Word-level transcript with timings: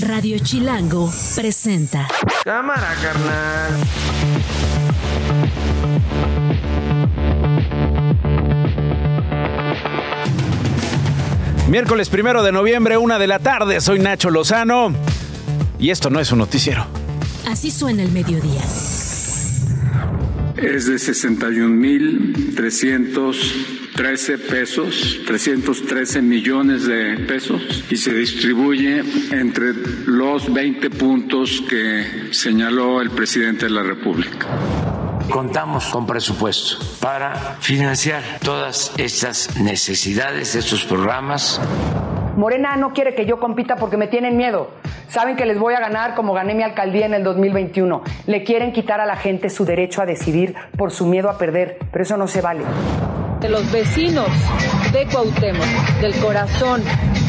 Radio 0.00 0.38
Chilango 0.40 1.12
presenta. 1.36 2.08
Cámara, 2.44 2.94
carnal. 3.00 3.72
Miércoles 11.68 12.08
primero 12.08 12.42
de 12.42 12.50
noviembre, 12.50 12.96
una 12.96 13.18
de 13.18 13.28
la 13.28 13.38
tarde. 13.38 13.80
Soy 13.80 14.00
Nacho 14.00 14.30
Lozano. 14.30 14.92
Y 15.78 15.90
esto 15.90 16.10
no 16.10 16.18
es 16.18 16.32
un 16.32 16.38
noticiero. 16.38 16.86
Así 17.46 17.70
suena 17.70 18.02
el 18.02 18.10
mediodía. 18.10 18.62
Es 20.56 20.86
de 20.86 20.98
61.313 23.94 24.50
pesos, 24.50 25.20
313 25.26 26.22
millones 26.22 26.86
de 26.86 27.16
pesos, 27.26 27.84
y 27.88 27.96
se 27.96 28.12
distribuye 28.12 29.00
entre 29.30 29.72
los 30.06 30.52
20 30.52 30.90
puntos 30.90 31.62
que 31.68 32.32
señaló 32.32 33.00
el 33.00 33.10
presidente 33.10 33.66
de 33.66 33.70
la 33.70 33.82
República. 33.82 34.48
Contamos 35.30 35.86
con 35.86 36.06
presupuesto 36.06 36.76
para 37.00 37.56
financiar 37.60 38.22
todas 38.42 38.92
estas 38.98 39.58
necesidades, 39.60 40.54
estos 40.54 40.84
programas. 40.84 41.60
Morena 42.36 42.76
no 42.76 42.92
quiere 42.92 43.14
que 43.14 43.26
yo 43.26 43.38
compita 43.38 43.76
porque 43.76 43.96
me 43.96 44.08
tienen 44.08 44.36
miedo. 44.36 44.70
Saben 45.08 45.36
que 45.36 45.46
les 45.46 45.58
voy 45.58 45.74
a 45.74 45.80
ganar 45.80 46.16
como 46.16 46.34
gané 46.34 46.54
mi 46.54 46.64
alcaldía 46.64 47.06
en 47.06 47.14
el 47.14 47.22
2021. 47.22 48.02
Le 48.26 48.42
quieren 48.42 48.72
quitar 48.72 49.00
a 49.00 49.06
la 49.06 49.16
gente 49.16 49.48
su 49.50 49.64
derecho 49.64 50.02
a 50.02 50.06
decidir 50.06 50.54
por 50.76 50.90
su 50.90 51.06
miedo 51.06 51.30
a 51.30 51.38
perder, 51.38 51.78
pero 51.92 52.02
eso 52.02 52.16
no 52.16 52.26
se 52.26 52.40
vale. 52.40 52.64
De 53.44 53.50
los 53.50 53.70
vecinos 53.70 54.30
de 54.90 55.06
Cuauhtémoc, 55.06 55.66
del 56.00 56.14
corazón 56.14 56.82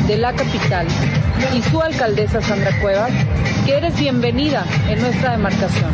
de 0.07 0.15
la 0.15 0.31
capital 0.31 0.87
y 1.53 1.61
su 1.61 1.81
alcaldesa 1.81 2.41
Sandra 2.41 2.71
Cuevas, 2.79 3.11
que 3.65 3.75
eres 3.75 3.99
bienvenida 3.99 4.65
en 4.87 5.01
nuestra 5.01 5.31
demarcación. 5.31 5.89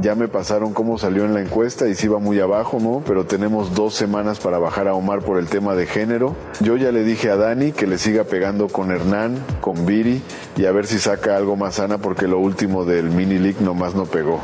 Ya 0.00 0.14
me 0.14 0.28
pasaron 0.28 0.72
cómo 0.74 0.96
salió 0.96 1.24
en 1.24 1.34
la 1.34 1.40
encuesta 1.40 1.88
y 1.88 1.96
sí 1.96 2.06
va 2.06 2.20
muy 2.20 2.38
abajo, 2.38 2.78
¿no? 2.80 3.02
Pero 3.04 3.26
tenemos 3.26 3.74
dos 3.74 3.94
semanas 3.94 4.38
para 4.38 4.60
bajar 4.60 4.86
a 4.86 4.94
Omar 4.94 5.22
por 5.22 5.40
el 5.40 5.48
tema 5.48 5.74
de 5.74 5.86
género. 5.86 6.36
Yo 6.60 6.76
ya 6.76 6.92
le 6.92 7.02
dije 7.02 7.30
a 7.30 7.36
Dani 7.36 7.72
que 7.72 7.88
le 7.88 7.98
siga 7.98 8.22
pegando 8.22 8.68
con 8.68 8.92
Hernán, 8.92 9.44
con 9.60 9.86
Viri 9.86 10.22
y 10.56 10.66
a 10.66 10.70
ver 10.70 10.86
si 10.86 11.00
saca 11.00 11.36
algo 11.36 11.56
más 11.56 11.74
sana 11.74 11.98
porque 11.98 12.28
lo 12.28 12.38
último 12.38 12.84
del 12.84 13.10
mini 13.10 13.40
league 13.40 13.60
nomás 13.60 13.96
no 13.96 14.04
pegó. 14.06 14.38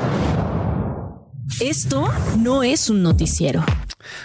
Esto 1.61 2.07
no 2.39 2.63
es 2.63 2.89
un 2.89 3.03
noticiero. 3.03 3.65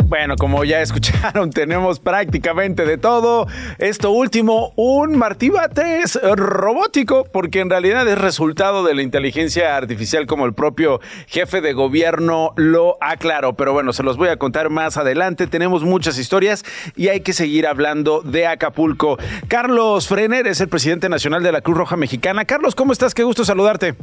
Bueno, 0.05 0.35
como 0.35 0.63
ya 0.63 0.81
escucharon, 0.81 1.49
tenemos 1.51 1.99
prácticamente 1.99 2.85
de 2.85 2.99
todo. 2.99 3.47
Esto 3.79 4.11
último, 4.11 4.71
un 4.75 5.17
Martí 5.17 5.49
Batres 5.49 6.19
robótico, 6.21 7.23
porque 7.33 7.61
en 7.61 7.71
realidad 7.71 8.07
es 8.07 8.19
resultado 8.19 8.83
de 8.83 8.93
la 8.93 9.01
inteligencia 9.01 9.75
artificial, 9.75 10.27
como 10.27 10.45
el 10.45 10.53
propio 10.53 11.01
jefe 11.25 11.61
de 11.61 11.73
gobierno 11.73 12.53
lo 12.55 12.97
aclaró. 13.01 13.55
Pero 13.55 13.73
bueno, 13.73 13.93
se 13.93 14.03
los 14.03 14.15
voy 14.15 14.29
a 14.29 14.37
contar 14.37 14.69
más 14.69 14.97
adelante. 14.97 15.47
Tenemos 15.47 15.83
muchas 15.83 16.19
historias 16.19 16.63
y 16.95 17.07
hay 17.07 17.21
que 17.21 17.33
seguir 17.33 17.65
hablando 17.65 18.21
de 18.21 18.45
Acapulco. 18.45 19.17
Carlos 19.47 20.07
Frener 20.07 20.45
es 20.45 20.61
el 20.61 20.69
presidente 20.69 21.09
nacional 21.09 21.41
de 21.41 21.51
la 21.51 21.61
Cruz 21.61 21.77
Roja 21.77 21.97
Mexicana. 21.97 22.45
Carlos, 22.45 22.75
¿cómo 22.75 22.93
estás? 22.93 23.15
Qué 23.15 23.23
gusto 23.23 23.43
saludarte. 23.43 23.95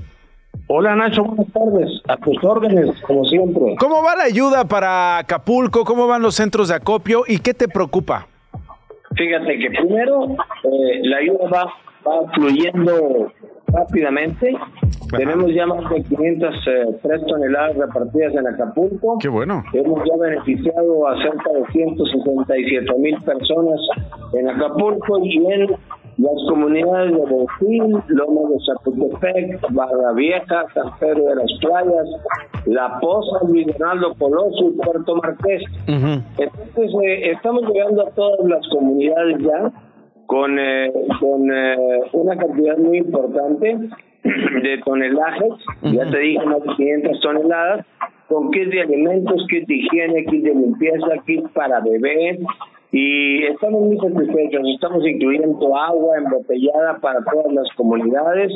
Hola 0.72 0.94
Nacho, 0.94 1.24
buenas 1.24 1.52
tardes. 1.52 2.00
A 2.06 2.16
tus 2.18 2.44
órdenes, 2.44 2.94
como 3.02 3.24
siempre. 3.24 3.74
¿Cómo 3.76 4.04
va 4.04 4.14
la 4.14 4.22
ayuda 4.22 4.64
para 4.66 5.18
Acapulco? 5.18 5.84
¿Cómo 5.84 6.06
van 6.06 6.22
los 6.22 6.36
centros 6.36 6.68
de 6.68 6.76
acopio? 6.76 7.24
¿Y 7.26 7.40
qué 7.40 7.54
te 7.54 7.66
preocupa? 7.66 8.28
Fíjate 9.16 9.58
que 9.58 9.68
primero 9.68 10.26
eh, 10.26 11.00
la 11.02 11.16
ayuda 11.16 11.48
va, 11.52 11.64
va 12.06 12.32
fluyendo 12.34 13.32
rápidamente. 13.66 14.56
Tenemos 15.16 15.52
ya 15.52 15.66
más 15.66 15.90
de 15.90 16.04
503 16.04 17.26
toneladas 17.26 17.76
repartidas 17.76 18.32
en 18.36 18.46
Acapulco. 18.46 19.18
Qué 19.20 19.28
bueno. 19.28 19.64
Hemos 19.72 20.08
ya 20.08 20.16
beneficiado 20.20 21.08
a 21.08 21.20
cerca 21.20 21.50
de 21.50 21.66
167 21.72 22.86
mil 22.98 23.18
personas 23.22 23.80
en 24.34 24.48
Acapulco 24.48 25.18
y 25.18 25.44
en 25.52 25.66
las 26.18 26.34
comunidades 26.48 27.12
de 27.12 27.20
Bonfil, 27.20 28.02
Loma 28.08 28.40
de 28.50 28.58
Chapultepec, 28.66 29.60
Barra 29.70 30.12
Vieja, 30.14 30.66
San 30.74 30.98
Pedro 30.98 31.24
de 31.24 31.36
las 31.36 31.52
Playas, 31.60 32.08
La 32.66 32.98
Poza, 33.00 33.44
Luis 33.48 33.66
Coloso 34.18 34.68
y 34.68 34.76
Puerto 34.82 35.16
Marqués. 35.16 35.62
Entonces, 35.86 36.94
eh, 37.04 37.30
estamos 37.32 37.62
llegando 37.72 38.06
a 38.06 38.10
todas 38.10 38.46
las 38.48 38.66
comunidades 38.68 39.38
ya 39.40 39.72
con, 40.26 40.58
eh, 40.58 40.92
con 41.18 41.50
eh, 41.52 41.76
una 42.12 42.36
cantidad 42.36 42.78
muy 42.78 42.98
importante 42.98 43.78
de 44.22 44.78
tonelajes, 44.84 45.52
ya 45.82 46.10
te 46.10 46.18
dije, 46.18 46.44
más 46.44 46.62
de 46.62 46.68
500 46.76 47.20
toneladas, 47.20 47.86
con 48.28 48.50
kits 48.52 48.70
de 48.70 48.82
alimentos, 48.82 49.46
kits 49.48 49.66
de 49.66 49.74
higiene, 49.74 50.24
kits 50.26 50.44
de 50.44 50.54
limpieza, 50.54 51.08
kits 51.26 51.50
para 51.52 51.80
bebés, 51.80 52.38
y 52.92 53.44
estamos 53.44 53.82
muy 53.82 53.98
satisfechos. 53.98 54.62
Estamos 54.74 55.06
incluyendo 55.06 55.76
agua 55.76 56.18
embotellada 56.18 56.98
para 57.00 57.20
todas 57.24 57.52
las 57.52 57.68
comunidades 57.76 58.52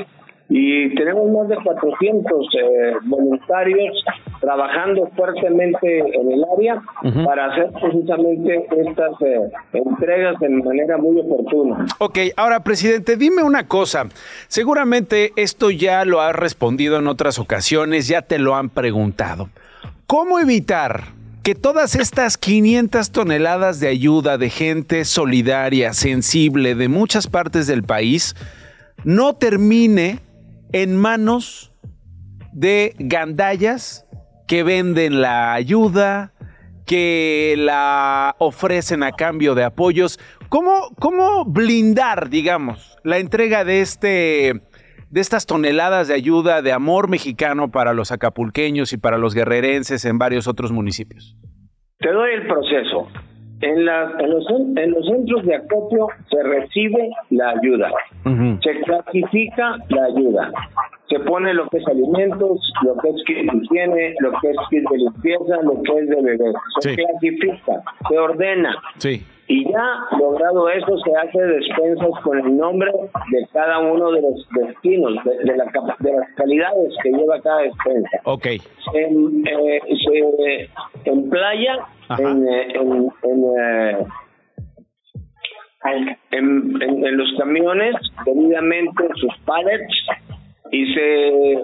y 0.49 0.95
tenemos 0.95 1.31
más 1.31 1.49
de 1.49 1.56
400 1.56 2.47
eh, 2.55 2.93
voluntarios 3.05 4.05
trabajando 4.41 5.09
fuertemente 5.17 6.00
en 6.00 6.33
el 6.33 6.44
área 6.56 6.83
para 7.25 7.47
hacer 7.47 7.71
precisamente 7.81 8.67
estas 8.77 9.23
eh, 9.23 9.50
entregas 9.73 10.39
de 10.41 10.50
manera 10.50 10.99
muy 10.99 11.19
oportuna. 11.21 11.87
Ok, 11.99 12.19
ahora 12.37 12.61
presidente, 12.61 13.17
dime 13.17 13.43
una 13.43 13.67
cosa. 13.69 14.06
Seguramente 14.49 15.33
esto 15.37 15.71
ya 15.71 16.05
lo 16.05 16.21
has 16.21 16.37
respondido 16.37 16.99
en 16.99 17.06
otras 17.06 17.39
ocasiones, 17.39 18.06
ya 18.06 18.21
te 18.21 18.39
lo 18.39 18.55
han 18.55 18.69
preguntado. 18.69 19.49
¿Cómo 20.06 20.39
evitar 20.39 21.05
que 21.44 21.55
todas 21.55 21.94
estas 21.94 22.38
500 22.38 23.10
toneladas 23.10 23.78
de 23.78 23.88
ayuda 23.88 24.38
de 24.38 24.49
gente 24.49 25.05
solidaria, 25.05 25.93
sensible 25.93 26.75
de 26.75 26.88
muchas 26.88 27.27
partes 27.27 27.66
del 27.66 27.82
país, 27.82 28.34
no 29.05 29.34
termine 29.34 30.21
en 30.72 30.97
manos 30.97 31.71
de 32.55 32.97
gandallas 32.99 34.06
que 34.49 34.62
venden 34.62 35.21
la 35.21 35.53
ayuda, 35.53 36.32
que 36.87 37.56
la 37.59 38.37
ofrecen 38.38 39.03
a 39.03 39.12
cambio 39.12 39.55
de 39.55 39.65
apoyos. 39.65 40.19
¿Cómo, 40.49 40.94
cómo 40.99 41.44
blindar, 41.44 42.31
digamos, 42.31 42.97
la 43.05 43.19
entrega 43.19 43.66
de 43.66 43.82
este 43.82 44.62
de 45.14 45.20
estas 45.20 45.47
toneladas 45.47 46.08
de 46.08 46.14
ayuda 46.14 46.60
de 46.60 46.72
amor 46.72 47.08
mexicano 47.08 47.70
para 47.70 47.92
los 47.92 48.10
acapulqueños 48.10 48.92
y 48.92 48.97
para 48.97 49.16
los 49.16 49.32
guerrerenses 49.32 50.04
en 50.06 50.19
varios 50.19 50.48
otros 50.48 50.72
municipios? 50.72 51.36
Te 52.00 52.10
doy 52.10 52.30
el 52.34 52.48
proceso. 52.48 53.06
En, 53.60 53.86
la, 53.86 54.10
en, 54.19 54.28
los, 54.30 54.44
en 54.50 54.91
los 54.91 55.06
centros 55.06 55.47
de 55.47 55.54
acopio 55.54 56.08
se 56.28 56.42
recibe 56.42 57.08
la 57.30 57.50
ayuda, 57.50 57.91
se 58.60 58.80
clasifica 58.82 59.76
la 59.88 60.04
ayuda, 60.06 60.50
se 61.08 61.20
pone 61.20 61.54
lo 61.54 61.69
que 61.69 61.78
es 61.78 61.86
alimentos, 61.86 62.72
lo 62.84 62.96
que 62.96 63.10
es 63.10 63.16
kit 63.25 63.36
de 63.36 63.56
higiene, 63.56 64.14
lo 64.19 64.32
que 64.41 64.50
es 64.50 64.56
kit 64.69 64.82
de 64.91 64.98
limpieza, 64.98 65.62
lo 65.62 65.81
que 65.82 65.92
es 66.00 66.08
de 66.08 66.22
bebé. 66.22 66.52
Se 66.81 66.91
Sí. 66.91 66.96
clasifica, 66.96 67.82
se 68.08 68.19
ordena. 68.19 68.75
Sí. 68.98 69.25
Y 69.47 69.71
ya 69.71 69.99
logrado 70.19 70.69
eso, 70.71 70.97
se 70.99 71.10
hace 71.16 71.38
despensas 71.38 72.09
con 72.22 72.38
el 72.38 72.56
nombre 72.56 72.91
de 73.31 73.47
cada 73.53 73.78
uno 73.81 74.10
de 74.10 74.22
los 74.22 74.49
destinos, 74.59 75.22
de, 75.25 75.37
de 75.44 75.56
la 75.56 75.65
de 75.99 76.12
las 76.12 76.28
calidades 76.34 76.94
que 77.03 77.10
lleva 77.10 77.41
cada 77.43 77.60
despensa. 77.60 78.21
Ok. 78.25 78.47
En, 78.94 79.47
eh, 79.47 79.81
se- 80.03 80.71
en 81.10 81.28
playa, 81.28 81.77
Ajá. 82.09 82.22
en, 82.22 82.49
eh, 82.49 82.69
en, 82.75 83.10
en, 83.22 83.44
eh, 83.60 84.06
en, 85.84 86.19
en- 86.82 87.05
en 87.06 87.16
los 87.16 87.28
camiones, 87.38 87.94
debidamente 88.25 89.05
sus 89.16 89.37
pallets, 89.44 89.94
y 90.73 90.94
se 90.94 91.62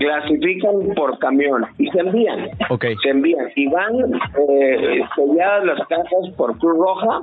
clasifican 0.00 0.94
por 0.96 1.18
camión 1.18 1.66
y 1.78 1.86
se 1.90 2.00
envían. 2.00 2.48
Ok. 2.70 2.86
Se 3.02 3.10
envían 3.10 3.46
y 3.54 3.66
van 3.68 4.14
eh, 4.48 5.02
selladas 5.14 5.64
las 5.64 5.86
cajas 5.88 6.30
por 6.36 6.56
Cruz 6.58 6.78
Roja, 6.78 7.20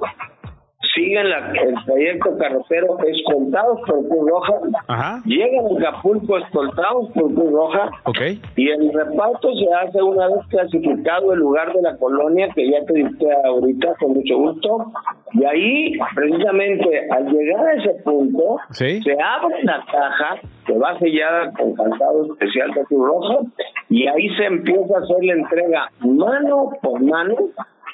siguen 0.97 1.29
la- 1.29 1.51
el 1.51 1.75
trayecto 1.85 2.37
carretero 2.37 2.97
escoltados 3.05 3.79
por 3.87 4.07
Cruz 4.07 4.29
Roja, 4.29 4.53
Ajá. 4.87 5.21
llegan 5.25 5.65
a 5.65 5.89
Acapulco 5.89 6.37
escoltados 6.39 7.09
por 7.13 7.33
Cruz 7.33 7.51
Roja, 7.51 7.89
Ok. 8.05 8.19
y 8.55 8.69
el 8.69 8.91
reparto 8.93 9.49
se 9.53 9.73
hace 9.73 10.01
una 10.01 10.27
vez 10.27 10.45
clasificado 10.49 11.33
el 11.33 11.39
lugar 11.39 11.71
de 11.73 11.81
la 11.81 11.95
colonia, 11.97 12.49
que 12.55 12.69
ya 12.69 12.83
te 12.85 12.93
diste 12.93 13.25
ahorita 13.45 13.93
con 13.99 14.13
mucho 14.13 14.37
gusto. 14.37 14.77
Y 15.33 15.45
ahí, 15.45 15.91
precisamente, 16.15 17.07
al 17.11 17.25
llegar 17.31 17.65
a 17.67 17.73
ese 17.73 17.93
punto, 18.03 18.57
Sí. 18.71 19.01
se 19.03 19.11
abre 19.13 19.63
la 19.63 19.83
caja 19.91 20.39
que 20.65 20.77
va 20.77 20.97
sellada 20.99 21.51
con 21.53 21.73
cantado 21.75 22.25
especial 22.33 22.71
de 22.73 22.83
Cruz 22.85 23.07
Roja 23.07 23.37
y 23.89 24.07
ahí 24.07 24.29
se 24.35 24.45
empieza 24.45 24.97
a 24.97 25.01
hacer 25.01 25.17
la 25.23 25.33
entrega 25.33 25.89
mano 26.01 26.71
por 26.81 27.01
mano 27.01 27.35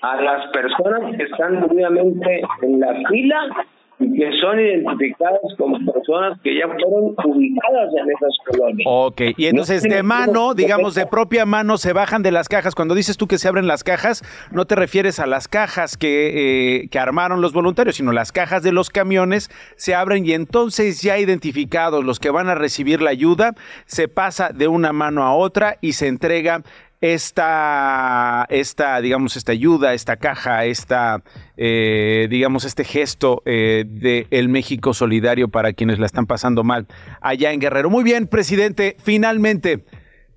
a 0.04 0.22
las 0.22 0.52
personas 0.52 1.16
que 1.16 1.24
están 1.24 1.62
debidamente 1.62 2.42
en 2.62 2.80
la 2.82 2.94
fila 3.10 3.68
y 4.00 4.12
que 4.20 4.32
son 4.42 4.60
identificadas 4.60 5.40
como 5.58 5.78
personas 5.94 6.38
que 6.44 6.58
ya 6.58 6.68
fueron 6.68 7.16
ubicadas 7.24 7.90
en 7.96 8.12
esas 8.12 8.38
colonias. 8.46 8.86
Ok, 8.86 9.22
y 9.38 9.46
entonces 9.46 9.84
de 9.84 10.04
mano, 10.04 10.56
digamos 10.56 10.96
de 10.96 11.06
propia 11.06 11.46
mano, 11.46 11.78
se 11.78 11.94
bajan 11.94 12.22
de 12.22 12.32
las 12.32 12.50
cajas. 12.50 12.76
Cuando 12.76 12.96
dices 12.96 13.16
tú 13.16 13.28
que 13.28 13.38
se 13.38 13.48
abren 13.48 13.66
las 13.66 13.86
cajas, 13.86 14.24
no 14.52 14.66
te 14.66 14.76
refieres 14.76 15.22
a 15.22 15.26
las 15.26 15.48
cajas 15.48 15.96
que, 15.96 16.82
eh, 16.82 16.90
que 16.90 17.00
armaron 17.00 17.40
los 17.40 17.54
voluntarios, 17.54 17.96
sino 17.96 18.12
las 18.12 18.34
cajas 18.34 18.62
de 18.62 18.74
los 18.74 18.90
camiones 18.90 19.50
se 19.78 19.96
abren 19.96 20.26
y 20.26 20.34
entonces 20.34 21.02
ya 21.02 21.18
identificados 21.18 22.04
los 22.04 22.20
que 22.20 22.30
van 22.30 22.50
a 22.50 22.56
recibir 22.56 23.02
la 23.02 23.12
ayuda, 23.12 23.54
se 23.86 24.10
pasa 24.10 24.50
de 24.50 24.68
una 24.68 24.92
mano 24.92 25.24
a 25.24 25.34
otra 25.34 25.78
y 25.80 25.94
se 25.94 26.08
entrega 26.08 26.64
esta, 27.04 28.46
esta, 28.50 29.02
digamos, 29.02 29.36
esta 29.36 29.52
ayuda, 29.52 29.94
esta 29.94 30.16
caja, 30.16 30.64
esta, 30.64 31.22
eh, 31.58 32.28
digamos, 32.30 32.64
este 32.64 32.86
gesto 32.86 33.42
eh, 33.46 33.84
de 33.86 34.26
el 34.32 34.48
México 34.48 34.94
solidario 34.94 35.50
para 35.50 35.74
quienes 35.74 36.00
la 36.00 36.06
están 36.06 36.28
pasando 36.28 36.64
mal 36.64 36.88
allá 37.20 37.52
en 37.52 37.60
Guerrero. 37.60 37.90
Muy 37.90 38.06
bien, 38.06 38.28
presidente, 38.28 38.96
finalmente. 39.04 39.84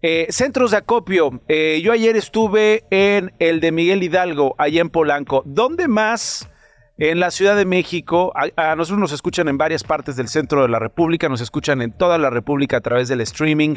Eh, 0.03 0.27
centros 0.31 0.73
de 0.73 0.79
acopio. 0.79 1.41
yo 1.49 1.93
ayer 1.93 2.17
estuve 2.17 2.83
en 2.91 3.33
el 3.39 3.61
de 3.61 3.71
Miguel 3.71 4.03
Hidalgo, 4.03 4.57
allá 4.59 4.81
en 4.81 4.91
Polanco. 4.91 5.45
¿Dónde 5.47 5.87
más 5.87 6.51
en 6.99 7.21
la 7.21 7.31
Ciudad 7.31 7.55
de 7.55 7.65
México? 7.65 8.33
A, 8.35 8.73
a, 8.73 8.75
nosotros 8.75 8.99
nos 8.99 9.13
escuchan 9.13 9.47
en 9.47 9.57
varias 9.57 9.85
partes 9.85 10.17
del 10.17 10.27
centro 10.27 10.63
de 10.63 10.69
la 10.69 10.81
República, 10.81 11.29
nos 11.29 11.41
escuchan 11.41 11.81
en 11.81 11.93
toda 11.93 12.19
la 12.19 12.29
República 12.29 12.79
a 12.79 12.81
través 12.81 13.07
del 13.07 13.21
streaming. 13.21 13.77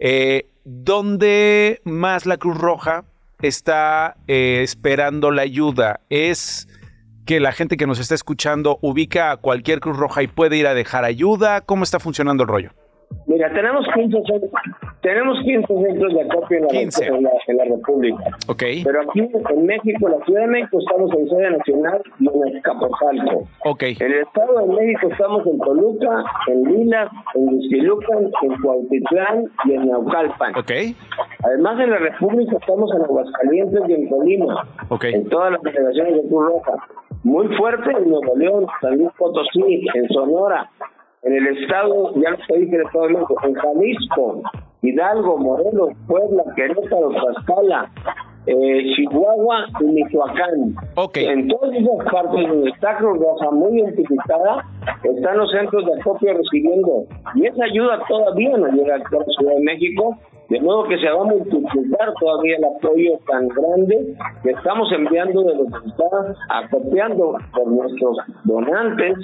Eh, 0.00 0.46
¿Dónde 0.64 1.82
más 1.84 2.24
la 2.24 2.38
Cruz 2.38 2.56
Roja 2.56 3.04
está 3.42 4.16
eh, 4.28 4.60
esperando 4.62 5.30
la 5.30 5.42
ayuda? 5.42 6.00
¿Es 6.08 6.68
que 7.26 7.38
la 7.38 7.52
gente 7.52 7.76
que 7.76 7.86
nos 7.86 7.98
está 7.98 8.14
escuchando 8.14 8.78
ubica 8.80 9.30
a 9.30 9.36
cualquier 9.36 9.80
Cruz 9.80 9.98
Roja 9.98 10.22
y 10.22 10.26
puede 10.26 10.56
ir 10.56 10.66
a 10.66 10.74
dejar 10.74 11.04
ayuda? 11.04 11.60
¿Cómo 11.60 11.84
está 11.84 12.00
funcionando 12.00 12.42
el 12.42 12.48
rollo? 12.48 12.70
Mira, 13.26 13.48
tenemos 13.52 13.86
15, 13.94 14.18
tenemos 15.02 15.38
15 15.44 15.66
centros 15.66 16.14
de 16.14 16.22
acopio 16.22 16.58
en 16.58 16.62
la, 16.64 16.68
15. 16.68 17.06
En, 17.06 17.22
la, 17.22 17.30
en 17.46 17.56
la 17.58 17.64
República. 17.64 18.24
Ok. 18.48 18.62
Pero 18.82 19.02
aquí 19.02 19.20
en 19.20 19.66
México, 19.66 20.08
la 20.08 20.24
Ciudad 20.24 20.40
de 20.42 20.46
México, 20.48 20.78
estamos 20.80 21.12
en 21.14 21.28
sede 21.28 21.50
nacional 21.50 22.02
y 22.18 22.28
en 22.28 22.56
Escaposalco. 22.56 23.44
Ok. 23.64 23.82
En 23.82 24.12
el 24.12 24.20
Estado 24.22 24.66
de 24.66 24.74
México 24.74 25.08
estamos 25.12 25.46
en 25.46 25.58
Toluca, 25.58 26.24
en 26.48 26.64
Lilas, 26.64 27.08
en 27.34 27.48
Huizquilucan, 27.48 28.30
en 28.42 28.62
Cuautitlán 28.62 29.44
y 29.64 29.74
en 29.74 29.88
Naucalpan. 29.88 30.56
Ok. 30.56 30.72
Además, 31.44 31.80
en 31.80 31.90
la 31.90 31.98
República 31.98 32.56
estamos 32.60 32.92
en 32.94 33.02
Aguascalientes 33.02 33.82
y 33.88 33.92
en 33.92 34.08
Colima. 34.08 34.66
Ok. 34.88 35.04
En 35.04 35.28
todas 35.28 35.52
las 35.52 35.62
federaciones 35.62 36.14
de 36.14 36.28
Cruz 36.28 36.46
Roja. 36.46 36.72
Muy 37.22 37.46
fuerte 37.56 37.90
en 37.90 38.10
Nuevo 38.10 38.36
León, 38.36 38.66
San 38.80 38.96
Luis 38.96 39.10
Potosí, 39.16 39.86
en 39.94 40.08
Sonora, 40.08 40.68
en 41.22 41.32
el 41.34 41.46
estado, 41.58 42.14
ya 42.14 42.30
lo 42.30 42.56
dije 42.56 42.78
de 42.78 42.84
todo 42.92 43.08
mundo, 43.10 43.36
en 43.44 43.54
Jalisco, 43.54 44.42
Hidalgo, 44.82 45.36
Morelos, 45.36 45.90
Puebla, 46.06 46.42
Querétaro, 46.56 47.10
Tlaxcala, 47.10 47.90
eh, 48.46 48.92
Chihuahua 48.96 49.66
y 49.80 49.84
Michoacán. 49.84 50.74
Okay. 50.94 51.26
En 51.26 51.48
todas 51.48 51.74
esas 51.74 52.10
partes 52.10 52.48
donde 52.48 52.70
está 52.70 52.96
Cruz 52.96 53.18
Roja 53.18 53.50
muy 53.50 53.80
identificada, 53.80 54.64
están 55.02 55.36
los 55.36 55.50
centros 55.50 55.84
de 55.84 56.00
acopio 56.00 56.32
recibiendo. 56.32 57.04
Y 57.34 57.46
esa 57.46 57.64
ayuda 57.64 58.00
todavía 58.08 58.56
no 58.56 58.68
llega 58.68 58.94
a 58.94 58.98
la 58.98 59.04
Ciudad 59.04 59.54
de 59.56 59.60
México, 59.60 60.16
de 60.48 60.60
modo 60.60 60.84
que 60.84 60.98
se 60.98 61.10
va 61.10 61.20
a 61.20 61.24
multiplicar 61.24 62.14
todavía 62.18 62.56
el 62.56 62.64
apoyo 62.64 63.18
tan 63.28 63.46
grande 63.48 64.16
que 64.42 64.50
estamos 64.50 64.90
enviando 64.90 65.42
de 65.44 65.54
lo 65.54 65.64
que 65.66 65.88
está 65.88 66.34
acopiando 66.48 67.36
por 67.52 67.66
nuestros 67.68 68.16
donantes 68.44 69.18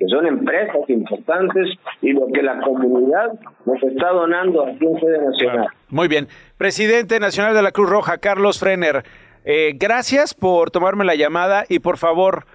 que 0.00 0.08
son 0.08 0.26
empresas 0.26 0.88
importantes 0.88 1.78
y 2.00 2.12
lo 2.12 2.26
que 2.32 2.42
la 2.42 2.58
comunidad 2.62 3.32
nos 3.66 3.82
está 3.82 4.08
donando 4.08 4.66
aquí 4.66 4.86
en 4.86 4.98
sede 4.98 5.18
nacional. 5.22 5.68
Muy 5.90 6.08
bien. 6.08 6.26
Presidente 6.56 7.20
Nacional 7.20 7.54
de 7.54 7.60
la 7.60 7.70
Cruz 7.70 7.90
Roja, 7.90 8.16
Carlos 8.16 8.58
Frener, 8.58 9.04
eh, 9.44 9.72
gracias 9.74 10.32
por 10.32 10.70
tomarme 10.70 11.04
la 11.04 11.16
llamada 11.16 11.64
y 11.68 11.80
por 11.80 11.98
favor, 11.98 12.46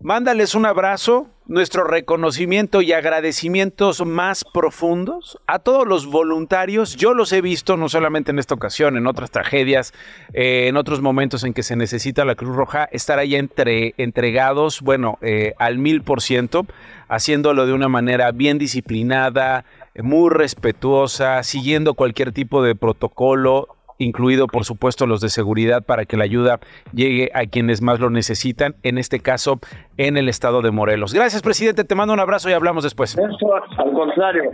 mándales 0.00 0.54
un 0.54 0.64
abrazo, 0.64 1.26
nuestro 1.48 1.84
reconocimiento 1.84 2.82
y 2.82 2.92
agradecimientos 2.92 4.04
más 4.04 4.44
profundos 4.44 5.38
a 5.46 5.58
todos 5.58 5.88
los 5.88 6.06
voluntarios. 6.06 6.94
Yo 6.94 7.14
los 7.14 7.32
he 7.32 7.40
visto 7.40 7.78
no 7.78 7.88
solamente 7.88 8.30
en 8.30 8.38
esta 8.38 8.54
ocasión, 8.54 8.98
en 8.98 9.06
otras 9.06 9.30
tragedias, 9.30 9.94
eh, 10.34 10.66
en 10.68 10.76
otros 10.76 11.00
momentos 11.00 11.44
en 11.44 11.54
que 11.54 11.62
se 11.62 11.74
necesita 11.74 12.26
la 12.26 12.34
Cruz 12.34 12.54
Roja, 12.54 12.84
estar 12.92 13.18
ahí 13.18 13.34
entre, 13.34 13.94
entregados, 13.96 14.82
bueno, 14.82 15.18
eh, 15.22 15.54
al 15.58 15.78
mil 15.78 16.02
por 16.02 16.20
ciento, 16.20 16.66
haciéndolo 17.08 17.66
de 17.66 17.72
una 17.72 17.88
manera 17.88 18.30
bien 18.30 18.58
disciplinada, 18.58 19.64
muy 19.96 20.30
respetuosa, 20.30 21.42
siguiendo 21.42 21.94
cualquier 21.94 22.32
tipo 22.32 22.62
de 22.62 22.74
protocolo, 22.74 23.77
incluido 23.98 24.46
por 24.46 24.64
supuesto 24.64 25.06
los 25.06 25.20
de 25.20 25.28
seguridad 25.28 25.82
para 25.82 26.04
que 26.04 26.16
la 26.16 26.24
ayuda 26.24 26.60
llegue 26.92 27.30
a 27.34 27.46
quienes 27.46 27.82
más 27.82 28.00
lo 28.00 28.10
necesitan, 28.10 28.76
en 28.82 28.98
este 28.98 29.20
caso 29.20 29.58
en 29.96 30.16
el 30.16 30.28
estado 30.28 30.62
de 30.62 30.70
Morelos. 30.70 31.12
Gracias, 31.12 31.42
presidente, 31.42 31.84
te 31.84 31.94
mando 31.94 32.14
un 32.14 32.20
abrazo 32.20 32.48
y 32.48 32.52
hablamos 32.52 32.84
después. 32.84 33.12
Eso, 33.12 33.54
al 33.78 33.92
contrario, 33.92 34.50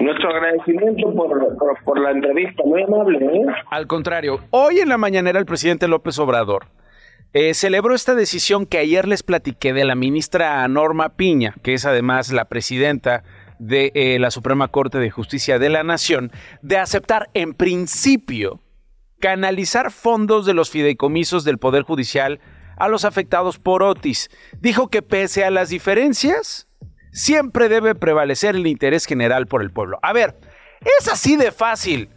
nuestro 0.00 0.30
agradecimiento 0.30 1.12
por, 1.14 1.56
por, 1.56 1.84
por 1.84 2.00
la 2.00 2.10
entrevista, 2.10 2.62
muy 2.64 2.82
amable. 2.82 3.18
¿eh? 3.18 3.46
Al 3.70 3.86
contrario, 3.86 4.40
hoy 4.50 4.78
en 4.78 4.88
la 4.88 4.98
mañanera 4.98 5.38
el 5.38 5.46
presidente 5.46 5.88
López 5.88 6.18
Obrador 6.18 6.66
eh, 7.34 7.52
celebró 7.52 7.94
esta 7.94 8.14
decisión 8.14 8.64
que 8.64 8.78
ayer 8.78 9.06
les 9.06 9.22
platiqué 9.22 9.74
de 9.74 9.84
la 9.84 9.94
ministra 9.94 10.66
Norma 10.66 11.10
Piña, 11.10 11.54
que 11.62 11.74
es 11.74 11.84
además 11.84 12.32
la 12.32 12.46
presidenta 12.46 13.22
de 13.58 13.92
eh, 13.94 14.18
la 14.18 14.30
Suprema 14.30 14.68
Corte 14.68 14.98
de 14.98 15.10
Justicia 15.10 15.58
de 15.58 15.68
la 15.68 15.82
Nación, 15.82 16.30
de 16.62 16.78
aceptar 16.78 17.28
en 17.34 17.52
principio 17.52 18.60
canalizar 19.20 19.90
fondos 19.90 20.46
de 20.46 20.54
los 20.54 20.70
fideicomisos 20.70 21.44
del 21.44 21.58
Poder 21.58 21.82
Judicial 21.82 22.40
a 22.76 22.88
los 22.88 23.04
afectados 23.04 23.58
por 23.58 23.82
Otis. 23.82 24.30
Dijo 24.60 24.88
que 24.88 25.02
pese 25.02 25.44
a 25.44 25.50
las 25.50 25.68
diferencias, 25.68 26.68
siempre 27.12 27.68
debe 27.68 27.94
prevalecer 27.94 28.54
el 28.54 28.66
interés 28.66 29.06
general 29.06 29.46
por 29.46 29.62
el 29.62 29.70
pueblo. 29.70 29.98
A 30.02 30.12
ver, 30.12 30.38
¿es 30.98 31.08
así 31.08 31.36
de 31.36 31.52
fácil 31.52 32.10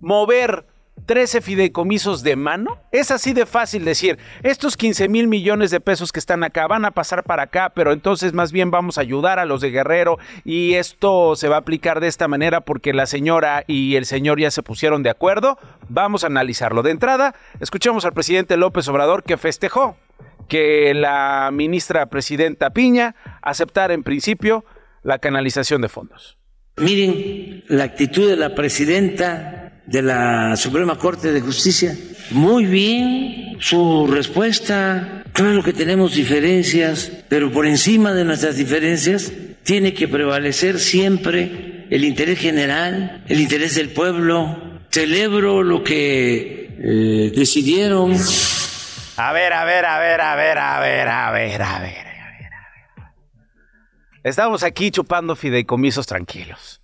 mover 0.00 0.66
13 1.06 1.40
fideicomisos 1.40 2.22
de 2.22 2.36
mano? 2.36 2.78
Es 2.92 3.10
así 3.10 3.32
de 3.32 3.46
fácil 3.46 3.84
decir, 3.84 4.18
estos 4.42 4.76
15 4.76 5.08
mil 5.08 5.28
millones 5.28 5.70
de 5.70 5.80
pesos 5.80 6.12
que 6.12 6.18
están 6.18 6.44
acá 6.44 6.66
van 6.66 6.84
a 6.84 6.90
pasar 6.90 7.24
para 7.24 7.44
acá, 7.44 7.72
pero 7.74 7.92
entonces 7.92 8.32
más 8.32 8.52
bien 8.52 8.70
vamos 8.70 8.98
a 8.98 9.02
ayudar 9.02 9.38
a 9.38 9.44
los 9.44 9.60
de 9.60 9.70
Guerrero 9.70 10.18
y 10.44 10.74
esto 10.74 11.36
se 11.36 11.48
va 11.48 11.56
a 11.56 11.60
aplicar 11.60 12.00
de 12.00 12.08
esta 12.08 12.28
manera 12.28 12.60
porque 12.60 12.92
la 12.92 13.06
señora 13.06 13.64
y 13.66 13.96
el 13.96 14.06
señor 14.06 14.40
ya 14.40 14.50
se 14.50 14.62
pusieron 14.62 15.02
de 15.02 15.10
acuerdo. 15.10 15.58
Vamos 15.88 16.24
a 16.24 16.28
analizarlo. 16.28 16.82
De 16.82 16.90
entrada, 16.90 17.34
escuchemos 17.60 18.04
al 18.04 18.12
presidente 18.12 18.56
López 18.56 18.88
Obrador 18.88 19.22
que 19.22 19.36
festejó 19.36 19.96
que 20.48 20.94
la 20.94 21.50
ministra 21.52 22.06
presidenta 22.06 22.70
Piña 22.70 23.14
aceptara 23.42 23.94
en 23.94 24.02
principio 24.02 24.64
la 25.02 25.18
canalización 25.18 25.82
de 25.82 25.88
fondos. 25.88 26.38
Miren 26.78 27.64
la 27.68 27.84
actitud 27.84 28.28
de 28.28 28.36
la 28.36 28.54
presidenta 28.54 29.67
de 29.88 30.02
la 30.02 30.54
Suprema 30.56 30.98
Corte 30.98 31.32
de 31.32 31.40
Justicia. 31.40 31.96
Muy 32.30 32.66
bien 32.66 33.56
su 33.58 34.06
respuesta. 34.06 35.24
Claro 35.32 35.62
que 35.62 35.72
tenemos 35.72 36.14
diferencias, 36.14 37.10
pero 37.28 37.50
por 37.50 37.66
encima 37.66 38.12
de 38.12 38.24
nuestras 38.24 38.56
diferencias 38.56 39.32
tiene 39.62 39.94
que 39.94 40.06
prevalecer 40.06 40.78
siempre 40.78 41.86
el 41.90 42.04
interés 42.04 42.38
general, 42.38 43.24
el 43.28 43.40
interés 43.40 43.74
del 43.76 43.90
pueblo. 43.90 44.78
Celebro 44.90 45.62
lo 45.62 45.82
que 45.82 46.70
eh, 46.78 47.32
decidieron. 47.34 48.14
A 49.16 49.32
ver, 49.32 49.52
a 49.52 49.64
ver, 49.64 49.84
a 49.86 49.98
ver, 49.98 50.20
a 50.20 50.36
ver, 50.36 50.58
a 50.58 50.80
ver, 50.80 51.08
a 51.08 51.30
ver, 51.30 51.62
a 51.62 51.80
ver. 51.80 52.06
Estamos 54.22 54.62
aquí 54.62 54.90
chupando 54.90 55.34
fideicomisos 55.34 56.06
tranquilos. 56.06 56.82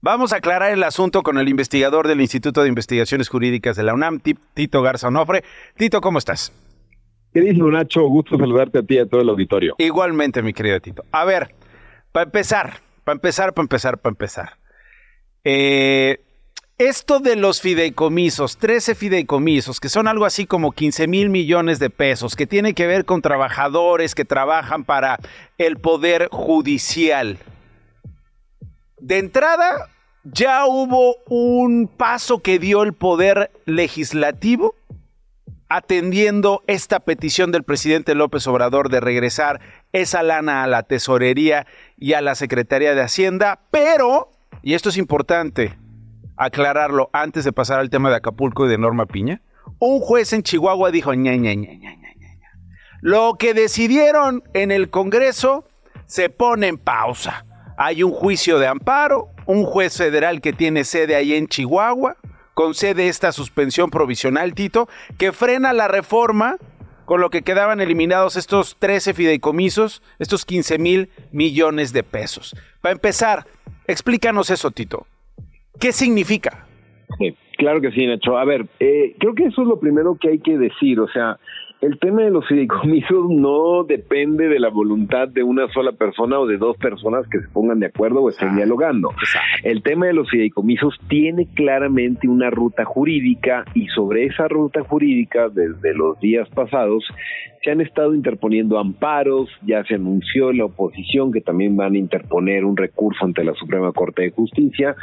Vamos 0.00 0.32
a 0.32 0.36
aclarar 0.36 0.70
el 0.70 0.84
asunto 0.84 1.24
con 1.24 1.38
el 1.38 1.48
investigador 1.48 2.06
del 2.06 2.20
Instituto 2.20 2.62
de 2.62 2.68
Investigaciones 2.68 3.28
Jurídicas 3.28 3.74
de 3.76 3.82
la 3.82 3.94
UNAM, 3.94 4.20
Tito 4.54 4.80
Garza 4.80 5.08
Onofre. 5.08 5.42
Tito, 5.76 6.00
¿cómo 6.00 6.18
estás? 6.18 6.52
Querido 7.34 7.68
Nacho, 7.68 8.02
gusto 8.02 8.38
saludarte 8.38 8.78
a 8.78 8.82
ti 8.82 8.94
y 8.94 8.98
a 8.98 9.06
todo 9.06 9.22
el 9.22 9.28
auditorio. 9.28 9.74
Igualmente, 9.78 10.40
mi 10.40 10.52
querido 10.52 10.78
Tito. 10.78 11.04
A 11.10 11.24
ver, 11.24 11.52
para 12.12 12.24
empezar, 12.24 12.74
para 13.02 13.14
empezar, 13.14 13.52
para 13.52 13.64
empezar, 13.64 13.98
para 13.98 14.12
empezar. 14.12 14.58
Eh, 15.42 16.20
esto 16.78 17.18
de 17.18 17.34
los 17.34 17.60
fideicomisos, 17.60 18.56
13 18.56 18.94
fideicomisos, 18.94 19.80
que 19.80 19.88
son 19.88 20.06
algo 20.06 20.26
así 20.26 20.46
como 20.46 20.70
15 20.70 21.08
mil 21.08 21.28
millones 21.28 21.80
de 21.80 21.90
pesos, 21.90 22.36
que 22.36 22.46
tiene 22.46 22.72
que 22.72 22.86
ver 22.86 23.04
con 23.04 23.20
trabajadores 23.20 24.14
que 24.14 24.24
trabajan 24.24 24.84
para 24.84 25.18
el 25.58 25.76
Poder 25.78 26.28
Judicial. 26.30 27.38
De 29.00 29.18
entrada, 29.18 29.90
ya 30.24 30.66
hubo 30.66 31.16
un 31.28 31.88
paso 31.88 32.40
que 32.40 32.58
dio 32.58 32.82
el 32.82 32.92
Poder 32.92 33.50
Legislativo 33.64 34.74
atendiendo 35.68 36.62
esta 36.66 37.00
petición 37.00 37.52
del 37.52 37.62
presidente 37.62 38.14
López 38.14 38.46
Obrador 38.46 38.88
de 38.88 39.00
regresar 39.00 39.60
esa 39.92 40.22
lana 40.22 40.64
a 40.64 40.66
la 40.66 40.82
tesorería 40.82 41.66
y 41.96 42.14
a 42.14 42.22
la 42.22 42.34
Secretaría 42.34 42.94
de 42.94 43.02
Hacienda, 43.02 43.60
pero, 43.70 44.30
y 44.62 44.74
esto 44.74 44.88
es 44.88 44.96
importante 44.96 45.76
aclararlo 46.36 47.10
antes 47.12 47.44
de 47.44 47.52
pasar 47.52 47.80
al 47.80 47.90
tema 47.90 48.10
de 48.10 48.16
Acapulco 48.16 48.66
y 48.66 48.70
de 48.70 48.78
Norma 48.78 49.06
Piña, 49.06 49.42
un 49.78 50.00
juez 50.00 50.32
en 50.32 50.42
Chihuahua 50.42 50.90
dijo, 50.90 51.12
ña, 51.12 51.36
ña, 51.36 51.54
ña. 51.54 51.98
Lo 53.00 53.34
que 53.38 53.54
decidieron 53.54 54.42
en 54.54 54.70
el 54.72 54.90
Congreso 54.90 55.68
se 56.06 56.30
pone 56.30 56.68
en 56.68 56.78
pausa. 56.78 57.44
Hay 57.80 58.02
un 58.02 58.10
juicio 58.10 58.58
de 58.58 58.66
amparo, 58.66 59.28
un 59.46 59.62
juez 59.62 59.96
federal 59.96 60.40
que 60.40 60.52
tiene 60.52 60.82
sede 60.82 61.14
ahí 61.14 61.34
en 61.34 61.46
Chihuahua, 61.46 62.16
concede 62.52 63.06
esta 63.06 63.30
suspensión 63.30 63.88
provisional, 63.88 64.52
Tito, 64.52 64.88
que 65.16 65.30
frena 65.30 65.72
la 65.72 65.86
reforma 65.86 66.56
con 67.04 67.20
lo 67.20 67.30
que 67.30 67.42
quedaban 67.42 67.80
eliminados 67.80 68.34
estos 68.34 68.76
13 68.80 69.14
fideicomisos, 69.14 70.02
estos 70.18 70.44
15 70.44 70.78
mil 70.78 71.08
millones 71.30 71.92
de 71.92 72.02
pesos. 72.02 72.56
Para 72.80 72.94
empezar, 72.94 73.46
explícanos 73.86 74.50
eso, 74.50 74.72
Tito. 74.72 75.06
¿Qué 75.78 75.92
significa? 75.92 76.66
Claro 77.58 77.80
que 77.80 77.92
sí, 77.92 78.08
Nacho. 78.08 78.36
A 78.36 78.44
ver, 78.44 78.66
eh, 78.80 79.14
creo 79.20 79.36
que 79.36 79.44
eso 79.44 79.62
es 79.62 79.68
lo 79.68 79.78
primero 79.78 80.16
que 80.20 80.30
hay 80.30 80.40
que 80.40 80.58
decir. 80.58 80.98
O 80.98 81.08
sea, 81.08 81.38
el 81.80 81.98
tema 81.98 82.22
de 82.22 82.30
los 82.30 82.46
fideicomisos 82.46 83.26
no 83.30 83.84
depende 83.84 84.48
de 84.48 84.58
la 84.58 84.68
voluntad 84.68 85.28
de 85.28 85.42
una 85.42 85.68
sola 85.72 85.92
persona 85.92 86.38
o 86.38 86.46
de 86.46 86.56
dos 86.56 86.76
personas 86.76 87.26
que 87.28 87.40
se 87.40 87.48
pongan 87.48 87.80
de 87.80 87.86
acuerdo 87.86 88.22
o 88.22 88.28
estén 88.28 88.56
dialogando. 88.56 89.10
El 89.62 89.82
tema 89.82 90.06
de 90.06 90.12
los 90.12 90.28
fideicomisos 90.30 90.98
tiene 91.08 91.46
claramente 91.54 92.28
una 92.28 92.50
ruta 92.50 92.84
jurídica 92.84 93.64
y 93.74 93.86
sobre 93.88 94.26
esa 94.26 94.48
ruta 94.48 94.82
jurídica 94.82 95.48
desde 95.48 95.94
los 95.94 96.18
días 96.20 96.48
pasados 96.50 97.04
se 97.68 97.72
han 97.72 97.82
estado 97.82 98.14
interponiendo 98.14 98.78
amparos, 98.78 99.50
ya 99.66 99.84
se 99.84 99.96
anunció 99.96 100.54
la 100.54 100.64
oposición 100.64 101.32
que 101.32 101.42
también 101.42 101.76
van 101.76 101.92
a 101.92 101.98
interponer 101.98 102.64
un 102.64 102.78
recurso 102.78 103.26
ante 103.26 103.44
la 103.44 103.52
Suprema 103.52 103.92
Corte 103.92 104.22
de 104.22 104.30
Justicia 104.30 104.96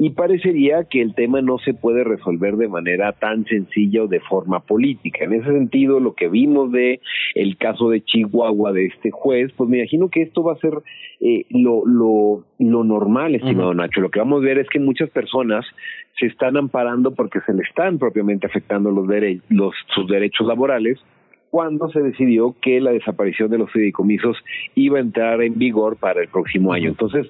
y 0.00 0.10
parecería 0.10 0.82
que 0.90 1.00
el 1.00 1.14
tema 1.14 1.42
no 1.42 1.58
se 1.58 1.74
puede 1.74 2.02
resolver 2.02 2.56
de 2.56 2.66
manera 2.66 3.12
tan 3.12 3.44
sencilla 3.44 4.02
o 4.02 4.08
de 4.08 4.18
forma 4.18 4.58
política. 4.58 5.26
En 5.26 5.34
ese 5.34 5.52
sentido, 5.52 6.00
lo 6.00 6.14
que 6.14 6.26
vimos 6.26 6.72
de 6.72 7.00
el 7.36 7.56
caso 7.56 7.88
de 7.88 8.02
Chihuahua 8.02 8.72
de 8.72 8.86
este 8.86 9.12
juez, 9.12 9.52
pues 9.56 9.70
me 9.70 9.78
imagino 9.78 10.08
que 10.08 10.22
esto 10.22 10.42
va 10.42 10.54
a 10.54 10.56
ser 10.56 10.72
eh, 11.20 11.44
lo, 11.50 11.86
lo, 11.86 12.42
lo 12.58 12.82
normal, 12.82 13.36
estimado 13.36 13.74
Nacho. 13.74 14.00
Lo 14.00 14.10
que 14.10 14.18
vamos 14.18 14.42
a 14.42 14.46
ver 14.46 14.58
es 14.58 14.68
que 14.68 14.80
muchas 14.80 15.08
personas 15.10 15.64
se 16.18 16.26
están 16.26 16.56
amparando 16.56 17.14
porque 17.14 17.38
se 17.46 17.54
le 17.54 17.62
están 17.62 17.98
propiamente 17.98 18.48
afectando 18.48 18.90
los, 18.90 19.06
dere 19.06 19.38
los 19.50 19.72
sus 19.94 20.08
derechos 20.08 20.48
laborales 20.48 20.98
cuando 21.50 21.88
se 21.90 22.00
decidió 22.00 22.54
que 22.60 22.80
la 22.80 22.92
desaparición 22.92 23.50
de 23.50 23.58
los 23.58 23.70
fideicomisos 23.72 24.36
iba 24.74 24.98
a 24.98 25.02
entrar 25.02 25.42
en 25.42 25.58
vigor 25.58 25.96
para 25.96 26.20
el 26.20 26.28
próximo 26.28 26.72
año. 26.72 26.88
Entonces, 26.88 27.26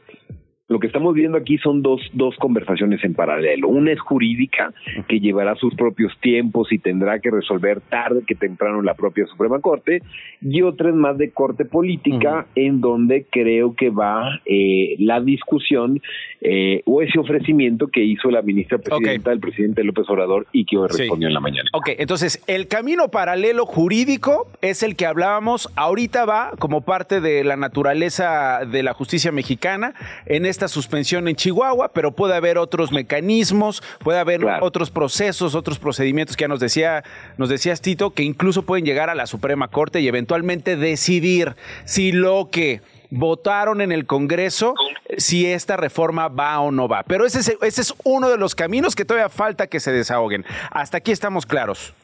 lo 0.68 0.78
que 0.78 0.86
estamos 0.86 1.14
viendo 1.14 1.38
aquí 1.38 1.56
son 1.58 1.82
dos, 1.82 2.00
dos 2.12 2.36
conversaciones 2.36 3.02
en 3.02 3.14
paralelo. 3.14 3.68
Una 3.68 3.92
es 3.92 4.00
jurídica, 4.00 4.72
que 5.08 5.18
llevará 5.18 5.54
sus 5.56 5.74
propios 5.74 6.12
tiempos 6.20 6.70
y 6.72 6.78
tendrá 6.78 7.20
que 7.20 7.30
resolver 7.30 7.80
tarde 7.80 8.22
que 8.26 8.34
temprano 8.34 8.82
la 8.82 8.94
propia 8.94 9.26
Suprema 9.26 9.60
Corte, 9.60 10.02
y 10.42 10.62
otra 10.62 10.90
es 10.90 10.94
más 10.94 11.16
de 11.16 11.30
corte 11.30 11.64
política, 11.64 12.46
en 12.54 12.80
donde 12.80 13.26
creo 13.30 13.74
que 13.74 13.88
va 13.88 14.40
eh, 14.44 14.96
la 14.98 15.20
discusión 15.20 16.00
eh, 16.40 16.82
o 16.84 17.00
ese 17.00 17.18
ofrecimiento 17.18 17.88
que 17.88 18.04
hizo 18.04 18.30
la 18.30 18.42
ministra 18.42 18.78
presidenta 18.78 19.30
del 19.30 19.40
presidente 19.40 19.82
López 19.82 20.04
Obrador 20.08 20.46
y 20.52 20.66
que 20.66 20.76
hoy 20.76 20.88
respondió 20.88 21.28
en 21.28 21.34
la 21.34 21.40
mañana. 21.40 21.68
Ok, 21.72 21.90
entonces 21.98 22.44
el 22.46 22.68
camino 22.68 23.08
paralelo 23.08 23.64
jurídico 23.64 24.48
es 24.60 24.82
el 24.82 24.96
que 24.96 25.06
hablábamos, 25.06 25.70
ahorita 25.76 26.26
va 26.26 26.52
como 26.58 26.82
parte 26.82 27.20
de 27.20 27.42
la 27.42 27.56
naturaleza 27.56 28.60
de 28.70 28.82
la 28.82 28.92
justicia 28.92 29.32
mexicana. 29.32 29.94
En 30.26 30.44
esta 30.58 30.66
suspensión 30.66 31.28
en 31.28 31.36
Chihuahua, 31.36 31.92
pero 31.92 32.10
puede 32.10 32.34
haber 32.34 32.58
otros 32.58 32.90
mecanismos, 32.90 33.80
puede 34.00 34.18
haber 34.18 34.44
otros 34.60 34.90
procesos, 34.90 35.54
otros 35.54 35.78
procedimientos 35.78 36.36
que 36.36 36.42
ya 36.42 36.48
nos 36.48 36.58
decía, 36.58 37.04
nos 37.36 37.48
decías 37.48 37.80
Tito, 37.80 38.10
que 38.10 38.24
incluso 38.24 38.62
pueden 38.62 38.84
llegar 38.84 39.08
a 39.08 39.14
la 39.14 39.28
Suprema 39.28 39.68
Corte 39.68 40.00
y 40.00 40.08
eventualmente 40.08 40.76
decidir 40.76 41.54
si 41.84 42.10
lo 42.10 42.48
que 42.50 42.80
votaron 43.10 43.80
en 43.80 43.92
el 43.92 44.04
Congreso 44.04 44.74
si 45.16 45.46
esta 45.46 45.76
reforma 45.76 46.26
va 46.26 46.58
o 46.58 46.72
no 46.72 46.88
va. 46.88 47.04
Pero 47.04 47.24
ese 47.24 47.38
es, 47.38 47.56
ese 47.62 47.80
es 47.80 47.94
uno 48.02 48.28
de 48.28 48.36
los 48.36 48.56
caminos 48.56 48.96
que 48.96 49.04
todavía 49.04 49.28
falta 49.28 49.68
que 49.68 49.78
se 49.78 49.92
desahoguen. 49.92 50.44
Hasta 50.72 50.98
aquí 50.98 51.12
estamos 51.12 51.46
claros. 51.46 51.94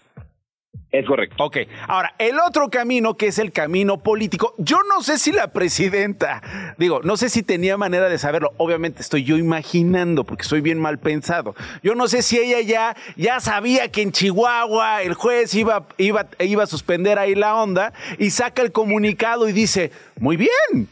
Es 0.94 1.04
correcto. 1.06 1.42
Ok, 1.42 1.56
ahora, 1.88 2.14
el 2.18 2.38
otro 2.38 2.70
camino 2.70 3.16
que 3.16 3.26
es 3.26 3.40
el 3.40 3.50
camino 3.50 3.98
político, 3.98 4.54
yo 4.58 4.78
no 4.88 5.02
sé 5.02 5.18
si 5.18 5.32
la 5.32 5.48
presidenta, 5.48 6.40
digo, 6.78 7.00
no 7.02 7.16
sé 7.16 7.30
si 7.30 7.42
tenía 7.42 7.76
manera 7.76 8.08
de 8.08 8.16
saberlo, 8.16 8.52
obviamente 8.58 9.02
estoy 9.02 9.24
yo 9.24 9.36
imaginando 9.36 10.22
porque 10.22 10.44
soy 10.44 10.60
bien 10.60 10.78
mal 10.78 11.00
pensado, 11.00 11.56
yo 11.82 11.96
no 11.96 12.06
sé 12.06 12.22
si 12.22 12.38
ella 12.38 12.60
ya, 12.60 12.96
ya 13.16 13.40
sabía 13.40 13.90
que 13.90 14.02
en 14.02 14.12
Chihuahua 14.12 15.02
el 15.02 15.14
juez 15.14 15.52
iba, 15.54 15.88
iba, 15.98 16.28
iba 16.38 16.62
a 16.62 16.68
suspender 16.68 17.18
ahí 17.18 17.34
la 17.34 17.56
onda 17.56 17.92
y 18.20 18.30
saca 18.30 18.62
el 18.62 18.70
comunicado 18.70 19.48
y 19.48 19.52
dice, 19.52 19.90
muy 20.20 20.36
bien, 20.36 20.86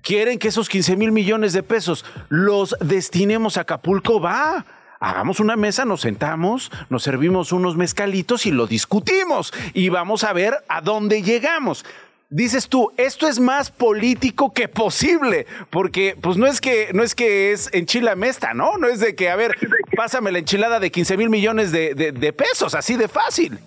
quieren 0.00 0.38
que 0.38 0.46
esos 0.46 0.68
15 0.68 0.94
mil 0.94 1.10
millones 1.10 1.52
de 1.54 1.64
pesos 1.64 2.04
los 2.28 2.76
destinemos 2.80 3.56
a 3.56 3.62
Acapulco, 3.62 4.20
va 4.20 4.64
hagamos 5.00 5.40
una 5.40 5.56
mesa, 5.56 5.84
nos 5.84 6.02
sentamos, 6.02 6.70
nos 6.90 7.02
servimos 7.02 7.52
unos 7.52 7.76
mezcalitos 7.76 8.46
y 8.46 8.52
lo 8.52 8.66
discutimos 8.66 9.52
y 9.72 9.88
vamos 9.88 10.22
a 10.24 10.32
ver 10.32 10.54
a 10.68 10.82
dónde 10.82 11.22
llegamos. 11.22 11.84
Dices 12.28 12.68
tú, 12.68 12.92
esto 12.96 13.26
es 13.26 13.40
más 13.40 13.72
político 13.72 14.52
que 14.52 14.68
posible, 14.68 15.46
porque 15.68 16.14
pues 16.20 16.36
no 16.36 16.46
es 16.46 16.60
que 16.60 16.90
no 16.94 17.02
es 17.02 17.16
que 17.16 17.50
es 17.50 17.74
enchila 17.74 18.14
mesta, 18.14 18.54
¿no? 18.54 18.76
No 18.78 18.86
es 18.86 19.00
de 19.00 19.16
que, 19.16 19.30
a 19.30 19.36
ver, 19.36 19.50
pásame 19.96 20.30
la 20.30 20.38
enchilada 20.38 20.78
de 20.78 20.92
15 20.92 21.16
mil 21.16 21.28
millones 21.28 21.72
de, 21.72 21.92
de, 21.94 22.32
pesos, 22.32 22.76
así 22.76 22.96
de 22.96 23.08
fácil. 23.08 23.58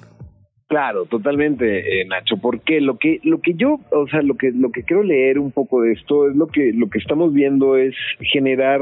Claro, 0.70 1.06
totalmente, 1.06 2.02
eh, 2.02 2.06
Nacho, 2.06 2.38
porque 2.38 2.80
lo 2.80 2.98
que 2.98 3.20
lo 3.24 3.42
que 3.42 3.54
yo, 3.56 3.82
o 3.92 4.08
sea, 4.08 4.22
lo 4.22 4.36
que 4.36 4.52
lo 4.52 4.72
que 4.72 4.84
quiero 4.84 5.04
leer 5.04 5.40
un 5.40 5.52
poco 5.52 5.82
de 5.82 5.92
esto 5.92 6.30
es 6.30 6.36
lo 6.38 6.48
que 6.48 6.72
lo 6.74 6.90
que 6.90 7.00
estamos 7.00 7.34
viendo 7.34 7.76
es 7.76 7.94
generar 8.32 8.82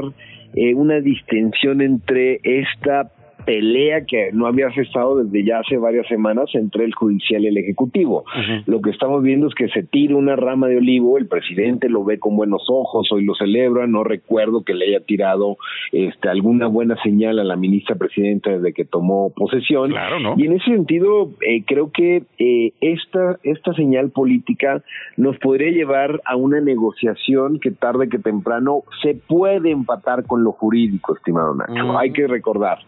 eh, 0.54 0.74
una 0.74 1.00
distensión 1.00 1.80
entre 1.80 2.40
esta 2.42 3.10
pelea 3.44 4.04
que 4.06 4.30
no 4.32 4.46
había 4.46 4.70
cesado 4.72 5.22
desde 5.22 5.44
ya 5.44 5.58
hace 5.60 5.76
varias 5.76 6.06
semanas 6.08 6.50
entre 6.54 6.84
el 6.84 6.94
judicial 6.94 7.42
y 7.42 7.48
el 7.48 7.56
ejecutivo. 7.56 8.24
Lo 8.66 8.80
que 8.80 8.90
estamos 8.90 9.22
viendo 9.22 9.48
es 9.48 9.54
que 9.54 9.68
se 9.68 9.82
tira 9.82 10.16
una 10.16 10.36
rama 10.36 10.68
de 10.68 10.78
olivo, 10.78 11.18
el 11.18 11.26
presidente 11.26 11.88
lo 11.88 12.04
ve 12.04 12.18
con 12.18 12.36
buenos 12.36 12.62
ojos, 12.68 13.10
hoy 13.12 13.24
lo 13.24 13.34
celebra, 13.34 13.86
no 13.86 14.04
recuerdo 14.04 14.64
que 14.64 14.74
le 14.74 14.86
haya 14.86 15.04
tirado 15.04 15.56
este, 15.92 16.28
alguna 16.28 16.66
buena 16.66 16.96
señal 17.02 17.38
a 17.38 17.44
la 17.44 17.56
ministra 17.56 17.96
presidenta 17.96 18.50
desde 18.50 18.72
que 18.72 18.84
tomó 18.84 19.32
posesión. 19.34 19.92
Y 20.36 20.46
en 20.46 20.52
ese 20.52 20.70
sentido, 20.70 21.30
eh, 21.46 21.64
creo 21.66 21.90
que 21.90 22.22
eh, 22.38 22.72
esta, 22.80 23.38
esta 23.42 23.72
señal 23.74 24.10
política 24.10 24.82
nos 25.16 25.38
podría 25.38 25.70
llevar 25.70 26.20
a 26.24 26.36
una 26.36 26.60
negociación 26.60 27.60
que 27.60 27.70
tarde 27.70 28.08
que 28.08 28.18
temprano 28.18 28.84
se 29.02 29.14
puede 29.14 29.70
empatar 29.70 30.24
con 30.26 30.44
lo 30.44 30.52
jurídico, 30.52 31.14
estimado 31.14 31.54
Nacho. 31.54 31.98
Hay 31.98 32.12
que 32.12 32.26
recordar 32.26 32.78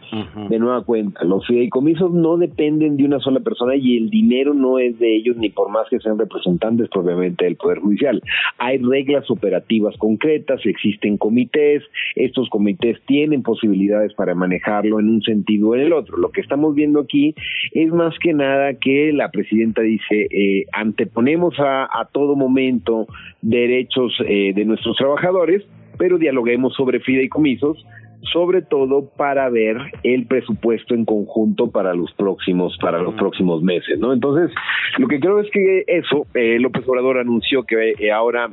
de 0.49 0.59
nueva 0.59 0.85
cuenta. 0.85 1.25
Los 1.25 1.47
fideicomisos 1.47 2.13
no 2.13 2.37
dependen 2.37 2.97
de 2.97 3.05
una 3.05 3.19
sola 3.21 3.41
persona 3.41 3.77
y 3.77 3.97
el 3.97 4.11
dinero 4.11 4.55
no 4.55 4.79
es 4.79 4.99
de 4.99 5.17
ellos 5.17 5.37
ni 5.37 5.51
por 5.51 5.71
más 5.71 5.89
que 5.89 5.99
sean 6.01 6.19
representantes 6.19 6.89
propiamente 6.89 7.45
del 7.45 7.57
Poder 7.57 7.79
Judicial. 7.79 8.23
Hay 8.59 8.79
reglas 8.79 9.31
operativas 9.31 9.97
concretas, 9.99 10.61
existen 10.65 11.17
comités, 11.17 11.83
estos 12.15 12.49
comités 12.49 12.99
tienen 13.07 13.43
posibilidades 13.43 14.15
para 14.15 14.35
manejarlo 14.35 15.01
en 15.01 15.09
un 15.09 15.23
sentido 15.23 15.69
o 15.69 15.75
en 15.75 15.83
el 15.83 15.93
otro. 15.93 16.17
Lo 16.17 16.31
que 16.31 16.41
estamos 16.41 16.75
viendo 16.75 17.01
aquí 17.01 17.35
es 17.73 17.91
más 17.93 18.19
que 18.19 18.33
nada 18.33 18.75
que 18.75 19.13
la 19.13 19.31
presidenta 19.31 19.83
dice, 19.83 20.27
eh, 20.31 20.67
anteponemos 20.73 21.59
a, 21.59 21.85
a, 21.85 22.07
todo 22.07 22.37
momento 22.37 23.07
derechos 23.43 24.13
eh, 24.27 24.53
de 24.55 24.65
nuestros 24.65 24.97
trabajadores, 24.97 25.63
pero 25.99 26.19
dialoguemos 26.19 26.75
sobre 26.75 27.01
fideicomisos 27.01 27.85
sobre 28.33 28.63
todo 28.63 29.09
para 29.17 29.49
ver 29.49 29.77
el 30.03 30.27
presupuesto 30.27 30.95
en 30.95 31.05
conjunto 31.05 31.71
para 31.71 31.95
los 31.95 32.13
próximos 32.13 32.77
para 32.81 33.01
los 33.01 33.15
próximos 33.15 33.63
meses, 33.63 33.99
¿no? 33.99 34.13
Entonces, 34.13 34.55
lo 34.99 35.09
que 35.09 35.21
creo 35.21 35.41
es 35.41 35.51
que 35.51 35.85
eso 35.87 36.27
eh, 36.35 36.59
López 36.59 36.89
Obrador 36.89 37.19
anunció 37.19 37.65
que 37.65 37.95
eh, 37.99 38.13
ahora 38.13 38.51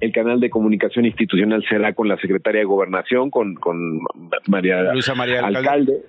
el 0.00 0.12
canal 0.12 0.40
de 0.40 0.50
comunicación 0.50 1.04
institucional 1.04 1.62
será 1.68 1.92
con 1.92 2.08
la 2.08 2.16
secretaria 2.16 2.60
de 2.60 2.64
Gobernación, 2.64 3.30
con, 3.30 3.54
con 3.54 4.00
María, 4.48 4.92
Luisa 4.92 5.14
María 5.14 5.46
Alcalde, 5.46 6.00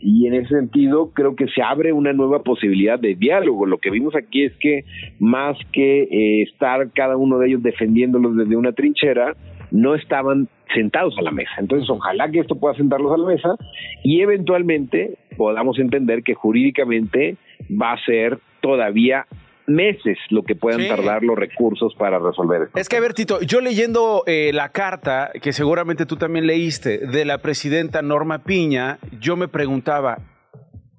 y 0.00 0.26
en 0.26 0.34
ese 0.34 0.48
sentido 0.48 1.12
creo 1.14 1.36
que 1.36 1.46
se 1.48 1.62
abre 1.62 1.92
una 1.92 2.12
nueva 2.12 2.42
posibilidad 2.42 2.98
de 2.98 3.14
diálogo. 3.14 3.66
Lo 3.66 3.78
que 3.78 3.90
vimos 3.90 4.14
aquí 4.16 4.44
es 4.44 4.52
que 4.58 4.84
más 5.20 5.56
que 5.72 6.02
eh, 6.02 6.42
estar 6.42 6.90
cada 6.92 7.16
uno 7.16 7.38
de 7.38 7.48
ellos 7.48 7.62
defendiéndolos 7.62 8.36
desde 8.36 8.56
una 8.56 8.72
trinchera, 8.72 9.34
no 9.70 9.94
estaban 9.94 10.48
sentados 10.74 11.14
a 11.18 11.22
la 11.22 11.30
mesa. 11.30 11.50
Entonces, 11.58 11.88
ojalá 11.90 12.30
que 12.30 12.40
esto 12.40 12.56
pueda 12.56 12.74
sentarlos 12.74 13.12
a 13.12 13.16
la 13.16 13.26
mesa 13.26 13.56
y 14.02 14.20
eventualmente 14.20 15.16
podamos 15.36 15.78
entender 15.78 16.22
que 16.22 16.34
jurídicamente 16.34 17.36
va 17.70 17.92
a 17.92 18.04
ser 18.04 18.38
todavía 18.60 19.26
meses 19.68 20.16
lo 20.30 20.42
que 20.44 20.54
puedan 20.54 20.80
Sí. 20.82 20.88
tardar 20.88 21.22
los 21.24 21.36
recursos 21.36 21.94
para 21.96 22.18
resolver 22.20 22.62
esto. 22.62 22.78
Es 22.78 22.88
que, 22.88 22.96
a 22.96 23.00
ver, 23.00 23.14
Tito, 23.14 23.40
yo 23.40 23.60
leyendo 23.60 24.22
eh, 24.26 24.52
la 24.54 24.68
carta, 24.70 25.30
que 25.42 25.52
seguramente 25.52 26.06
tú 26.06 26.16
también 26.16 26.46
leíste, 26.46 26.98
de 26.98 27.24
la 27.24 27.38
presidenta 27.38 28.00
Norma 28.02 28.44
Piña, 28.44 28.98
yo 29.20 29.36
me 29.36 29.48
preguntaba, 29.48 30.18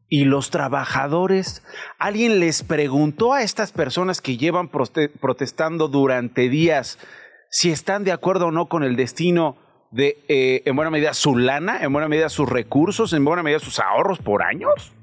¿y 0.09 0.25
los 0.25 0.49
trabajadores? 0.49 1.65
¿Alguien 1.97 2.39
les 2.41 2.61
preguntó 2.63 3.33
a 3.33 3.41
estas 3.41 3.71
personas 3.71 4.21
que 4.21 4.35
llevan 4.37 4.69
prote- 4.69 5.11
protestando 5.19 5.87
durante 5.87 6.49
días 6.49 6.97
si 7.49 7.71
están 7.71 8.03
de 8.03 8.11
acuerdo 8.11 8.47
o 8.47 8.51
no 8.51 8.67
con 8.67 8.83
el 8.83 8.95
destino 8.95 9.55
de, 9.91 10.17
eh, 10.27 10.63
en 10.65 10.75
buena 10.75 10.91
medida, 10.91 11.13
su 11.13 11.37
lana, 11.37 11.81
en 11.81 11.93
buena 11.93 12.07
medida, 12.07 12.29
sus 12.29 12.49
recursos, 12.49 13.13
en 13.13 13.23
buena 13.23 13.43
medida, 13.43 13.59
sus 13.59 13.79
ahorros 13.79 14.19
por 14.19 14.43
años? 14.43 14.93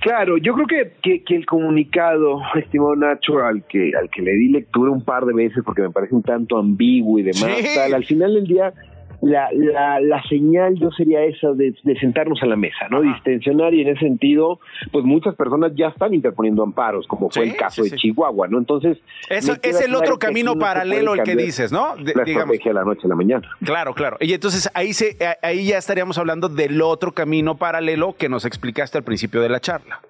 Claro, 0.00 0.38
yo 0.38 0.54
creo 0.54 0.66
que, 0.66 0.92
que, 1.02 1.24
que 1.24 1.34
el 1.36 1.44
comunicado, 1.44 2.40
estimado 2.54 2.94
Nacho, 2.96 3.40
al 3.44 3.64
que, 3.66 3.92
al 4.00 4.08
que 4.10 4.22
le 4.22 4.32
di 4.32 4.48
lectura 4.48 4.90
un 4.92 5.04
par 5.04 5.24
de 5.24 5.34
veces 5.34 5.62
porque 5.64 5.82
me 5.82 5.90
parece 5.90 6.14
un 6.14 6.22
tanto 6.22 6.56
ambiguo 6.56 7.18
y 7.18 7.22
demás, 7.24 7.56
Sí. 7.58 7.66
tal, 7.74 7.94
al 7.94 8.04
final 8.04 8.34
del 8.34 8.46
día 8.46 8.72
la, 9.20 9.48
la, 9.52 10.00
la 10.00 10.22
señal 10.28 10.74
yo 10.78 10.90
sería 10.92 11.24
esa 11.24 11.52
de, 11.52 11.74
de 11.82 11.98
sentarnos 11.98 12.42
a 12.42 12.46
la 12.46 12.56
mesa, 12.56 12.88
¿no? 12.90 13.02
Distensionar 13.02 13.74
y 13.74 13.82
en 13.82 13.88
ese 13.88 14.00
sentido, 14.00 14.60
pues 14.92 15.04
muchas 15.04 15.34
personas 15.34 15.72
ya 15.74 15.88
están 15.88 16.14
interponiendo 16.14 16.62
amparos, 16.62 17.06
como 17.08 17.28
fue 17.30 17.44
Sí, 17.44 17.50
el 17.50 17.56
caso 17.56 17.82
sí, 17.82 17.90
de 17.90 17.96
sí. 17.96 18.08
Chihuahua, 18.08 18.48
¿no? 18.48 18.58
Entonces... 18.58 18.98
Eso 19.28 19.54
es 19.62 19.80
el 19.80 19.94
otro 19.94 20.18
camino 20.18 20.56
paralelo 20.58 21.14
el 21.14 21.22
que 21.24 21.34
dices, 21.36 21.72
¿no? 21.72 21.96
De- 21.96 22.14
la 22.14 22.24
digamos. 22.24 22.54
estrategia 22.54 22.70
de 22.70 22.74
la 22.74 22.84
noche 22.84 23.00
a 23.04 23.08
la 23.08 23.16
mañana. 23.16 23.48
Claro, 23.64 23.94
claro. 23.94 24.16
Y 24.20 24.32
entonces 24.32 24.70
ahí, 24.74 24.92
se, 24.92 25.16
ahí 25.42 25.66
ya 25.66 25.78
estaríamos 25.78 26.16
hablando 26.18 26.48
del 26.48 26.80
otro 26.82 27.12
camino 27.12 27.56
paralelo 27.56 28.14
que 28.16 28.28
nos 28.28 28.44
explicaste 28.44 28.98
al 28.98 29.04
principio 29.04 29.40
de 29.40 29.48
la 29.48 29.60
charla. 29.60 30.00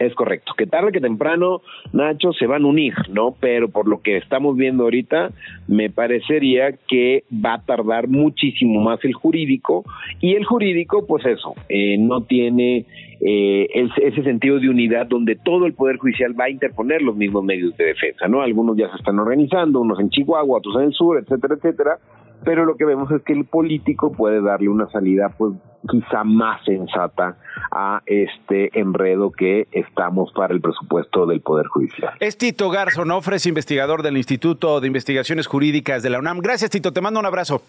Es 0.00 0.14
correcto, 0.14 0.54
que 0.56 0.66
tarde 0.66 0.92
que 0.92 1.00
temprano, 1.00 1.60
Nacho, 1.92 2.32
se 2.32 2.46
van 2.46 2.64
a 2.64 2.68
unir, 2.68 2.94
¿no? 3.10 3.36
Pero 3.38 3.68
por 3.68 3.86
lo 3.86 4.00
que 4.00 4.16
estamos 4.16 4.56
viendo 4.56 4.84
ahorita, 4.84 5.30
me 5.68 5.90
parecería 5.90 6.72
que 6.88 7.24
va 7.30 7.54
a 7.54 7.62
tardar 7.62 8.08
muchísimo 8.08 8.80
más 8.80 8.98
el 9.04 9.12
jurídico 9.12 9.84
y 10.22 10.36
el 10.36 10.46
jurídico, 10.46 11.06
pues 11.06 11.26
eso, 11.26 11.54
eh, 11.68 11.98
no 11.98 12.22
tiene 12.22 12.86
eh, 13.20 13.68
ese 13.74 14.22
sentido 14.22 14.58
de 14.58 14.70
unidad 14.70 15.06
donde 15.06 15.36
todo 15.36 15.66
el 15.66 15.74
Poder 15.74 15.98
Judicial 15.98 16.34
va 16.38 16.44
a 16.44 16.50
interponer 16.50 17.02
los 17.02 17.14
mismos 17.14 17.44
medios 17.44 17.76
de 17.76 17.84
defensa, 17.84 18.26
¿no? 18.26 18.40
Algunos 18.40 18.78
ya 18.78 18.88
se 18.88 18.96
están 18.96 19.18
organizando, 19.18 19.82
unos 19.82 20.00
en 20.00 20.08
Chihuahua, 20.08 20.56
otros 20.56 20.76
en 20.76 20.84
el 20.84 20.92
sur, 20.94 21.18
etcétera, 21.18 21.56
etcétera, 21.56 21.98
pero 22.44 22.64
lo 22.64 22.76
que 22.76 22.84
vemos 22.84 23.10
es 23.10 23.22
que 23.22 23.32
el 23.32 23.44
político 23.44 24.12
puede 24.12 24.40
darle 24.42 24.68
una 24.68 24.88
salida, 24.90 25.28
pues 25.36 25.54
quizá 25.88 26.24
más 26.24 26.62
sensata 26.64 27.36
a 27.70 28.02
este 28.06 28.78
enredo 28.78 29.32
que 29.32 29.66
estamos 29.72 30.32
para 30.32 30.52
el 30.52 30.60
presupuesto 30.60 31.26
del 31.26 31.40
Poder 31.40 31.66
Judicial. 31.66 32.12
Es 32.20 32.36
Tito 32.36 32.70
Garzo 32.70 33.04
Nofres, 33.04 33.46
investigador 33.46 34.02
del 34.02 34.16
Instituto 34.16 34.80
de 34.80 34.86
Investigaciones 34.86 35.46
Jurídicas 35.46 36.02
de 36.02 36.10
la 36.10 36.18
UNAM. 36.18 36.38
Gracias, 36.40 36.70
Tito. 36.70 36.92
Te 36.92 37.00
mando 37.00 37.20
un 37.20 37.26
abrazo. 37.26 37.62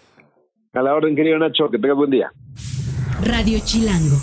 A 0.74 0.82
la 0.82 0.94
orden, 0.94 1.14
querido 1.14 1.38
Nacho, 1.38 1.70
que 1.70 1.78
tengas 1.78 1.96
buen 1.96 2.10
día. 2.10 2.32
Radio 3.24 3.58
Chilango. 3.64 4.16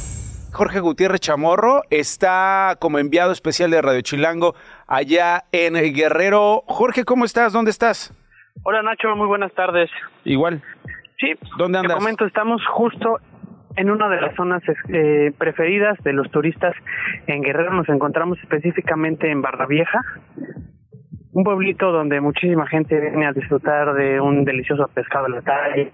Jorge 0.51 0.79
Gutiérrez 0.79 1.21
Chamorro 1.21 1.83
está 1.91 2.75
como 2.79 2.97
enviado 2.97 3.31
especial 3.31 3.69
de 3.69 3.81
Radio 3.81 4.01
Chilango 4.01 4.55
allá 4.87 5.45
en 5.51 5.75
Guerrero. 5.93 6.63
Jorge, 6.65 7.05
¿cómo 7.05 7.25
estás? 7.25 7.53
¿Dónde 7.53 7.71
estás? 7.71 8.13
Hola 8.63 8.81
Nacho, 8.83 9.15
muy 9.15 9.27
buenas 9.27 9.53
tardes. 9.53 9.89
Igual. 10.25 10.61
Sí, 11.17 11.33
¿Dónde 11.57 11.79
andas? 11.79 11.95
te 11.95 11.99
comento, 11.99 12.25
estamos 12.25 12.61
justo 12.67 13.17
en 13.75 13.89
una 13.89 14.09
de 14.09 14.21
las 14.21 14.35
zonas 14.35 14.61
eh, 14.89 15.31
preferidas 15.37 15.97
de 16.03 16.13
los 16.13 16.29
turistas 16.31 16.73
en 17.27 17.41
Guerrero. 17.41 17.73
Nos 17.73 17.87
encontramos 17.89 18.37
específicamente 18.43 19.31
en 19.31 19.41
Barra 19.41 19.65
Vieja, 19.65 19.99
un 21.31 21.43
pueblito 21.43 21.91
donde 21.91 22.19
muchísima 22.21 22.67
gente 22.67 22.99
viene 22.99 23.27
a 23.27 23.33
disfrutar 23.33 23.93
de 23.93 24.19
un 24.19 24.43
delicioso 24.43 24.89
pescado 24.93 25.27
en 25.27 25.33
la 25.33 25.41
calle, 25.41 25.91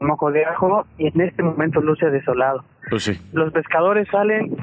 mojo 0.00 0.30
de 0.30 0.44
ajo, 0.44 0.86
y 0.98 1.08
en 1.08 1.20
este 1.20 1.42
momento 1.42 1.80
luce 1.80 2.10
desolado. 2.10 2.64
Pues 2.90 3.02
sí. 3.04 3.20
Los 3.32 3.52
pescadores 3.52 4.06
salen 4.10 4.56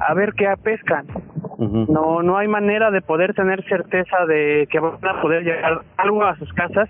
a 0.00 0.14
ver 0.14 0.32
qué 0.34 0.46
pescan. 0.62 1.06
No, 1.58 2.22
no 2.22 2.38
hay 2.38 2.48
manera 2.48 2.90
de 2.90 3.02
poder 3.02 3.34
tener 3.34 3.62
certeza 3.64 4.24
de 4.26 4.66
que 4.70 4.80
van 4.80 4.94
a 5.06 5.20
poder 5.20 5.44
llegar 5.44 5.82
algo 5.98 6.24
a 6.24 6.34
sus 6.36 6.50
casas 6.54 6.88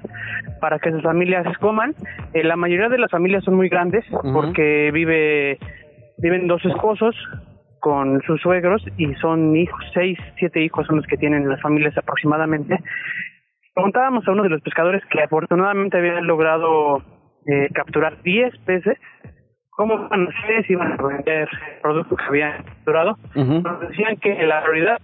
para 0.60 0.78
que 0.78 0.92
sus 0.92 1.02
familias 1.02 1.44
coman. 1.58 1.94
Eh, 2.34 2.44
la 2.44 2.54
mayoría 2.54 2.88
de 2.88 2.98
las 2.98 3.10
familias 3.10 3.42
son 3.42 3.56
muy 3.56 3.68
grandes 3.68 4.04
porque 4.32 4.90
vive 4.92 5.58
viven 6.18 6.46
dos 6.46 6.64
esposos 6.64 7.16
con 7.80 8.20
sus 8.22 8.40
suegros 8.42 8.84
y 8.96 9.12
son 9.14 9.56
hijos, 9.56 9.82
seis, 9.92 10.18
siete 10.38 10.62
hijos 10.62 10.86
son 10.86 10.96
los 10.96 11.06
que 11.06 11.16
tienen 11.16 11.48
las 11.48 11.60
familias 11.60 11.96
aproximadamente. 11.98 12.78
Preguntábamos 13.74 14.28
a 14.28 14.32
uno 14.32 14.42
de 14.42 14.50
los 14.50 14.62
pescadores 14.62 15.02
que 15.10 15.22
afortunadamente 15.22 15.96
habían 15.96 16.26
logrado 16.26 16.98
eh, 17.46 17.68
capturar 17.72 18.22
10 18.22 18.56
peces 18.66 18.98
cómo 19.80 19.96
van 20.10 20.26
a 20.26 20.30
hacer, 20.30 20.66
si 20.66 20.74
iban 20.74 20.92
a 20.92 21.02
vender 21.02 21.48
productos 21.80 22.18
que 22.18 22.24
habían 22.24 22.62
capturado. 22.64 23.16
Nos 23.34 23.80
decían 23.80 24.14
que 24.18 24.34
la 24.44 24.62
prioridad 24.62 24.98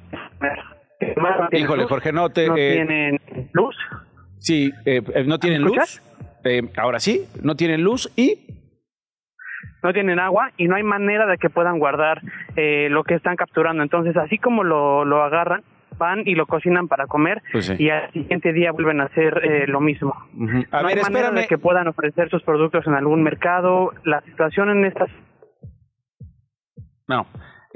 que 1.01 1.15
más 1.19 1.51
no 1.51 1.59
Híjole, 1.59 1.83
luz, 1.85 1.91
Jorge, 1.91 2.13
no 2.13 2.29
te... 2.29 2.47
no 2.47 2.57
eh, 2.59 2.73
tienen 2.75 3.21
luz. 3.55 3.75
Sí, 4.39 4.71
eh, 4.85 5.01
eh, 5.15 5.25
no 5.25 5.39
tienen 5.39 5.63
¿Me 5.63 5.71
luz. 5.71 6.03
Eh, 6.45 6.69
ahora 6.77 7.01
sí, 7.01 7.23
no 7.43 7.55
tienen 7.55 7.83
luz 7.83 8.13
y... 8.17 8.37
no 9.83 9.95
tienen 9.95 10.19
agua 10.19 10.51
y 10.59 10.69
no 10.69 10.77
hay 10.77 10.83
manera 10.83 11.25
de 11.25 11.39
que 11.39 11.49
puedan 11.49 11.79
guardar 11.79 12.21
eh, 12.55 12.89
lo 12.91 13.03
que 13.03 13.15
están 13.15 13.37
capturando. 13.37 13.83
Entonces, 13.83 14.15
así 14.19 14.37
como 14.37 14.63
lo, 14.63 15.07
lo 15.07 15.23
agarran, 15.23 15.63
van 15.99 16.23
y 16.27 16.35
lo 16.35 16.47
cocinan 16.47 16.89
para 16.89 17.07
comer 17.07 17.43
Pues 17.53 17.67
sí. 17.67 17.75
y 17.79 17.91
al 17.91 18.11
siguiente 18.13 18.53
día 18.53 18.73
vuelven 18.73 19.01
a 19.01 19.05
hacer 19.05 19.41
eh, 19.45 19.67
lo 19.67 19.81
mismo. 19.81 20.15
Ujú. 20.35 20.65
A 20.71 20.83
no 20.83 20.89
ver, 20.89 20.99
hay 20.99 21.03
manera 21.03 21.27
espérame. 21.29 21.35
de 21.43 21.47
que 21.49 21.59
puedan 21.59 21.89
ofrecer 21.89 22.29
sus 22.31 22.43
productos 22.43 22.87
en 22.87 22.95
algún 22.95 23.23
mercado. 23.23 23.93
La 24.05 24.21
situación 24.23 24.71
en 24.71 24.85
estas 24.85 25.09
No. 27.09 27.27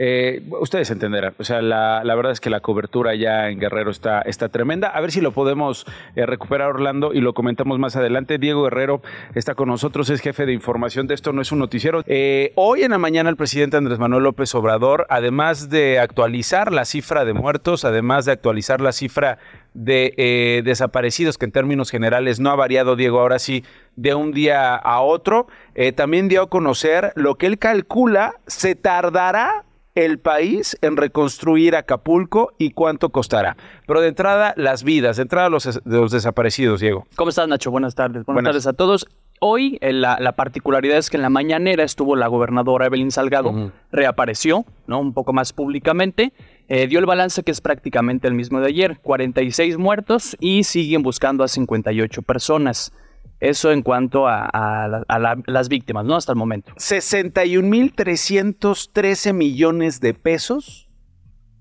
Eh, 0.02 0.40
ustedes 0.58 0.90
entenderán. 0.90 1.34
O 1.38 1.44
sea, 1.44 1.60
la, 1.60 2.02
la 2.04 2.14
verdad 2.14 2.32
es 2.32 2.40
que 2.40 2.48
la 2.48 2.60
cobertura 2.60 3.14
ya 3.14 3.50
en 3.50 3.60
Guerrero 3.60 3.90
está, 3.90 4.22
está 4.22 4.48
tremenda. 4.48 4.88
A 4.88 4.98
ver 5.02 5.12
si 5.12 5.20
lo 5.20 5.32
podemos 5.32 5.84
eh, 6.16 6.24
recuperar, 6.24 6.70
Orlando, 6.70 7.12
y 7.12 7.20
lo 7.20 7.34
comentamos 7.34 7.78
más 7.78 7.96
adelante. 7.96 8.38
Diego 8.38 8.62
Guerrero 8.62 9.02
está 9.34 9.54
con 9.54 9.68
nosotros, 9.68 10.08
es 10.08 10.22
jefe 10.22 10.46
de 10.46 10.54
información 10.54 11.06
de 11.06 11.12
esto, 11.12 11.34
no 11.34 11.42
es 11.42 11.52
un 11.52 11.58
noticiero. 11.58 12.02
Eh, 12.06 12.52
hoy 12.54 12.82
en 12.82 12.92
la 12.92 12.98
mañana 12.98 13.28
el 13.28 13.36
presidente 13.36 13.76
Andrés 13.76 13.98
Manuel 13.98 14.22
López 14.22 14.54
Obrador, 14.54 15.06
además 15.10 15.68
de 15.68 15.98
actualizar 15.98 16.72
la 16.72 16.86
cifra 16.86 17.26
de 17.26 17.34
muertos, 17.34 17.84
además 17.84 18.24
de 18.24 18.32
actualizar 18.32 18.80
la 18.80 18.92
cifra 18.92 19.36
de 19.74 20.14
eh, 20.16 20.62
desaparecidos, 20.64 21.36
que 21.36 21.44
en 21.44 21.52
términos 21.52 21.90
generales 21.90 22.40
no 22.40 22.48
ha 22.48 22.56
variado, 22.56 22.96
Diego, 22.96 23.20
ahora 23.20 23.38
sí, 23.38 23.64
de 23.96 24.14
un 24.14 24.32
día 24.32 24.76
a 24.76 25.02
otro, 25.02 25.46
también 25.94 26.28
dio 26.28 26.42
a 26.42 26.48
conocer 26.48 27.12
lo 27.16 27.34
que 27.34 27.44
él 27.44 27.58
calcula 27.58 28.36
se 28.46 28.74
tardará 28.74 29.64
el 29.94 30.18
país 30.18 30.78
en 30.82 30.96
reconstruir 30.96 31.76
Acapulco 31.76 32.52
y 32.58 32.70
cuánto 32.70 33.10
costará. 33.10 33.56
Pero 33.86 34.00
de 34.00 34.08
entrada, 34.08 34.54
las 34.56 34.84
vidas, 34.84 35.16
de 35.16 35.22
entrada 35.22 35.48
los, 35.48 35.64
de 35.64 35.80
los 35.84 36.12
desaparecidos, 36.12 36.80
Diego. 36.80 37.06
¿Cómo 37.16 37.30
estás, 37.30 37.48
Nacho? 37.48 37.70
Buenas 37.70 37.94
tardes. 37.94 38.24
Buenas, 38.24 38.42
Buenas. 38.42 38.50
tardes 38.50 38.66
a 38.66 38.72
todos. 38.72 39.06
Hoy 39.42 39.78
eh, 39.80 39.92
la, 39.94 40.18
la 40.20 40.32
particularidad 40.32 40.98
es 40.98 41.08
que 41.08 41.16
en 41.16 41.22
la 41.22 41.30
mañanera 41.30 41.82
estuvo 41.82 42.14
la 42.14 42.26
gobernadora 42.26 42.86
Evelyn 42.86 43.10
Salgado, 43.10 43.72
reapareció, 43.90 44.66
¿no? 44.86 45.00
Un 45.00 45.14
poco 45.14 45.32
más 45.32 45.54
públicamente, 45.54 46.34
eh, 46.68 46.86
dio 46.88 46.98
el 46.98 47.06
balance 47.06 47.42
que 47.42 47.50
es 47.50 47.62
prácticamente 47.62 48.28
el 48.28 48.34
mismo 48.34 48.60
de 48.60 48.68
ayer, 48.68 48.98
46 49.00 49.78
muertos 49.78 50.36
y 50.40 50.64
siguen 50.64 51.02
buscando 51.02 51.42
a 51.42 51.48
58 51.48 52.20
personas. 52.20 52.92
Eso 53.40 53.72
en 53.72 53.82
cuanto 53.82 54.28
a, 54.28 54.44
a 54.44 54.86
la- 54.88 55.04
a 55.08 55.18
la- 55.18 55.42
las 55.46 55.68
víctimas, 55.68 56.04
¿no? 56.04 56.14
Hasta 56.14 56.30
el 56.32 56.38
momento. 56.38 56.72
61.313 56.76 59.32
millones 59.32 60.00
de 60.00 60.14
pesos 60.14 60.86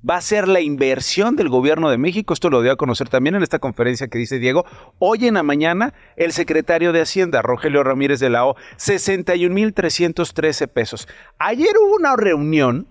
va 0.09 0.15
a 0.15 0.21
ser 0.21 0.47
la 0.47 0.61
inversión 0.61 1.35
del 1.35 1.49
gobierno 1.49 1.89
de 1.89 1.97
México. 1.97 2.33
Esto 2.33 2.49
lo 2.49 2.61
dio 2.61 2.71
a 2.71 2.77
conocer 2.77 3.09
también 3.09 3.35
en 3.35 3.43
esta 3.43 3.59
conferencia 3.59 4.07
que 4.07 4.17
dice 4.17 4.39
Diego. 4.39 4.63
Hoy 4.97 5.27
en 5.27 5.33
la 5.33 5.43
mañana, 5.43 5.93
el 6.15 6.31
secretario 6.31 6.93
de 6.93 7.01
Hacienda, 7.01 7.41
Rogelio 7.41 7.83
Ramírez 7.83 8.21
de 8.21 8.29
la 8.29 8.45
O, 8.45 8.55
61.313 8.77 10.67
pesos. 10.67 11.07
Ayer 11.37 11.73
hubo 11.81 11.95
una 11.95 12.15
reunión 12.15 12.87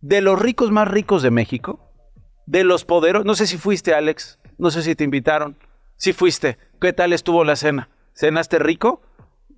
de 0.00 0.20
los 0.20 0.38
ricos 0.40 0.70
más 0.70 0.88
ricos 0.88 1.22
de 1.22 1.30
México, 1.30 1.80
de 2.46 2.64
los 2.64 2.84
poderosos. 2.84 3.26
No 3.26 3.34
sé 3.34 3.46
si 3.46 3.58
fuiste, 3.58 3.94
Alex. 3.94 4.38
No 4.58 4.70
sé 4.70 4.82
si 4.82 4.94
te 4.94 5.04
invitaron. 5.04 5.56
Si 5.96 6.12
fuiste. 6.12 6.58
¿Qué 6.80 6.92
tal 6.92 7.12
estuvo 7.12 7.44
la 7.44 7.56
cena? 7.56 7.88
¿Cenaste 8.18 8.58
rico? 8.58 9.00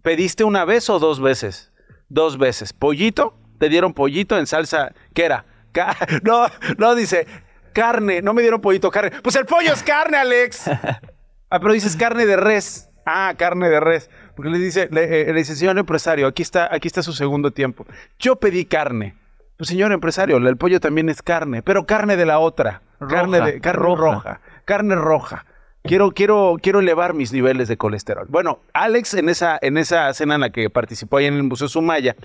¿Pediste 0.03 0.45
una 0.45 0.67
vez 0.67 0.91
o 0.91 0.99
dos 0.99 1.19
veces? 1.19 1.73
Dos 2.11 2.37
veces. 2.37 2.75
¿Pollito? 2.75 3.35
¿Te 3.59 3.71
dieron 3.71 3.95
pollito 3.95 4.37
en 4.39 4.47
salsa? 4.47 4.93
¿Qué 5.15 5.25
era? 5.25 5.47
Ca- 5.73 5.97
no, 6.25 6.47
no, 6.77 6.95
dice 6.95 7.27
carne. 7.73 8.21
No 8.21 8.35
me 8.35 8.43
dieron 8.43 8.61
pollito, 8.61 8.91
carne. 8.91 9.13
Pues 9.23 9.35
el 9.37 9.47
pollo 9.47 9.73
es 9.73 9.83
carne, 9.83 10.19
Alex. 10.19 10.71
Ah, 11.53 11.59
pero 11.59 11.73
dices 11.73 11.97
carne 11.97 12.27
de 12.27 12.37
res. 12.37 12.91
Ah, 13.05 13.35
carne 13.37 13.69
de 13.69 13.81
res. 13.81 14.09
Porque 14.37 14.51
le 14.53 14.59
dice, 14.61 14.89
le, 14.93 15.23
eh, 15.23 15.25
le 15.33 15.33
dice, 15.41 15.57
señor 15.57 15.77
empresario, 15.77 16.29
aquí 16.29 16.43
está, 16.43 16.73
aquí 16.73 16.87
está 16.87 17.03
su 17.03 17.13
segundo 17.13 17.51
tiempo. 17.51 17.85
Yo 18.21 18.37
pedí 18.37 18.67
carne. 18.67 19.17
Pues 19.57 19.67
señor 19.69 19.91
empresario, 19.91 20.37
el 20.37 20.57
pollo 20.57 20.79
también 20.79 21.09
es 21.09 21.23
carne, 21.23 21.61
pero 21.65 21.87
carne 21.87 22.17
de 22.17 22.25
la 22.25 22.39
otra, 22.39 22.83
carne 23.01 23.41
de 23.41 23.61
carne 23.61 23.83
roja. 23.83 24.05
roja, 24.13 24.41
carne 24.65 24.95
roja. 24.95 25.45
Quiero, 25.83 26.11
quiero, 26.11 26.57
quiero 26.61 26.81
elevar 26.81 27.15
mis 27.15 27.33
niveles 27.33 27.67
de 27.67 27.79
colesterol. 27.79 28.27
Bueno, 28.29 28.61
Alex, 28.75 29.15
en 29.15 29.31
esa, 29.31 29.59
en 29.63 29.79
esa 29.79 30.13
cena 30.13 30.35
en 30.35 30.43
la 30.43 30.51
que 30.51 30.69
participó 30.69 31.17
ahí 31.17 31.25
en 31.25 31.35
el 31.35 31.43
Museo 31.43 31.69
Sumaya, 31.69 32.17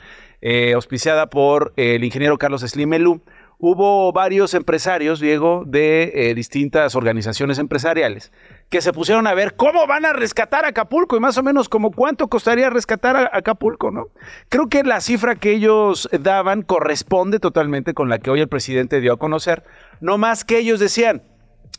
eh, 0.42 0.74
auspiciada 0.74 1.30
por 1.30 1.74
eh, 1.78 1.96
el 1.96 2.04
ingeniero 2.04 2.38
Carlos 2.38 2.62
Slimelú, 2.62 3.22
hubo 3.58 4.12
varios 4.12 4.54
empresarios, 4.56 5.22
Diego, 5.22 5.64
de 5.66 6.12
eh, 6.14 6.36
distintas 6.36 6.96
organizaciones 6.96 7.58
empresariales, 7.58 8.34
que 8.70 8.82
se 8.82 8.92
pusieron 8.92 9.26
a 9.26 9.34
ver 9.34 9.56
cómo 9.56 9.88
van 9.88 10.04
a 10.04 10.12
rescatar 10.12 10.66
Acapulco 10.66 11.16
y 11.16 11.22
más 11.22 11.38
o 11.38 11.44
menos 11.44 11.70
como 11.70 11.92
cuánto 11.92 12.28
costaría 12.28 12.70
rescatar 12.70 13.16
a 13.16 13.30
Acapulco, 13.32 13.90
¿no? 13.90 14.08
Creo 14.50 14.68
que 14.68 14.84
la 14.84 15.00
cifra 15.00 15.36
que 15.36 15.52
ellos 15.52 16.10
daban 16.20 16.62
corresponde 16.62 17.40
totalmente 17.40 17.94
con 17.94 18.10
la 18.10 18.20
que 18.20 18.30
hoy 18.30 18.42
el 18.42 18.50
presidente 18.50 19.00
dio 19.00 19.14
a 19.14 19.18
conocer, 19.18 19.64
no 20.02 20.18
más 20.18 20.44
que 20.44 20.58
ellos 20.58 20.82
decían, 20.82 21.24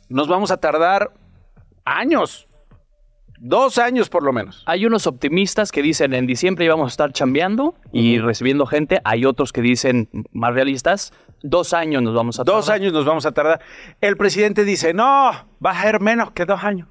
nos 0.08 0.26
vamos 0.26 0.50
a 0.50 0.56
tardar 0.56 1.10
años, 1.86 2.48
dos 3.38 3.78
años 3.78 4.08
por 4.10 4.22
lo 4.22 4.32
menos. 4.32 4.62
Hay 4.66 4.84
unos 4.84 5.06
optimistas 5.06 5.72
que 5.72 5.80
dicen 5.82 6.12
en 6.12 6.26
diciembre 6.26 6.64
íbamos 6.66 6.86
a 6.86 6.88
estar 6.92 7.12
chambeando 7.12 7.74
y 7.92 8.18
recibiendo 8.18 8.66
gente. 8.66 9.00
Hay 9.04 9.24
otros 9.24 9.52
que 9.52 9.62
dicen, 9.62 10.08
más 10.32 10.52
realistas, 10.52 11.12
dos 11.42 11.72
años 11.72 12.02
nos 12.02 12.14
vamos 12.14 12.38
a 12.38 12.44
tardar. 12.44 12.60
Dos 12.60 12.68
años 12.68 12.92
nos 12.92 13.04
vamos 13.04 13.24
a 13.24 13.32
tardar. 13.32 13.60
El 14.00 14.16
presidente 14.16 14.64
dice, 14.64 14.92
no, 14.92 15.30
va 15.64 15.70
a 15.70 15.82
ser 15.82 16.00
menos 16.00 16.32
que 16.32 16.44
dos 16.44 16.62
años. 16.62 16.88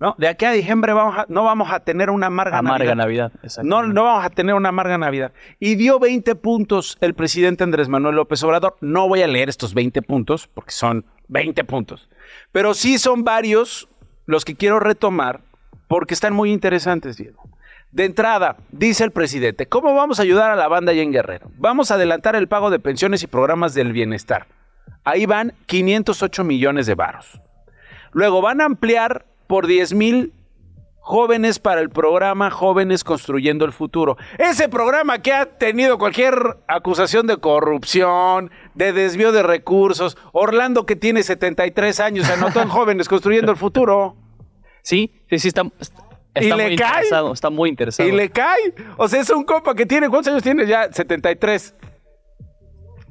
No, 0.00 0.16
de 0.18 0.26
aquí 0.26 0.44
a 0.46 0.50
diciembre 0.50 0.92
vamos 0.94 1.16
a- 1.16 1.26
no 1.28 1.44
vamos 1.44 1.70
a 1.70 1.78
tener 1.78 2.10
una 2.10 2.26
amarga, 2.26 2.58
Amarga 2.58 2.92
Navidad. 2.96 3.30
Navidad. 3.40 3.62
No, 3.62 3.84
no 3.84 4.02
vamos 4.02 4.24
a 4.24 4.30
tener 4.30 4.56
una 4.56 4.70
amarga 4.70 4.98
Navidad. 4.98 5.32
Y 5.60 5.76
dio 5.76 6.00
20 6.00 6.34
puntos 6.34 6.98
el 7.00 7.14
presidente 7.14 7.62
Andrés 7.62 7.88
Manuel 7.88 8.16
López 8.16 8.42
Obrador. 8.42 8.74
No 8.80 9.06
voy 9.06 9.22
a 9.22 9.28
leer 9.28 9.48
estos 9.48 9.74
20 9.74 10.02
puntos 10.02 10.48
porque 10.48 10.72
son 10.72 11.04
20 11.28 11.62
puntos. 11.62 12.08
Pero 12.50 12.74
sí 12.74 12.98
son 12.98 13.22
varios 13.22 13.88
los 14.26 14.44
que 14.44 14.54
quiero 14.54 14.80
retomar 14.80 15.40
porque 15.88 16.14
están 16.14 16.34
muy 16.34 16.52
interesantes, 16.52 17.16
Diego. 17.16 17.42
De 17.90 18.06
entrada, 18.06 18.56
dice 18.70 19.04
el 19.04 19.10
presidente, 19.10 19.66
¿cómo 19.66 19.94
vamos 19.94 20.18
a 20.18 20.22
ayudar 20.22 20.50
a 20.50 20.56
la 20.56 20.68
banda 20.68 20.92
allá 20.92 21.02
en 21.02 21.12
Guerrero? 21.12 21.50
Vamos 21.58 21.90
a 21.90 21.94
adelantar 21.94 22.34
el 22.36 22.48
pago 22.48 22.70
de 22.70 22.78
pensiones 22.78 23.22
y 23.22 23.26
programas 23.26 23.74
del 23.74 23.92
bienestar. 23.92 24.46
Ahí 25.04 25.26
van 25.26 25.52
508 25.66 26.44
millones 26.44 26.86
de 26.86 26.94
varos. 26.94 27.40
Luego 28.12 28.40
van 28.40 28.60
a 28.60 28.64
ampliar 28.64 29.26
por 29.46 29.66
10 29.66 29.92
mil 29.94 30.32
jóvenes 31.02 31.58
para 31.58 31.80
el 31.80 31.90
programa 31.90 32.50
Jóvenes 32.50 33.04
Construyendo 33.04 33.64
el 33.64 33.72
Futuro. 33.72 34.16
Ese 34.38 34.68
programa 34.68 35.20
que 35.20 35.32
ha 35.32 35.46
tenido 35.46 35.98
cualquier 35.98 36.58
acusación 36.68 37.26
de 37.26 37.36
corrupción, 37.36 38.50
de 38.74 38.92
desvío 38.92 39.32
de 39.32 39.42
recursos. 39.42 40.16
Orlando, 40.32 40.86
que 40.86 40.96
tiene 40.96 41.22
73 41.22 42.00
años, 42.00 42.26
se 42.26 42.32
anotó 42.32 42.62
en 42.62 42.68
Jóvenes 42.70 43.08
Construyendo 43.08 43.50
el 43.50 43.58
Futuro. 43.58 44.16
Sí, 44.82 45.12
sí, 45.28 45.38
sí, 45.40 45.48
está, 45.48 45.62
está 45.78 46.02
¿Y 46.36 46.44
le 46.48 46.54
muy 46.54 46.76
cae? 46.76 46.88
interesado. 46.88 47.32
Está 47.32 47.50
muy 47.50 47.68
interesado. 47.68 48.08
Y 48.08 48.12
le 48.12 48.30
cae. 48.30 48.74
O 48.96 49.08
sea, 49.08 49.20
es 49.20 49.30
un 49.30 49.44
compa 49.44 49.74
que 49.74 49.84
tiene, 49.84 50.08
¿cuántos 50.08 50.32
años 50.32 50.42
tiene 50.42 50.66
ya? 50.66 50.90
73. 50.90 51.74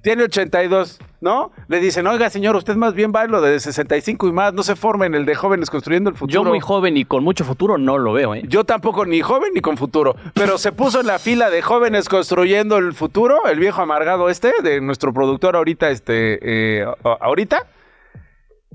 Tiene 0.01 0.23
82, 0.23 0.99
¿no? 1.21 1.51
Le 1.67 1.79
dicen, 1.79 2.07
oiga, 2.07 2.29
señor, 2.31 2.55
usted 2.55 2.75
más 2.75 2.95
bien 2.95 3.13
va 3.15 3.23
en 3.23 3.31
lo 3.31 3.41
de 3.41 3.59
65 3.59 4.27
y 4.27 4.31
más, 4.31 4.53
no 4.53 4.63
se 4.63 4.75
forma 4.75 5.05
en 5.05 5.13
el 5.13 5.25
de 5.25 5.35
jóvenes 5.35 5.69
construyendo 5.69 6.09
el 6.09 6.15
futuro. 6.15 6.43
Yo 6.43 6.43
muy 6.43 6.59
joven 6.59 6.97
y 6.97 7.05
con 7.05 7.23
mucho 7.23 7.45
futuro 7.45 7.77
no 7.77 7.99
lo 7.99 8.13
veo, 8.13 8.33
¿eh? 8.33 8.41
Yo 8.47 8.63
tampoco 8.63 9.05
ni 9.05 9.21
joven 9.21 9.51
ni 9.53 9.61
con 9.61 9.77
futuro, 9.77 10.15
pero 10.33 10.57
se 10.57 10.71
puso 10.71 10.99
en 10.99 11.07
la 11.07 11.19
fila 11.19 11.51
de 11.51 11.61
jóvenes 11.61 12.09
construyendo 12.09 12.77
el 12.77 12.93
futuro, 12.93 13.45
el 13.45 13.59
viejo 13.59 13.81
amargado 13.83 14.29
este, 14.29 14.51
de 14.63 14.81
nuestro 14.81 15.13
productor 15.13 15.55
ahorita, 15.55 15.91
este, 15.91 16.39
eh, 16.41 16.85
ahorita, 17.03 17.67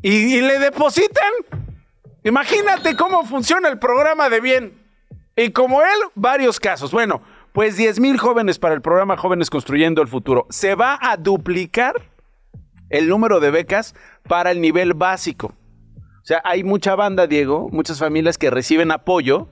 y, 0.00 0.36
y 0.36 0.40
le 0.40 0.60
depositan. 0.60 1.32
Imagínate 2.22 2.96
cómo 2.96 3.24
funciona 3.24 3.68
el 3.68 3.78
programa 3.78 4.30
de 4.30 4.40
bien. 4.40 4.86
Y 5.36 5.50
como 5.50 5.82
él, 5.82 5.88
varios 6.14 6.60
casos. 6.60 6.92
Bueno, 6.92 7.22
pues 7.52 7.76
10 7.76 8.00
mil 8.00 8.18
jóvenes 8.18 8.58
para 8.58 8.74
el 8.74 8.82
programa 8.82 9.16
Jóvenes 9.16 9.50
Construyendo 9.50 10.00
el 10.00 10.08
Futuro. 10.08 10.46
Se 10.48 10.74
va 10.74 10.98
a 11.00 11.16
duplicar 11.16 11.94
el 12.90 13.08
número 13.08 13.40
de 13.40 13.50
becas 13.50 13.94
para 14.28 14.50
el 14.50 14.60
nivel 14.60 14.94
básico. 14.94 15.48
O 15.48 16.24
sea, 16.26 16.40
hay 16.44 16.64
mucha 16.64 16.94
banda, 16.96 17.26
Diego, 17.26 17.68
muchas 17.70 17.98
familias 17.98 18.36
que 18.38 18.50
reciben 18.50 18.90
apoyo 18.90 19.48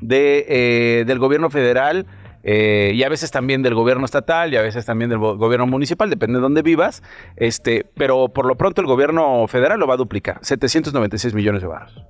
de, 0.00 0.44
eh, 0.48 1.04
del 1.06 1.18
gobierno 1.18 1.50
federal 1.50 2.06
eh, 2.42 2.92
y 2.94 3.02
a 3.02 3.08
veces 3.08 3.30
también 3.30 3.62
del 3.62 3.74
gobierno 3.74 4.04
estatal 4.04 4.52
y 4.52 4.56
a 4.56 4.62
veces 4.62 4.84
también 4.86 5.08
del 5.10 5.18
go- 5.18 5.36
gobierno 5.36 5.66
municipal, 5.66 6.10
depende 6.10 6.38
de 6.38 6.42
dónde 6.42 6.62
vivas. 6.62 7.02
Este, 7.36 7.86
pero 7.96 8.28
por 8.28 8.46
lo 8.46 8.56
pronto 8.56 8.80
el 8.80 8.86
gobierno 8.86 9.46
federal 9.48 9.78
lo 9.80 9.86
va 9.86 9.94
a 9.94 9.98
duplicar, 9.98 10.38
796 10.42 11.34
millones 11.34 11.62
de 11.62 11.68
barros. 11.68 12.04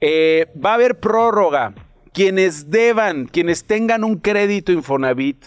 Eh, 0.00 0.46
va 0.62 0.72
a 0.72 0.74
haber 0.74 0.98
prórroga. 0.98 1.74
Quienes 2.12 2.70
deban, 2.70 3.26
quienes 3.26 3.64
tengan 3.66 4.02
un 4.02 4.16
crédito 4.18 4.72
Infonavit, 4.72 5.44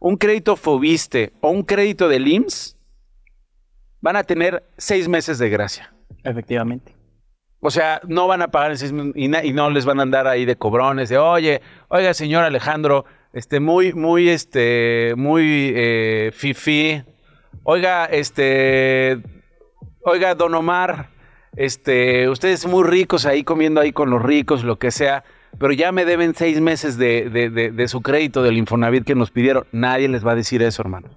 un 0.00 0.16
crédito 0.16 0.54
Fobiste 0.54 1.32
o 1.40 1.50
un 1.50 1.62
crédito 1.64 2.08
del 2.08 2.28
IMSS, 2.28 2.77
van 4.00 4.16
a 4.16 4.24
tener 4.24 4.64
seis 4.76 5.08
meses 5.08 5.38
de 5.38 5.48
gracia. 5.50 5.92
Efectivamente. 6.24 6.94
O 7.60 7.70
sea, 7.70 8.00
no 8.06 8.28
van 8.28 8.42
a 8.42 8.48
pagar 8.48 8.70
en 8.70 8.78
seis 8.78 8.92
meses 8.92 9.12
y, 9.16 9.28
no 9.52 9.70
les 9.70 9.84
van 9.84 9.98
a 9.98 10.02
andar 10.04 10.26
ahí 10.28 10.44
de 10.44 10.56
cobrones, 10.56 11.08
de 11.08 11.18
oye, 11.18 11.60
oiga, 11.88 12.14
señor 12.14 12.44
Alejandro, 12.44 13.04
este, 13.32 13.58
muy, 13.58 13.92
muy, 13.92 14.28
este, 14.28 15.14
muy 15.16 15.72
eh, 15.74 16.30
fifi. 16.32 17.02
Oiga, 17.64 18.04
este, 18.06 19.18
oiga, 20.02 20.34
don 20.36 20.54
Omar, 20.54 21.10
este, 21.56 22.28
ustedes 22.28 22.64
muy 22.66 22.84
ricos 22.84 23.26
ahí 23.26 23.42
comiendo 23.42 23.80
ahí 23.80 23.92
con 23.92 24.10
los 24.10 24.22
ricos, 24.22 24.62
lo 24.62 24.78
que 24.78 24.90
sea, 24.92 25.24
pero 25.58 25.72
ya 25.72 25.90
me 25.90 26.04
deben 26.04 26.34
seis 26.36 26.60
meses 26.60 26.96
de, 26.96 27.28
de- 27.28 27.50
de- 27.50 27.70
de 27.72 27.88
su 27.88 28.00
crédito 28.02 28.42
del 28.44 28.56
Infonavit 28.56 29.04
que 29.04 29.14
nos 29.16 29.30
pidieron. 29.32 29.66
Nadie 29.72 30.08
les 30.08 30.24
va 30.24 30.32
a 30.32 30.36
decir 30.36 30.62
eso, 30.62 30.80
hermano. 30.82 31.08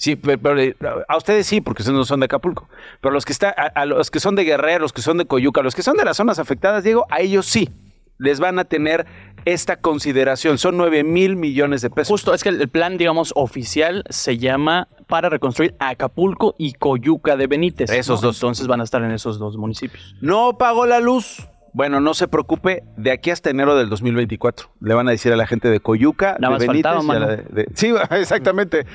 Sí, 0.00 0.16
pe- 0.16 0.38
pero, 0.38 0.58
eh, 0.58 0.74
a 1.08 1.16
ustedes 1.18 1.46
sí, 1.46 1.60
porque 1.60 1.82
ustedes 1.82 1.94
no 1.98 2.06
son 2.06 2.20
de 2.20 2.24
Acapulco. 2.24 2.70
Pero 3.02 3.12
los 3.12 3.26
que 3.26 3.32
está, 3.32 3.50
a, 3.54 3.66
a 3.66 3.84
los 3.84 4.10
que 4.10 4.18
son 4.18 4.34
de 4.34 4.44
Guerrero, 4.44 4.78
los 4.80 4.94
que 4.94 5.02
son 5.02 5.18
de 5.18 5.26
Coyuca, 5.26 5.60
los 5.62 5.74
que 5.74 5.82
son 5.82 5.98
de 5.98 6.06
las 6.06 6.16
zonas 6.16 6.38
afectadas, 6.38 6.84
Diego, 6.84 7.04
a 7.10 7.20
ellos 7.20 7.44
sí 7.44 7.68
les 8.16 8.40
van 8.40 8.58
a 8.58 8.64
tener 8.64 9.06
esta 9.44 9.76
consideración. 9.76 10.56
Son 10.58 10.76
9 10.78 11.04
mil 11.04 11.36
millones 11.36 11.82
de 11.82 11.90
pesos. 11.90 12.08
Justo, 12.08 12.32
es 12.34 12.42
que 12.42 12.48
el 12.48 12.68
plan, 12.68 12.96
digamos, 12.98 13.32
oficial 13.36 14.04
se 14.10 14.38
llama 14.38 14.88
para 15.06 15.28
reconstruir 15.28 15.74
Acapulco 15.78 16.54
y 16.58 16.72
Coyuca 16.74 17.36
de 17.36 17.46
Benítez. 17.46 17.90
Esos 17.90 18.22
¿no? 18.22 18.28
dos. 18.28 18.36
Entonces 18.38 18.66
van 18.66 18.80
a 18.80 18.84
estar 18.84 19.02
en 19.02 19.10
esos 19.10 19.38
dos 19.38 19.56
municipios. 19.58 20.16
No 20.22 20.56
pagó 20.58 20.86
la 20.86 21.00
luz. 21.00 21.46
Bueno, 21.72 22.00
no 22.00 22.14
se 22.14 22.26
preocupe, 22.26 22.82
de 22.96 23.10
aquí 23.12 23.30
hasta 23.30 23.48
enero 23.50 23.76
del 23.76 23.88
2024. 23.90 24.68
Le 24.80 24.92
van 24.94 25.08
a 25.08 25.12
decir 25.12 25.32
a 25.32 25.36
la 25.36 25.46
gente 25.46 25.68
de 25.70 25.80
Coyuca, 25.80 26.36
Nada 26.40 26.54
de 26.58 26.58
más 26.58 26.58
Benítez 26.60 26.92
faltaba, 26.92 27.02
mano. 27.02 27.26
de- 27.28 27.36
de- 27.64 27.68
Sí, 27.74 27.92
exactamente. 28.10 28.86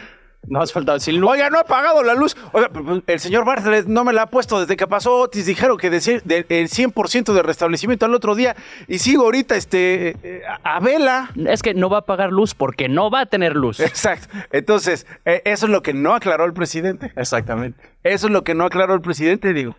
No 0.48 0.62
has 0.62 0.72
faltado 0.72 0.98
decir 0.98 1.14
luz. 1.16 1.32
Oiga, 1.32 1.50
no 1.50 1.60
ha 1.60 1.64
pagado 1.64 2.04
la 2.04 2.14
luz. 2.14 2.38
Oiga, 2.52 2.70
pero 2.72 3.02
el 3.06 3.20
señor 3.20 3.46
Bartlett 3.46 3.88
no 3.88 4.04
me 4.04 4.14
la 4.14 4.24
ha 4.24 4.26
puesto 4.30 4.60
desde 4.60 4.78
que 4.78 4.86
pasó 4.88 5.18
Otis. 5.20 5.46
Dijeron 5.46 5.78
que 5.78 5.90
decía 5.90 6.22
de- 6.24 6.46
el 6.50 6.70
100% 6.70 7.34
de 7.34 7.42
restablecimiento 7.42 8.06
al 8.06 8.14
otro 8.14 8.36
día. 8.36 8.56
Y 8.88 9.00
sigo 9.00 9.24
ahorita 9.24 9.56
este, 9.56 10.16
eh, 10.24 10.42
a 10.64 10.76
a 10.76 10.80
vela. 10.80 11.32
Es 11.48 11.62
que 11.64 11.74
no 11.74 11.90
va 11.90 12.00
a 12.00 12.06
pagar 12.06 12.32
luz 12.32 12.54
porque 12.54 12.88
no 12.90 13.10
va 13.10 13.22
a 13.22 13.26
tener 13.26 13.56
luz. 13.56 13.80
Exacto. 13.80 14.28
Entonces, 14.52 15.08
eh, 15.26 15.42
eso 15.46 15.66
es 15.66 15.72
lo 15.72 15.82
que 15.82 15.94
no 15.94 16.14
aclaró 16.14 16.46
el 16.46 16.54
presidente. 16.54 17.12
Exactamente. 17.16 17.82
Eso 18.04 18.28
es 18.28 18.34
lo 18.34 18.44
que 18.44 18.54
no 18.56 18.66
aclaró 18.66 18.94
el 18.94 19.02
presidente, 19.02 19.54
digo. 19.54 19.76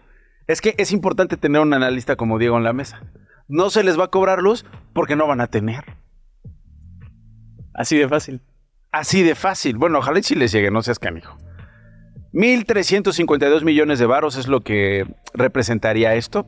Es 0.49 0.61
que 0.61 0.75
es 0.79 0.91
importante 0.93 1.37
tener 1.37 1.61
un 1.61 1.75
analista 1.75 2.17
como 2.17 2.39
Diego 2.39 2.57
en 2.57 2.65
la 2.65 2.73
mesa. 2.73 3.03
No 3.49 3.71
se 3.71 3.85
les 3.85 3.99
va 3.99 4.05
a 4.05 4.09
cobrar 4.09 4.43
luz 4.43 4.65
porque 4.93 5.15
no 5.17 5.27
van 5.29 5.41
a 5.41 5.47
tener. 5.47 5.85
Así 7.75 7.97
de 7.99 8.09
fácil. 8.09 8.41
Así 8.97 9.23
de 9.23 9.35
fácil. 9.35 9.77
Bueno, 9.77 9.99
ojalá 9.99 10.21
y 10.27 10.35
les 10.37 10.53
llegue, 10.53 10.71
no 10.71 10.83
seas 10.83 10.99
canijo. 10.99 11.37
1.352 12.33 13.63
millones 13.63 13.99
de 13.99 14.07
varos 14.07 14.37
es 14.37 14.49
lo 14.49 14.63
que 14.63 15.07
representaría 15.35 16.15
esto. 16.15 16.47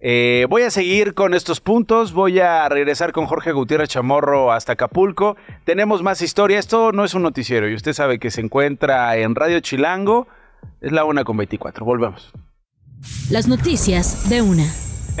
Eh, 0.00 0.46
voy 0.48 0.62
a 0.62 0.70
seguir 0.70 1.12
con 1.12 1.34
estos 1.34 1.60
puntos. 1.60 2.14
Voy 2.14 2.40
a 2.40 2.66
regresar 2.70 3.12
con 3.12 3.26
Jorge 3.26 3.52
Gutiérrez 3.52 3.90
Chamorro 3.90 4.50
hasta 4.50 4.72
Acapulco. 4.72 5.36
Tenemos 5.64 6.02
más 6.02 6.22
historia. 6.22 6.58
Esto 6.58 6.90
no 6.92 7.04
es 7.04 7.12
un 7.12 7.20
noticiero 7.20 7.68
y 7.68 7.74
usted 7.74 7.92
sabe 7.92 8.18
que 8.18 8.30
se 8.30 8.40
encuentra 8.40 9.14
en 9.18 9.34
Radio 9.34 9.60
Chilango. 9.60 10.26
Es 10.80 10.92
la 10.92 11.04
una 11.04 11.24
con 11.24 11.36
24. 11.36 11.84
Volvemos. 11.84 12.32
Las 13.30 13.46
noticias 13.46 14.30
de 14.30 14.40
una. 14.40 14.64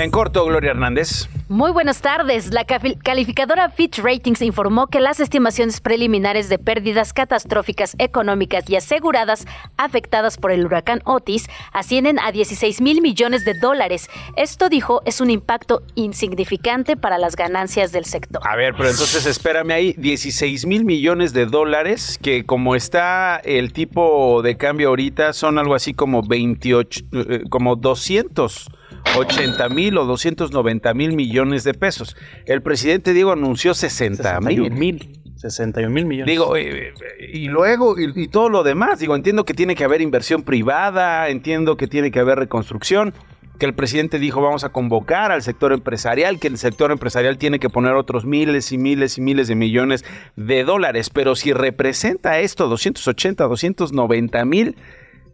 En 0.00 0.10
corto, 0.10 0.46
Gloria 0.46 0.70
Hernández. 0.70 1.28
Muy 1.50 1.72
buenas 1.72 2.00
tardes. 2.00 2.54
La 2.54 2.64
calificadora 2.64 3.68
Fitch 3.68 3.98
Ratings 3.98 4.40
informó 4.40 4.86
que 4.86 4.98
las 4.98 5.20
estimaciones 5.20 5.82
preliminares 5.82 6.48
de 6.48 6.58
pérdidas 6.58 7.12
catastróficas 7.12 7.96
económicas 7.98 8.70
y 8.70 8.76
aseguradas 8.76 9.46
afectadas 9.76 10.38
por 10.38 10.52
el 10.52 10.64
huracán 10.64 11.02
Otis 11.04 11.50
ascienden 11.74 12.18
a 12.18 12.32
16 12.32 12.80
mil 12.80 13.02
millones 13.02 13.44
de 13.44 13.52
dólares. 13.52 14.08
Esto, 14.36 14.70
dijo, 14.70 15.02
es 15.04 15.20
un 15.20 15.28
impacto 15.28 15.82
insignificante 15.96 16.96
para 16.96 17.18
las 17.18 17.36
ganancias 17.36 17.92
del 17.92 18.06
sector. 18.06 18.40
A 18.48 18.56
ver, 18.56 18.72
pero 18.74 18.88
entonces 18.88 19.26
espérame 19.26 19.72
ahí, 19.72 19.92
16 19.98 20.64
mil 20.64 20.86
millones 20.86 21.34
de 21.34 21.44
dólares, 21.44 22.18
que 22.22 22.46
como 22.46 22.74
está 22.74 23.36
el 23.36 23.74
tipo 23.74 24.40
de 24.40 24.56
cambio 24.56 24.88
ahorita, 24.88 25.34
son 25.34 25.58
algo 25.58 25.74
así 25.74 25.92
como 25.92 26.22
28, 26.22 27.00
eh, 27.12 27.42
como 27.50 27.76
200 27.76 28.70
80 29.16 29.68
mil 29.68 29.98
o 29.98 30.04
290 30.04 30.94
mil 30.94 31.14
millones 31.14 31.64
de 31.64 31.74
pesos. 31.74 32.16
El 32.46 32.62
presidente 32.62 33.12
Diego 33.12 33.32
anunció 33.32 33.74
60 33.74 34.40
mil. 34.40 35.20
61 35.36 35.90
mil 35.90 36.04
millones. 36.04 36.30
Digo, 36.30 36.54
eh, 36.56 36.88
eh, 36.88 37.30
y 37.32 37.48
luego, 37.48 37.98
y, 37.98 38.28
todo 38.28 38.50
lo 38.50 38.62
demás, 38.62 38.98
digo, 38.98 39.16
entiendo 39.16 39.44
que 39.44 39.54
tiene 39.54 39.74
que 39.74 39.84
haber 39.84 40.02
inversión 40.02 40.42
privada, 40.42 41.28
entiendo 41.28 41.78
que 41.78 41.86
tiene 41.86 42.10
que 42.10 42.20
haber 42.20 42.38
reconstrucción, 42.38 43.14
que 43.58 43.64
el 43.64 43.74
presidente 43.74 44.18
dijo 44.18 44.42
vamos 44.42 44.64
a 44.64 44.70
convocar 44.70 45.32
al 45.32 45.42
sector 45.42 45.72
empresarial, 45.72 46.38
que 46.38 46.48
el 46.48 46.58
sector 46.58 46.90
empresarial 46.90 47.38
tiene 47.38 47.58
que 47.58 47.70
poner 47.70 47.92
otros 47.94 48.26
miles 48.26 48.70
y 48.72 48.78
miles 48.78 49.16
y 49.16 49.22
miles 49.22 49.48
de 49.48 49.54
millones 49.54 50.04
de 50.36 50.64
dólares, 50.64 51.08
pero 51.10 51.34
si 51.34 51.52
representa 51.52 52.38
esto 52.40 52.68
280, 52.68 53.44
290 53.44 54.44
mil 54.44 54.76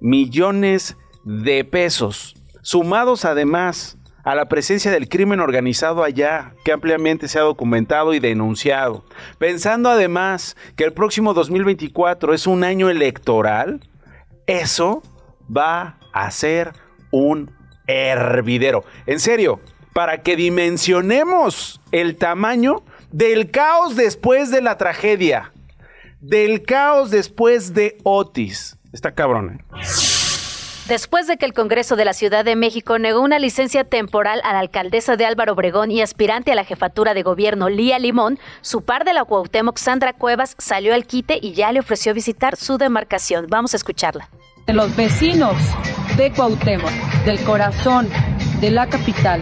millones 0.00 0.96
de 1.24 1.64
pesos 1.64 2.36
sumados 2.66 3.24
además 3.24 3.96
a 4.24 4.34
la 4.34 4.48
presencia 4.48 4.90
del 4.90 5.08
crimen 5.08 5.38
organizado 5.38 6.02
allá, 6.02 6.52
que 6.64 6.72
ampliamente 6.72 7.28
se 7.28 7.38
ha 7.38 7.42
documentado 7.42 8.12
y 8.12 8.18
denunciado, 8.18 9.04
pensando 9.38 9.88
además 9.88 10.56
que 10.74 10.82
el 10.82 10.92
próximo 10.92 11.32
2024 11.32 12.34
es 12.34 12.48
un 12.48 12.64
año 12.64 12.90
electoral, 12.90 13.88
eso 14.48 15.04
va 15.56 16.00
a 16.12 16.28
ser 16.32 16.72
un 17.12 17.52
hervidero. 17.86 18.82
En 19.06 19.20
serio, 19.20 19.60
para 19.92 20.22
que 20.22 20.34
dimensionemos 20.34 21.80
el 21.92 22.16
tamaño 22.16 22.82
del 23.12 23.52
caos 23.52 23.94
después 23.94 24.50
de 24.50 24.60
la 24.60 24.76
tragedia, 24.76 25.52
del 26.20 26.64
caos 26.64 27.12
después 27.12 27.74
de 27.74 27.96
Otis. 28.02 28.76
Está 28.92 29.12
cabrón. 29.14 29.60
¿eh? 29.60 30.15
Después 30.88 31.26
de 31.26 31.36
que 31.36 31.46
el 31.46 31.52
Congreso 31.52 31.96
de 31.96 32.04
la 32.04 32.12
Ciudad 32.12 32.44
de 32.44 32.54
México 32.54 33.00
negó 33.00 33.20
una 33.20 33.40
licencia 33.40 33.82
temporal 33.82 34.40
a 34.44 34.52
la 34.52 34.60
alcaldesa 34.60 35.16
de 35.16 35.26
Álvaro 35.26 35.54
Obregón 35.54 35.90
y 35.90 36.00
aspirante 36.00 36.52
a 36.52 36.54
la 36.54 36.62
jefatura 36.62 37.12
de 37.12 37.24
gobierno 37.24 37.68
Lía 37.68 37.98
Limón, 37.98 38.38
su 38.60 38.82
par 38.82 39.04
de 39.04 39.12
la 39.12 39.24
Cuauhtémoc, 39.24 39.78
Sandra 39.78 40.12
Cuevas, 40.12 40.54
salió 40.58 40.94
al 40.94 41.04
quite 41.04 41.40
y 41.42 41.54
ya 41.54 41.72
le 41.72 41.80
ofreció 41.80 42.14
visitar 42.14 42.54
su 42.54 42.78
demarcación. 42.78 43.48
Vamos 43.48 43.74
a 43.74 43.78
escucharla. 43.78 44.30
De 44.66 44.74
los 44.74 44.94
vecinos 44.94 45.56
de 46.16 46.30
Cuauhtémoc, 46.30 46.92
del 47.24 47.42
corazón 47.42 48.08
de 48.60 48.70
la 48.70 48.86
capital, 48.86 49.40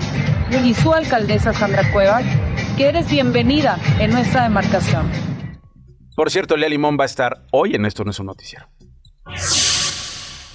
y 0.64 0.72
su 0.72 0.94
alcaldesa 0.94 1.52
Sandra 1.52 1.92
Cuevas, 1.92 2.24
que 2.78 2.88
eres 2.88 3.10
bienvenida 3.10 3.78
en 3.98 4.12
nuestra 4.12 4.44
demarcación. 4.44 5.10
Por 6.16 6.30
cierto, 6.30 6.56
Lía 6.56 6.70
Limón 6.70 6.96
va 6.98 7.04
a 7.04 7.06
estar 7.06 7.42
hoy 7.52 7.74
en 7.74 7.84
Esto 7.84 8.02
No 8.02 8.12
es 8.12 8.18
un 8.18 8.26
Noticiero. 8.26 8.66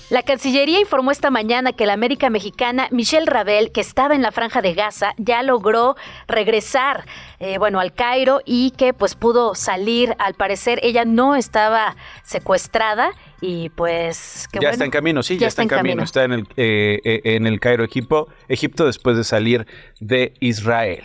La 0.09 0.23
Cancillería 0.23 0.79
informó 0.79 1.11
esta 1.11 1.29
mañana 1.29 1.71
que 1.73 1.85
la 1.85 1.93
América 1.93 2.31
mexicana 2.31 2.87
Michelle 2.89 3.27
Rabel, 3.27 3.71
que 3.71 3.81
estaba 3.81 4.15
en 4.15 4.23
la 4.23 4.31
franja 4.31 4.59
de 4.61 4.73
Gaza, 4.73 5.13
ya 5.17 5.43
logró 5.43 5.95
regresar, 6.27 7.05
eh, 7.39 7.59
bueno, 7.59 7.79
al 7.79 7.93
Cairo 7.93 8.41
y 8.43 8.71
que 8.71 8.93
pues 8.93 9.13
pudo 9.13 9.53
salir. 9.53 10.15
Al 10.17 10.33
parecer 10.33 10.79
ella 10.81 11.05
no 11.05 11.35
estaba 11.35 11.95
secuestrada 12.23 13.11
y 13.39 13.69
pues 13.69 14.47
ya 14.59 14.71
está 14.71 14.83
en 14.83 14.91
camino, 14.91 15.21
sí, 15.21 15.37
ya, 15.37 15.47
está, 15.47 15.61
en 15.61 15.67
camino. 15.67 16.01
Está 16.01 16.23
en 16.23 16.31
el 16.33 16.47
eh, 16.57 16.99
eh, 17.03 17.21
en 17.23 17.45
el 17.45 17.59
Cairo, 17.59 17.83
Egipto, 17.83 18.29
Egipto 18.47 18.87
después 18.87 19.15
de 19.15 19.23
salir 19.23 19.67
de 19.99 20.33
Israel. 20.39 21.03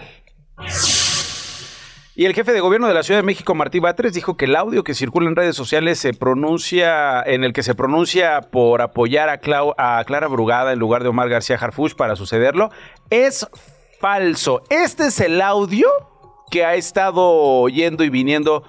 Y 2.16 2.26
el 2.26 2.34
jefe 2.34 2.52
de 2.52 2.60
gobierno 2.60 2.86
de 2.86 2.94
la 2.94 3.02
Ciudad 3.02 3.18
de 3.18 3.26
México, 3.26 3.56
Martí 3.56 3.80
Batres, 3.80 4.14
dijo 4.14 4.36
que 4.36 4.44
el 4.44 4.54
audio 4.54 4.84
que 4.84 4.94
circula 4.94 5.28
en 5.28 5.34
redes 5.34 5.56
sociales 5.56 5.98
se 5.98 6.14
pronuncia, 6.14 7.20
en 7.22 7.42
el 7.42 7.52
que 7.52 7.64
se 7.64 7.74
pronuncia 7.74 8.40
por 8.52 8.82
apoyar 8.82 9.28
a, 9.28 9.38
Clara 10.04 10.28
Brugada 10.28 10.72
en 10.72 10.78
lugar 10.78 11.02
de 11.02 11.08
Omar 11.08 11.28
García 11.28 11.56
Harfuch 11.60 11.96
para 11.96 12.14
sucederlo, 12.14 12.70
es 13.10 13.48
falso. 14.00 14.62
Este 14.70 15.08
es 15.08 15.18
el 15.18 15.40
audio 15.40 15.88
que 16.52 16.64
ha 16.64 16.76
estado 16.76 17.68
yendo 17.68 18.04
y 18.04 18.10
viniendo 18.10 18.62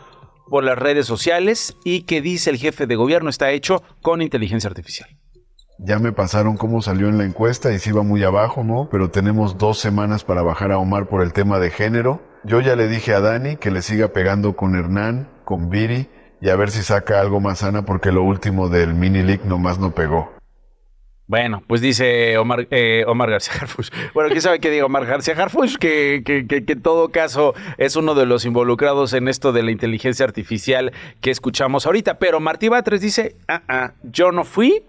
por 0.50 0.64
las 0.64 0.80
redes 0.80 1.06
sociales 1.06 1.78
y 1.84 2.02
que 2.02 2.22
dice 2.22 2.50
el 2.50 2.58
jefe 2.58 2.88
de 2.88 2.96
gobierno 2.96 3.30
está 3.30 3.52
hecho 3.52 3.84
con 4.02 4.24
inteligencia 4.24 4.72
artificial. 4.72 5.08
Ya 5.78 6.00
me 6.00 6.12
pasaron 6.12 6.58
cómo 6.58 6.82
salió 6.82 7.10
en 7.10 7.20
la 7.20 7.26
encuesta 7.26 7.72
y 7.72 7.78
si 7.78 7.92
iba 7.92 8.02
muy 8.02 8.24
abajo, 8.24 8.64
¿no? 8.64 8.90
Pero 8.90 9.12
tenemos 9.12 9.60
dos 9.60 9.78
semanas 9.78 10.24
para 10.24 10.42
bajar 10.42 10.72
a 10.72 10.80
Omar 10.80 11.08
por 11.08 11.22
el 11.22 11.32
tema 11.32 11.60
de 11.60 11.70
género. 11.70 12.22
Yo 12.46 12.62
ya 12.62 12.76
le 12.76 12.88
dije 12.88 13.12
a 13.16 13.22
Dani 13.22 13.56
que 13.56 13.72
le 13.72 13.82
siga 13.82 14.10
pegando 14.10 14.56
con 14.56 14.76
Hernán, 14.76 15.28
con 15.46 15.72
Viri 15.72 16.08
y 16.40 16.50
a 16.50 16.56
ver 16.56 16.70
si 16.70 16.84
saca 16.84 17.20
algo 17.20 17.40
más 17.40 17.60
sana 17.60 17.86
porque 17.86 18.12
lo 18.12 18.22
último 18.22 18.70
del 18.70 18.94
mini 18.94 19.24
league 19.24 19.42
nomás 19.46 19.80
no 19.80 19.96
pegó. 19.96 20.32
Bueno, 21.26 21.64
pues 21.66 21.82
dice 21.82 22.38
Omar, 22.38 22.68
eh, 22.70 23.04
Omar 23.08 23.32
García 23.32 23.54
Harfush. 23.62 23.90
Bueno, 24.14 24.30
¿quién 24.30 24.44
sabe 24.44 24.60
qué 24.60 24.70
diga 24.70 24.86
Omar 24.86 25.08
García 25.08 25.34
Harfush? 25.36 25.78
Que, 25.78 26.22
que, 26.24 26.46
que, 26.46 26.64
en 26.72 26.82
todo 26.84 27.10
caso 27.10 27.56
es 27.80 27.96
uno 27.96 28.14
de 28.14 28.28
los 28.28 28.46
involucrados 28.46 29.14
en 29.14 29.28
esto 29.28 29.52
de 29.52 29.64
la 29.64 29.72
inteligencia 29.72 30.24
artificial 30.24 30.94
que 31.22 31.32
escuchamos 31.32 31.88
ahorita. 31.88 32.20
Pero 32.20 32.40
Martí 32.40 32.70
Batres 32.70 33.02
dice, 33.02 33.38
ah, 33.48 33.64
ah, 33.68 33.94
yo 34.04 34.32
no 34.32 34.44
fui, 34.44 34.84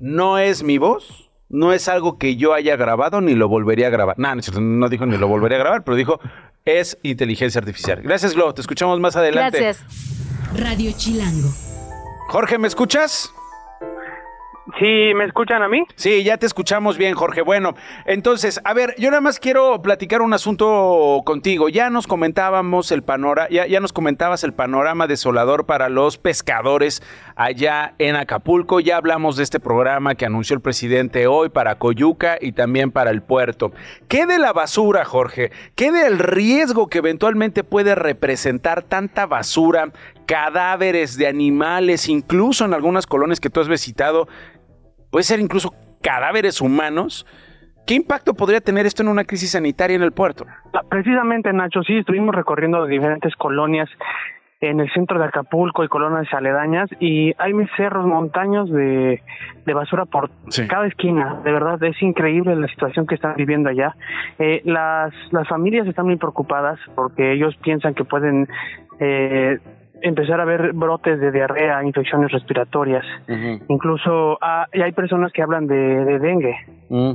no 0.00 0.38
es 0.38 0.64
mi 0.64 0.78
voz, 0.78 1.30
no 1.48 1.72
es 1.72 1.88
algo 1.88 2.18
que 2.18 2.34
yo 2.34 2.52
haya 2.52 2.74
grabado 2.74 3.20
ni 3.20 3.34
lo 3.34 3.48
volvería 3.48 3.86
a 3.86 3.90
grabar. 3.90 4.18
No, 4.18 4.34
no, 4.60 4.88
dijo 4.88 5.06
ni 5.06 5.18
lo 5.18 5.28
volvería 5.28 5.58
a 5.58 5.60
grabar, 5.60 5.84
pero 5.84 5.96
dijo 5.96 6.20
es 6.64 6.98
inteligencia 7.02 7.58
artificial. 7.58 8.00
Gracias, 8.02 8.34
Glo. 8.34 8.52
Te 8.54 8.60
escuchamos 8.60 8.98
más 9.00 9.16
adelante. 9.16 9.60
Gracias. 9.60 9.86
Radio 10.54 10.92
Chilango. 10.96 11.48
Jorge, 12.28 12.58
¿me 12.58 12.68
escuchas? 12.68 13.32
Sí, 14.80 15.12
¿me 15.14 15.26
escuchan 15.26 15.62
a 15.62 15.68
mí? 15.68 15.84
Sí, 15.94 16.24
ya 16.24 16.38
te 16.38 16.46
escuchamos 16.46 16.96
bien, 16.96 17.14
Jorge. 17.14 17.42
Bueno, 17.42 17.74
entonces, 18.06 18.62
a 18.64 18.72
ver, 18.72 18.94
yo 18.96 19.10
nada 19.10 19.20
más 19.20 19.38
quiero 19.38 19.82
platicar 19.82 20.22
un 20.22 20.32
asunto 20.32 21.20
contigo. 21.26 21.68
Ya 21.68 21.90
nos 21.90 22.06
comentábamos 22.06 22.90
el 22.90 23.02
panorama, 23.02 23.50
ya, 23.50 23.66
ya 23.66 23.78
nos 23.80 23.92
comentabas 23.92 24.42
el 24.42 24.54
panorama 24.54 25.06
desolador 25.06 25.66
para 25.66 25.90
los 25.90 26.16
pescadores 26.16 27.02
allá 27.36 27.92
en 27.98 28.16
Acapulco. 28.16 28.80
Ya 28.80 28.96
hablamos 28.96 29.36
de 29.36 29.42
este 29.42 29.60
programa 29.60 30.14
que 30.14 30.24
anunció 30.24 30.54
el 30.54 30.62
presidente 30.62 31.26
hoy 31.26 31.50
para 31.50 31.74
Coyuca 31.74 32.38
y 32.40 32.52
también 32.52 32.90
para 32.90 33.10
el 33.10 33.20
puerto. 33.20 33.72
¿Qué 34.08 34.24
de 34.24 34.38
la 34.38 34.54
basura, 34.54 35.04
Jorge? 35.04 35.52
¿Qué 35.74 35.92
del 35.92 36.18
riesgo 36.18 36.88
que 36.88 36.98
eventualmente 36.98 37.64
puede 37.64 37.94
representar 37.94 38.82
tanta 38.82 39.26
basura 39.26 39.92
cadáveres 40.24 41.16
de 41.16 41.26
animales, 41.26 42.08
incluso 42.08 42.64
en 42.64 42.72
algunas 42.72 43.04
colonias 43.04 43.40
que 43.40 43.50
tú 43.50 43.58
has 43.58 43.68
visitado, 43.68 44.28
puede 45.10 45.24
ser 45.24 45.40
incluso 45.40 45.74
cadáveres 46.02 46.60
humanos. 46.60 47.26
¿Qué 47.86 47.94
impacto 47.94 48.34
podría 48.34 48.60
tener 48.60 48.86
esto 48.86 49.02
en 49.02 49.08
una 49.08 49.24
crisis 49.24 49.50
sanitaria 49.50 49.96
en 49.96 50.02
el 50.02 50.12
puerto? 50.12 50.46
Ah, 50.72 50.82
precisamente, 50.88 51.52
Nacho, 51.52 51.82
sí, 51.82 51.98
estuvimos 51.98 52.34
recorriendo 52.34 52.86
diferentes 52.86 53.34
colonias 53.36 53.88
en 54.60 54.78
el 54.78 54.92
centro 54.92 55.18
de 55.18 55.24
Acapulco 55.24 55.82
y 55.84 55.88
colonias 55.88 56.32
aledañas 56.34 56.88
y 57.00 57.32
hay 57.38 57.52
cerros, 57.76 58.04
montaños 58.06 58.70
de, 58.70 59.22
basura 59.74 60.04
por 60.04 60.30
cada 60.68 60.86
esquina. 60.86 61.40
De 61.44 61.52
verdad, 61.52 61.82
es 61.82 62.00
increíble 62.02 62.54
la 62.56 62.68
situación 62.68 63.06
que 63.06 63.14
están 63.14 63.34
viviendo 63.36 63.70
allá. 63.70 63.96
Eh, 64.38 64.60
las, 64.64 65.12
las 65.30 65.48
familias 65.48 65.86
están 65.86 66.06
muy 66.06 66.16
preocupadas 66.16 66.78
porque 66.94 67.32
ellos 67.32 67.56
piensan 67.62 67.94
que 67.94 68.04
pueden 68.04 68.48
eh, 68.98 69.58
empezar 70.02 70.40
a 70.40 70.44
ver 70.44 70.72
brotes 70.72 71.20
de 71.20 71.32
diarrea, 71.32 71.82
infecciones 71.84 72.30
respiratorias. 72.32 73.04
Incluso 73.68 74.38
ah, 74.40 74.66
hay 74.72 74.92
personas 74.92 75.32
que 75.32 75.42
hablan 75.42 75.66
de, 75.66 76.18
dengue. 76.18 76.56
Mm, 76.88 77.12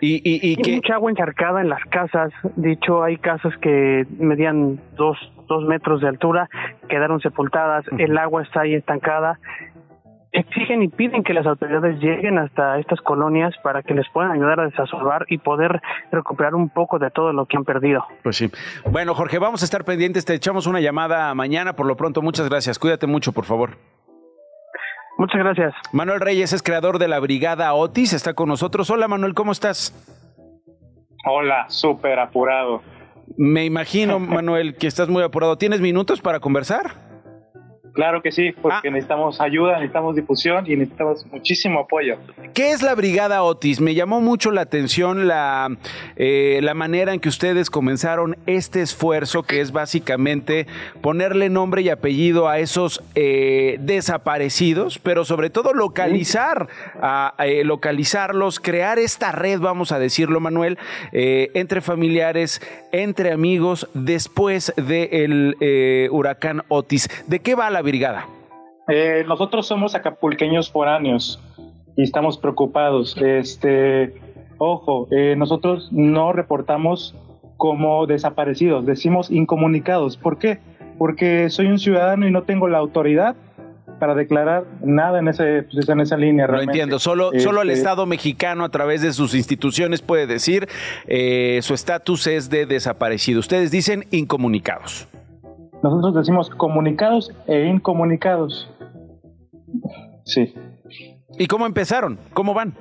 y, 0.00 0.20
y, 0.24 0.56
y 0.56 0.74
mucha 0.74 0.94
agua 0.94 1.10
encharcada 1.10 1.60
en 1.60 1.68
las 1.68 1.82
casas. 1.84 2.32
Dicho, 2.56 3.02
hay 3.02 3.16
casas 3.18 3.56
que 3.58 4.06
medían 4.18 4.80
dos, 4.96 5.16
dos 5.48 5.64
metros 5.64 6.00
de 6.00 6.08
altura, 6.08 6.48
quedaron 6.88 7.20
sepultadas, 7.20 7.84
el 7.98 8.16
agua 8.18 8.42
está 8.42 8.62
ahí 8.62 8.74
estancada 8.74 9.38
exigen 10.36 10.82
y 10.82 10.88
piden 10.88 11.24
que 11.24 11.32
las 11.32 11.46
autoridades 11.46 11.98
lleguen 11.98 12.38
hasta 12.38 12.78
estas 12.78 13.00
colonias 13.00 13.54
para 13.62 13.82
que 13.82 13.94
les 13.94 14.08
puedan 14.10 14.32
ayudar 14.32 14.60
a 14.60 14.66
desasolvar 14.66 15.26
y 15.28 15.38
poder 15.38 15.80
recuperar 16.12 16.54
un 16.54 16.68
poco 16.68 16.98
de 16.98 17.10
todo 17.10 17.32
lo 17.32 17.46
que 17.46 17.56
han 17.56 17.64
perdido. 17.64 18.04
Pues 18.22 18.36
sí. 18.36 18.50
Bueno, 18.90 19.14
Jorge, 19.14 19.38
vamos 19.38 19.62
a 19.62 19.64
estar 19.64 19.84
pendientes. 19.84 20.24
Te 20.24 20.34
echamos 20.34 20.66
una 20.66 20.80
llamada 20.80 21.34
mañana. 21.34 21.74
Por 21.74 21.86
lo 21.86 21.96
pronto, 21.96 22.22
muchas 22.22 22.48
gracias. 22.48 22.78
Cuídate 22.78 23.06
mucho, 23.06 23.32
por 23.32 23.44
favor. 23.44 23.78
Muchas 25.18 25.38
gracias. 25.38 25.74
Manuel 25.92 26.20
Reyes 26.20 26.52
es 26.52 26.62
creador 26.62 26.98
de 26.98 27.08
la 27.08 27.18
Brigada 27.20 27.72
Otis. 27.72 28.12
Está 28.12 28.34
con 28.34 28.48
nosotros. 28.48 28.90
Hola, 28.90 29.08
Manuel, 29.08 29.34
¿cómo 29.34 29.52
estás? 29.52 29.94
Hola, 31.24 31.64
súper 31.68 32.18
apurado. 32.18 32.82
Me 33.36 33.64
imagino, 33.64 34.20
Manuel, 34.20 34.76
que 34.76 34.86
estás 34.86 35.08
muy 35.08 35.22
apurado. 35.22 35.58
¿Tienes 35.58 35.80
minutos 35.80 36.20
para 36.20 36.38
conversar? 36.38 37.05
Claro 37.96 38.20
que 38.20 38.30
sí, 38.30 38.52
porque 38.52 38.88
ah. 38.88 38.90
necesitamos 38.90 39.40
ayuda, 39.40 39.76
necesitamos 39.76 40.14
difusión 40.14 40.70
y 40.70 40.76
necesitamos 40.76 41.24
muchísimo 41.32 41.80
apoyo. 41.80 42.18
¿Qué 42.52 42.72
es 42.72 42.82
la 42.82 42.94
Brigada 42.94 43.42
Otis? 43.42 43.80
Me 43.80 43.94
llamó 43.94 44.20
mucho 44.20 44.50
la 44.50 44.60
atención 44.60 45.26
la, 45.26 45.74
eh, 46.16 46.60
la 46.62 46.74
manera 46.74 47.14
en 47.14 47.20
que 47.20 47.30
ustedes 47.30 47.70
comenzaron 47.70 48.36
este 48.44 48.82
esfuerzo, 48.82 49.44
que 49.44 49.62
es 49.62 49.72
básicamente 49.72 50.66
ponerle 51.00 51.48
nombre 51.48 51.80
y 51.80 51.88
apellido 51.88 52.50
a 52.50 52.58
esos 52.58 53.02
eh, 53.14 53.78
desaparecidos, 53.80 54.98
pero 54.98 55.24
sobre 55.24 55.48
todo 55.48 55.72
localizar, 55.72 56.68
a, 57.00 57.32
eh, 57.46 57.64
localizarlos, 57.64 58.60
crear 58.60 58.98
esta 58.98 59.32
red, 59.32 59.58
vamos 59.58 59.90
a 59.90 59.98
decirlo, 59.98 60.38
Manuel, 60.38 60.78
entre 61.12 61.80
familiares, 61.80 62.60
entre 62.92 63.32
amigos, 63.32 63.88
después 63.94 64.74
del 64.76 65.56
huracán 66.10 66.62
Otis. 66.68 67.08
¿De 67.26 67.40
qué 67.40 67.54
va 67.54 67.70
la 67.70 67.85
brigada? 67.86 68.28
Eh, 68.88 69.24
nosotros 69.26 69.66
somos 69.66 69.94
acapulqueños 69.94 70.70
foráneos 70.70 71.40
y 71.96 72.02
estamos 72.02 72.38
preocupados. 72.38 73.16
Este, 73.16 74.14
ojo, 74.58 75.08
eh, 75.10 75.34
nosotros 75.36 75.88
no 75.90 76.32
reportamos 76.32 77.14
como 77.56 78.06
desaparecidos, 78.06 78.84
decimos 78.86 79.30
incomunicados. 79.30 80.16
¿Por 80.16 80.38
qué? 80.38 80.58
Porque 80.98 81.50
soy 81.50 81.66
un 81.66 81.78
ciudadano 81.78 82.28
y 82.28 82.30
no 82.30 82.42
tengo 82.42 82.68
la 82.68 82.78
autoridad 82.78 83.34
para 83.98 84.14
declarar 84.14 84.66
nada 84.82 85.18
en, 85.18 85.28
ese, 85.28 85.62
pues, 85.72 85.88
en 85.88 86.00
esa 86.00 86.16
línea. 86.16 86.46
Realmente. 86.46 86.66
Lo 86.66 86.72
entiendo, 86.72 86.98
solo, 86.98 87.30
solo 87.38 87.62
el 87.62 87.70
este, 87.70 87.80
Estado 87.80 88.06
mexicano 88.06 88.64
a 88.64 88.68
través 88.68 89.00
de 89.00 89.12
sus 89.12 89.34
instituciones 89.34 90.02
puede 90.02 90.26
decir 90.26 90.68
eh, 91.06 91.60
su 91.62 91.74
estatus 91.74 92.26
es 92.26 92.50
de 92.50 92.66
desaparecido. 92.66 93.40
Ustedes 93.40 93.70
dicen 93.70 94.04
incomunicados. 94.10 95.08
Nosotros 95.86 96.14
decimos 96.14 96.50
comunicados 96.50 97.32
e 97.46 97.66
incomunicados. 97.66 98.68
Sí. 100.24 100.52
¿Y 101.38 101.46
cómo 101.46 101.64
empezaron? 101.64 102.18
¿Cómo 102.34 102.54
van? 102.54 102.74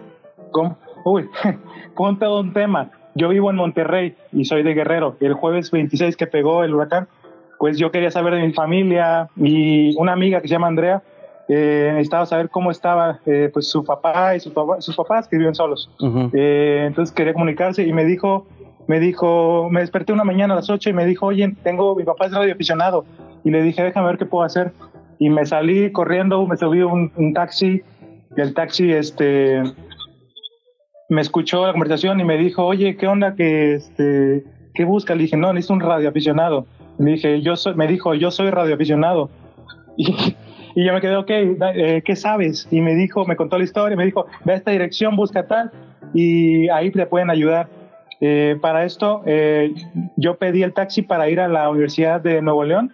¿Cómo? 0.52 0.80
Uy, 1.04 1.30
todo 2.20 2.40
un 2.40 2.52
tema. 2.52 2.90
Yo 3.14 3.30
vivo 3.30 3.52
en 3.52 3.58
Monterrey 3.58 4.16
y 4.32 4.46
soy 4.46 4.64
de 4.64 4.74
Guerrero. 4.74 5.18
El 5.20 5.36
jueves 5.36 5.70
26 5.70 6.18
que 6.18 6.26
pegó 6.26 6.64
el 6.64 6.74
huracán, 6.74 7.08
pues 7.60 7.78
yo 7.78 7.92
quería 7.92 8.10
saber 8.10 8.34
de 8.34 8.42
mi 8.42 8.54
familia 8.54 9.30
y 9.36 9.96
una 9.98 10.14
amiga 10.14 10.42
que 10.42 10.48
se 10.48 10.54
llama 10.54 10.66
Andrea 10.66 11.04
eh, 11.48 11.92
necesitaba 11.94 12.26
saber 12.26 12.50
cómo 12.50 12.72
estaba 12.72 13.20
eh, 13.28 13.52
pues 13.54 13.70
su 13.70 13.84
papá 13.84 14.36
y 14.36 14.40
sus 14.40 14.52
papás 14.96 15.28
que 15.28 15.38
viven 15.38 15.54
solos. 15.54 15.92
Eh, 16.34 16.86
entonces 16.88 17.14
quería 17.14 17.34
comunicarse 17.34 17.84
y 17.84 17.94
me 17.94 18.04
dijo 18.04 18.48
me 18.88 19.00
dijo, 19.00 19.70
me 19.70 19.82
desperté 19.82 20.14
una 20.14 20.24
mañana 20.24 20.54
a 20.54 20.58
las 20.58 20.70
8 20.70 20.90
y 20.90 20.94
me 20.94 21.06
dijo, 21.06 21.28
oye, 21.28 21.56
tengo, 21.64 21.96
mi 21.96 22.04
papá 22.04 22.28
es 22.28 22.32
radioaficionado. 22.32 23.06
Y 23.44 23.52
le 23.52 23.62
dije, 23.62 23.84
déjame 23.84 24.08
ver 24.08 24.18
qué 24.18 24.26
puedo 24.26 24.44
hacer. 24.44 24.72
Y 25.20 25.30
me 25.30 25.46
salí 25.46 25.92
corriendo, 25.92 26.46
me 26.46 26.58
subí 26.58 26.82
un, 26.82 27.12
un 27.16 27.34
taxi, 27.34 27.84
y 28.36 28.42
el 28.42 28.54
taxi, 28.54 28.92
este, 28.92 29.64
me 31.10 31.22
escuchó 31.22 31.66
la 31.66 31.72
conversación 31.72 32.20
y 32.20 32.24
me 32.24 32.38
dijo, 32.38 32.66
oye, 32.66 32.98
¿qué 32.98 33.08
onda 33.08 33.36
que, 33.36 33.76
este, 33.76 34.44
qué 34.74 34.84
busca? 34.86 35.16
Le 35.16 35.24
dije, 35.24 35.38
no, 35.38 35.54
necesito 35.54 35.74
un 35.74 35.80
radioaficionado. 35.80 36.66
Le 36.98 37.12
dije, 37.12 37.42
yo 37.42 37.54
me 37.76 37.88
dijo, 37.88 38.14
yo 38.14 38.32
soy 38.32 38.50
radioaficionado. 38.50 39.30
Y, 39.98 40.14
y 40.76 40.86
yo 40.86 40.94
me 40.94 41.00
quedé, 41.00 41.16
ok, 41.16 41.30
eh, 41.30 42.02
¿qué 42.04 42.18
sabes? 42.18 42.68
Y 42.70 42.82
me 42.82 42.96
dijo, 42.96 43.26
me 43.26 43.38
contó 43.38 43.58
la 43.58 43.64
historia, 43.64 43.96
me 43.96 44.04
dijo, 44.04 44.26
ve 44.44 44.52
a 44.52 44.56
esta 44.58 44.72
dirección, 44.72 45.16
busca 45.16 45.48
tal, 45.48 45.72
y 46.14 46.68
ahí 46.68 46.92
te 46.92 47.06
pueden 47.06 47.30
ayudar. 47.30 47.70
Eh, 48.22 48.58
para 48.62 48.86
esto, 48.86 49.24
eh, 49.26 49.74
yo 50.16 50.38
pedí 50.38 50.64
el 50.64 50.74
taxi 50.74 51.02
para 51.02 51.30
ir 51.30 51.40
a 51.40 51.48
la 51.48 51.70
Universidad 51.70 52.22
de 52.22 52.42
Nuevo 52.42 52.64
León 52.64 52.94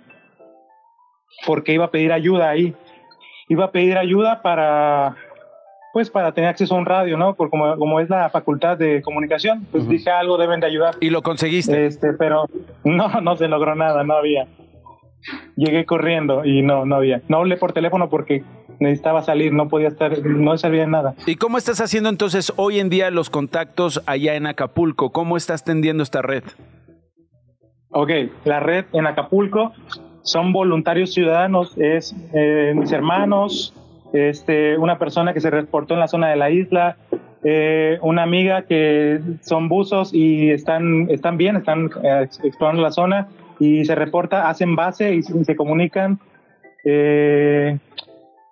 porque 1.45 1.73
iba 1.73 1.85
a 1.85 1.91
pedir 1.91 2.11
ayuda 2.11 2.49
ahí. 2.49 2.73
Iba 3.47 3.65
a 3.65 3.71
pedir 3.71 3.97
ayuda 3.97 4.41
para, 4.41 5.15
pues, 5.93 6.09
para 6.09 6.31
tener 6.31 6.49
acceso 6.49 6.75
a 6.75 6.77
un 6.77 6.85
radio, 6.85 7.17
¿no? 7.17 7.35
Por 7.35 7.49
como, 7.49 7.75
como 7.77 7.99
es 7.99 8.09
la 8.09 8.29
facultad 8.29 8.77
de 8.77 9.01
comunicación, 9.01 9.65
pues 9.71 9.87
dije 9.87 10.09
algo 10.09 10.37
deben 10.37 10.59
de 10.59 10.67
ayudar. 10.67 10.95
¿Y 11.01 11.09
lo 11.09 11.21
conseguiste? 11.21 11.85
Este, 11.85 12.13
pero 12.13 12.45
no, 12.83 13.09
no 13.21 13.35
se 13.35 13.47
logró 13.47 13.75
nada, 13.75 14.03
no 14.03 14.15
había. 14.15 14.47
Llegué 15.55 15.85
corriendo 15.85 16.45
y 16.45 16.61
no, 16.61 16.85
no 16.85 16.95
había. 16.95 17.21
No 17.27 17.37
hablé 17.37 17.57
por 17.57 17.73
teléfono 17.73 18.09
porque 18.09 18.43
necesitaba 18.81 19.21
salir, 19.21 19.53
no 19.53 19.69
podía 19.69 19.87
estar, 19.87 20.25
no 20.25 20.57
servía 20.57 20.87
nada. 20.87 21.13
¿Y 21.25 21.35
cómo 21.35 21.57
estás 21.57 21.79
haciendo 21.79 22.09
entonces 22.09 22.51
hoy 22.57 22.79
en 22.79 22.89
día 22.89 23.11
los 23.11 23.29
contactos 23.29 24.01
allá 24.07 24.35
en 24.35 24.47
Acapulco? 24.47 25.11
¿Cómo 25.11 25.37
estás 25.37 25.63
tendiendo 25.63 26.03
esta 26.03 26.21
red? 26.21 26.43
Ok, 27.91 28.09
la 28.43 28.59
red 28.59 28.85
en 28.93 29.05
Acapulco 29.05 29.71
son 30.23 30.51
voluntarios 30.51 31.13
ciudadanos, 31.13 31.77
es 31.77 32.15
eh, 32.33 32.73
mis 32.75 32.91
hermanos, 32.91 33.73
este, 34.13 34.77
una 34.77 34.97
persona 34.97 35.33
que 35.33 35.41
se 35.41 35.49
reportó 35.49 35.93
en 35.93 35.99
la 35.99 36.07
zona 36.07 36.29
de 36.29 36.35
la 36.35 36.49
isla, 36.49 36.97
eh, 37.43 37.97
una 38.01 38.23
amiga 38.23 38.63
que 38.63 39.19
son 39.41 39.67
buzos 39.67 40.13
y 40.13 40.51
están, 40.51 41.07
están 41.09 41.37
bien, 41.37 41.55
están 41.55 41.89
eh, 42.03 42.27
explorando 42.43 42.81
la 42.81 42.91
zona 42.91 43.29
y 43.59 43.85
se 43.85 43.95
reporta, 43.95 44.49
hacen 44.49 44.75
base 44.75 45.13
y, 45.13 45.21
se 45.21 45.55
comunican. 45.55 46.19
Eh, 46.83 47.77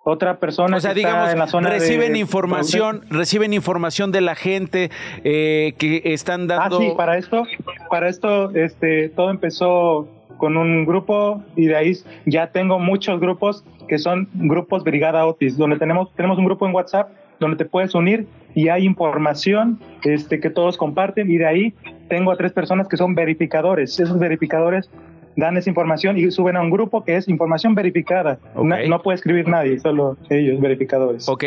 otra 0.02 0.38
persona 0.38 0.76
o 0.76 0.80
sea, 0.80 0.94
digamos, 0.94 1.30
en 1.30 1.38
la 1.38 1.46
zona 1.46 1.68
reciben 1.68 2.16
información 2.16 3.02
reciben 3.10 3.52
información 3.52 4.12
de 4.12 4.20
la 4.20 4.34
gente 4.34 4.90
eh, 5.24 5.74
que 5.78 6.02
están 6.04 6.46
dando 6.46 6.76
ah 6.76 6.80
sí 6.80 6.92
para 6.96 7.18
esto 7.18 7.44
para 7.90 8.08
esto 8.08 8.50
este 8.54 9.08
todo 9.10 9.30
empezó 9.30 10.08
con 10.38 10.56
un 10.56 10.86
grupo 10.86 11.42
y 11.54 11.66
de 11.66 11.76
ahí 11.76 11.92
ya 12.24 12.48
tengo 12.48 12.78
muchos 12.78 13.20
grupos 13.20 13.64
que 13.88 13.98
son 13.98 14.28
grupos 14.32 14.84
Brigada 14.84 15.26
Otis 15.26 15.56
donde 15.56 15.78
tenemos 15.78 16.14
tenemos 16.14 16.38
un 16.38 16.46
grupo 16.46 16.66
en 16.66 16.74
WhatsApp 16.74 17.10
donde 17.40 17.56
te 17.56 17.64
puedes 17.64 17.94
unir 17.94 18.26
y 18.54 18.68
hay 18.68 18.84
información 18.84 19.80
este 20.04 20.40
que 20.40 20.50
todos 20.50 20.76
comparten 20.76 21.30
y 21.30 21.38
de 21.38 21.46
ahí 21.46 21.74
tengo 22.08 22.30
a 22.30 22.36
tres 22.36 22.52
personas 22.52 22.88
que 22.88 22.96
son 22.96 23.14
verificadores. 23.14 23.98
Esos 23.98 24.18
verificadores 24.18 24.90
dan 25.40 25.56
esa 25.56 25.68
información 25.68 26.16
y 26.16 26.30
suben 26.30 26.56
a 26.56 26.60
un 26.60 26.70
grupo 26.70 27.04
que 27.04 27.16
es 27.16 27.28
información 27.28 27.74
verificada. 27.74 28.38
No, 28.54 29.02
puede 29.02 29.16
escribir 29.16 29.48
nadie, 29.48 29.78
solo 29.80 30.16
ellos, 30.28 30.60
verificadores. 30.60 31.28
Ok, 31.28 31.44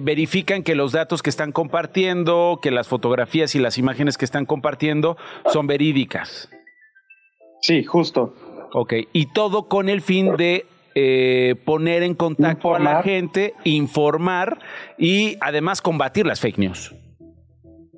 verifican 0.00 0.62
que 0.62 0.74
los 0.74 0.92
datos 0.92 1.22
que 1.22 1.30
están 1.30 1.52
compartiendo, 1.52 2.58
que 2.60 2.70
las 2.70 2.88
fotografías 2.88 3.54
y 3.54 3.58
las 3.58 3.78
imágenes 3.78 4.18
que 4.18 4.24
están 4.24 4.44
compartiendo 4.44 5.16
son 5.52 5.66
verídicas. 5.66 6.50
Sí, 7.60 7.84
justo. 7.84 8.34
Ok, 8.72 8.94
y 9.12 9.32
todo 9.32 9.68
con 9.68 9.88
el 9.88 10.02
fin 10.02 10.36
de 10.36 10.66
eh, 10.94 11.54
poner 11.64 12.02
en 12.02 12.14
contacto 12.14 12.74
a 12.74 12.78
la 12.78 13.02
gente, 13.02 13.54
informar 13.64 14.58
y 14.98 15.36
además 15.40 15.80
combatir 15.80 16.26
las 16.26 16.40
fake 16.40 16.58
news. 16.58 16.94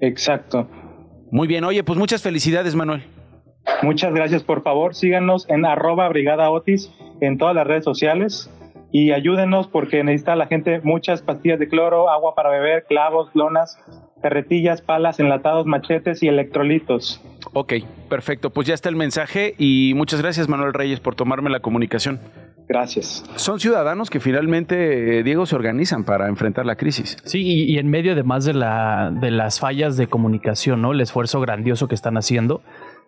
Exacto. 0.00 0.68
Muy 1.30 1.46
bien, 1.46 1.64
oye, 1.64 1.82
pues 1.84 1.98
muchas 1.98 2.22
felicidades, 2.22 2.74
Manuel. 2.74 3.02
Muchas 3.82 4.12
gracias. 4.12 4.42
Por 4.42 4.62
favor, 4.62 4.94
síganos 4.94 5.48
en 5.48 5.64
arroba 5.64 6.08
Brigada 6.08 6.50
Otis 6.50 6.92
en 7.20 7.38
todas 7.38 7.54
las 7.54 7.66
redes 7.66 7.84
sociales 7.84 8.50
y 8.92 9.12
ayúdenos 9.12 9.68
porque 9.68 10.02
necesita 10.02 10.36
la 10.36 10.46
gente 10.46 10.80
muchas 10.82 11.22
pastillas 11.22 11.58
de 11.58 11.68
cloro, 11.68 12.10
agua 12.10 12.34
para 12.34 12.50
beber, 12.50 12.84
clavos, 12.88 13.30
lonas, 13.34 13.78
carretillas, 14.22 14.82
palas, 14.82 15.20
enlatados, 15.20 15.66
machetes 15.66 16.22
y 16.22 16.28
electrolitos. 16.28 17.22
Ok, 17.52 17.74
perfecto. 18.08 18.50
Pues 18.50 18.66
ya 18.66 18.74
está 18.74 18.88
el 18.88 18.96
mensaje 18.96 19.54
y 19.58 19.92
muchas 19.94 20.20
gracias 20.20 20.48
Manuel 20.48 20.74
Reyes 20.74 21.00
por 21.00 21.14
tomarme 21.14 21.50
la 21.50 21.60
comunicación. 21.60 22.20
Gracias. 22.68 23.24
Son 23.34 23.58
ciudadanos 23.58 24.10
que 24.10 24.20
finalmente, 24.20 25.18
eh, 25.18 25.22
Diego, 25.24 25.44
se 25.44 25.56
organizan 25.56 26.04
para 26.04 26.28
enfrentar 26.28 26.66
la 26.66 26.76
crisis. 26.76 27.16
Sí, 27.24 27.42
y, 27.42 27.78
en 27.78 27.88
medio 27.90 28.12
además 28.12 28.44
de, 28.44 28.54
la, 28.54 29.10
de 29.12 29.32
las 29.32 29.58
fallas 29.58 29.96
de 29.96 30.06
comunicación, 30.06 30.80
¿no? 30.80 30.92
El 30.92 31.00
esfuerzo 31.00 31.40
grandioso 31.40 31.88
que 31.88 31.96
están 31.96 32.16
haciendo 32.16 32.62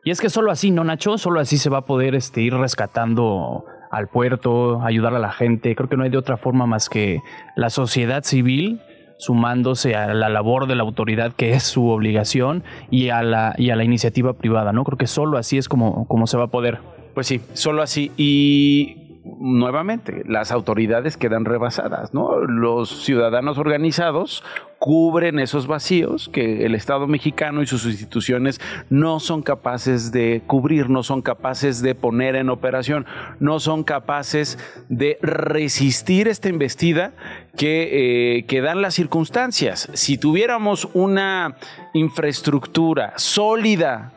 y 0.04 0.10
es 0.10 0.20
que 0.20 0.30
solo 0.30 0.50
así, 0.50 0.70
¿no, 0.70 0.84
Nacho? 0.84 1.18
Solo 1.18 1.40
así 1.40 1.58
se 1.58 1.70
va 1.70 1.78
a 1.78 1.84
poder 1.86 2.14
este, 2.14 2.40
ir 2.42 2.54
rescatando 2.54 3.64
al 3.90 4.08
puerto, 4.08 4.82
ayudar 4.82 5.14
a 5.14 5.18
la 5.18 5.30
gente. 5.30 5.76
Creo 5.76 5.88
que 5.88 5.96
no 5.96 6.04
hay 6.04 6.10
de 6.10 6.18
otra 6.18 6.36
forma 6.36 6.66
más 6.66 6.88
que 6.88 7.20
la 7.56 7.70
sociedad 7.70 8.24
civil 8.24 8.80
sumándose 9.18 9.94
a 9.94 10.12
la 10.14 10.28
labor 10.28 10.66
de 10.66 10.74
la 10.74 10.82
autoridad 10.82 11.32
que 11.32 11.52
es 11.52 11.62
su 11.62 11.88
obligación 11.88 12.64
y 12.90 13.10
a 13.10 13.22
la, 13.22 13.54
y 13.56 13.70
a 13.70 13.76
la 13.76 13.84
iniciativa 13.84 14.32
privada, 14.32 14.72
¿no? 14.72 14.82
Creo 14.82 14.98
que 14.98 15.06
solo 15.06 15.38
así 15.38 15.58
es 15.58 15.68
como, 15.68 16.08
como 16.08 16.26
se 16.26 16.36
va 16.36 16.44
a 16.44 16.48
poder. 16.48 16.80
Pues 17.14 17.28
sí, 17.28 17.40
solo 17.52 17.82
así. 17.82 18.10
Y 18.16 19.01
nuevamente, 19.24 20.22
las 20.26 20.52
autoridades 20.52 21.16
quedan 21.16 21.44
rebasadas. 21.44 22.10
Los 22.12 23.04
ciudadanos 23.04 23.58
organizados 23.58 24.42
cubren 24.78 25.38
esos 25.38 25.66
vacíos 25.66 26.28
que 26.28 26.66
el 26.66 26.74
Estado 26.74 27.06
mexicano 27.06 27.62
y 27.62 27.66
sus 27.66 27.84
instituciones 27.86 28.60
no 28.90 29.20
son 29.20 29.42
capaces 29.42 30.10
de 30.10 30.42
cubrir, 30.46 30.90
no 30.90 31.02
son 31.02 31.22
capaces 31.22 31.82
de 31.82 31.94
poner 31.94 32.34
en 32.34 32.50
operación, 32.50 33.06
no 33.38 33.60
son 33.60 33.84
capaces 33.84 34.58
de 34.88 35.18
resistir 35.22 36.26
esta 36.26 36.48
embestida 36.48 37.12
que, 37.56 38.38
eh, 38.38 38.44
que 38.46 38.60
dan 38.60 38.82
las 38.82 38.94
circunstancias. 38.94 39.88
Si 39.92 40.18
tuviéramos 40.18 40.88
una 40.94 41.56
infraestructura 41.94 43.12
sólida, 43.16 44.12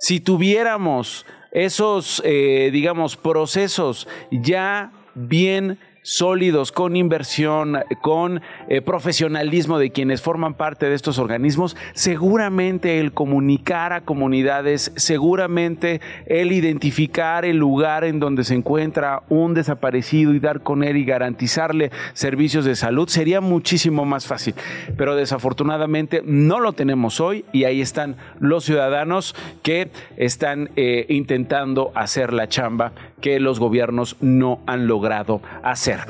si 0.00 0.20
tuviéramos 0.20 1.24
esos, 1.50 2.22
eh, 2.24 2.70
digamos, 2.72 3.16
procesos 3.16 4.06
ya 4.30 4.92
bien 5.14 5.78
sólidos, 6.08 6.72
con 6.72 6.96
inversión, 6.96 7.80
con 8.00 8.40
eh, 8.70 8.80
profesionalismo 8.80 9.78
de 9.78 9.90
quienes 9.90 10.22
forman 10.22 10.54
parte 10.54 10.88
de 10.88 10.94
estos 10.94 11.18
organismos, 11.18 11.76
seguramente 11.92 12.98
el 12.98 13.12
comunicar 13.12 13.92
a 13.92 14.00
comunidades, 14.00 14.90
seguramente 14.96 16.00
el 16.24 16.52
identificar 16.52 17.44
el 17.44 17.58
lugar 17.58 18.04
en 18.04 18.20
donde 18.20 18.44
se 18.44 18.54
encuentra 18.54 19.22
un 19.28 19.52
desaparecido 19.52 20.32
y 20.32 20.40
dar 20.40 20.62
con 20.62 20.82
él 20.82 20.96
y 20.96 21.04
garantizarle 21.04 21.90
servicios 22.14 22.64
de 22.64 22.74
salud 22.74 23.06
sería 23.10 23.42
muchísimo 23.42 24.06
más 24.06 24.26
fácil. 24.26 24.54
Pero 24.96 25.14
desafortunadamente 25.14 26.22
no 26.24 26.58
lo 26.58 26.72
tenemos 26.72 27.20
hoy 27.20 27.44
y 27.52 27.64
ahí 27.64 27.82
están 27.82 28.16
los 28.40 28.64
ciudadanos 28.64 29.36
que 29.62 29.90
están 30.16 30.70
eh, 30.76 31.04
intentando 31.10 31.92
hacer 31.94 32.32
la 32.32 32.48
chamba 32.48 32.92
que 33.20 33.40
los 33.40 33.58
gobiernos 33.58 34.16
no 34.20 34.60
han 34.66 34.86
logrado 34.86 35.40
hacer. 35.62 36.00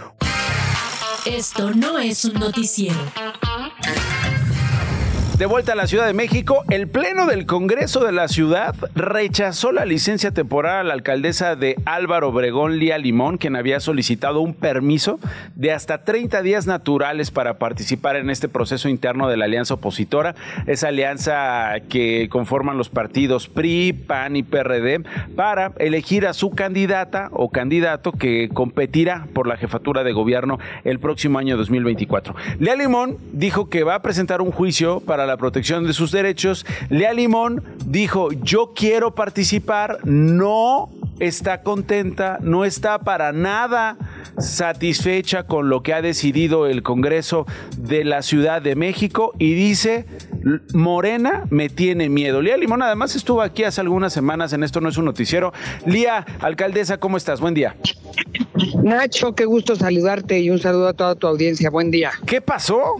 Esto 1.26 1.72
no 1.72 1.98
es 1.98 2.24
un 2.24 2.34
noticiero. 2.34 2.96
De 5.39 5.47
vuelta 5.47 5.74
a 5.74 5.76
la 5.76 5.86
Ciudad 5.86 6.05
de 6.09 6.14
México, 6.14 6.64
el 6.68 6.89
Pleno 6.89 7.24
del 7.26 7.47
Congreso 7.47 8.05
de 8.05 8.11
la 8.11 8.26
Ciudad 8.26 8.74
rechazó 8.97 9.70
la 9.70 9.84
licencia 9.84 10.32
temporal 10.32 10.78
a 10.80 10.82
la 10.82 10.95
alcaldesa 10.95 11.55
de 11.55 11.76
Álvaro 11.84 12.30
Obregón, 12.30 12.80
Lía 12.80 12.99
Limón, 12.99 13.39
quien 13.39 13.55
había 13.55 13.78
solicitado 13.78 14.41
un 14.41 14.53
permiso 14.53 15.20
de 15.55 15.70
hasta 15.70 16.03
30 16.03 16.43
días 16.43 16.66
naturales 16.66 17.30
para 17.30 17.55
participar 17.59 18.16
en 18.16 18.30
este 18.30 18.49
proceso 18.49 18.89
interno 18.89 19.28
de 19.28 19.36
la 19.36 19.45
alianza 19.45 19.74
opositora, 19.74 20.34
esa 20.66 20.89
alianza 20.89 21.74
que 21.89 22.28
conforman 22.28 22.76
los 22.76 22.89
partidos 22.89 23.47
PRI, 23.47 23.93
PAN 23.93 24.34
y 24.34 24.43
PRD, 24.43 25.05
para 25.36 25.70
elegir 25.78 26.26
a 26.26 26.32
su 26.32 26.51
candidata 26.51 27.28
o 27.30 27.51
candidato 27.51 28.11
que 28.11 28.49
competirá 28.53 29.28
por 29.34 29.47
la 29.47 29.57
jefatura 29.57 30.03
de 30.03 30.11
gobierno 30.11 30.59
el 30.82 30.99
próximo 30.99 31.39
año 31.39 31.57
2024. 31.57 32.34
Lía 32.59 32.74
Limón 32.74 33.18
dijo 33.30 33.70
que 33.70 33.84
va 33.84 33.95
a 33.95 34.03
presentar 34.03 34.41
un 34.41 34.51
juicio 34.51 34.99
para 34.99 35.28
la 35.29 35.37
protección 35.37 35.87
de 35.87 35.93
sus 35.93 36.11
derechos. 36.11 36.66
Lea 36.89 37.12
Limón 37.12 37.62
dijo, 37.87 38.33
yo 38.33 38.72
quiero 38.74 39.14
participar, 39.14 39.99
no 40.05 40.91
está 41.20 41.62
contenta, 41.62 42.39
no 42.41 42.64
está 42.64 43.01
para 43.01 43.33
nada 43.33 43.97
satisfecha 44.39 45.45
con 45.45 45.68
lo 45.68 45.83
que 45.83 45.93
ha 45.93 46.03
decidido 46.03 46.66
el 46.66 46.83
Congreso 46.83 47.47
de 47.76 48.05
la 48.05 48.22
Ciudad 48.22 48.62
de 48.62 48.76
México 48.76 49.33
y 49.39 49.55
dice, 49.55 50.07
Morena 50.72 51.45
me 51.51 51.68
tiene 51.68 52.09
miedo. 52.09 52.41
Lía 52.41 52.57
Limón 52.57 52.83
además 52.83 53.16
estuvo 53.16 53.43
aquí 53.43 53.64
hace 53.64 53.81
algunas 53.81 54.12
semanas 54.12 54.53
en 54.53 54.62
Esto 54.62 54.81
no 54.81 54.89
es 54.89 54.97
un 54.97 55.05
noticiero. 55.05 55.53
Lía, 55.87 56.24
alcaldesa, 56.41 56.99
¿cómo 56.99 57.16
estás? 57.16 57.41
Buen 57.41 57.55
día. 57.55 57.76
Nacho, 58.83 59.35
qué 59.35 59.45
gusto 59.45 59.76
saludarte 59.76 60.39
y 60.41 60.51
un 60.51 60.59
saludo 60.59 60.89
a 60.89 60.93
toda 60.93 61.14
tu 61.14 61.26
audiencia. 61.26 61.70
Buen 61.70 61.91
día. 61.91 62.12
¿Qué 62.26 62.41
pasó? 62.41 62.97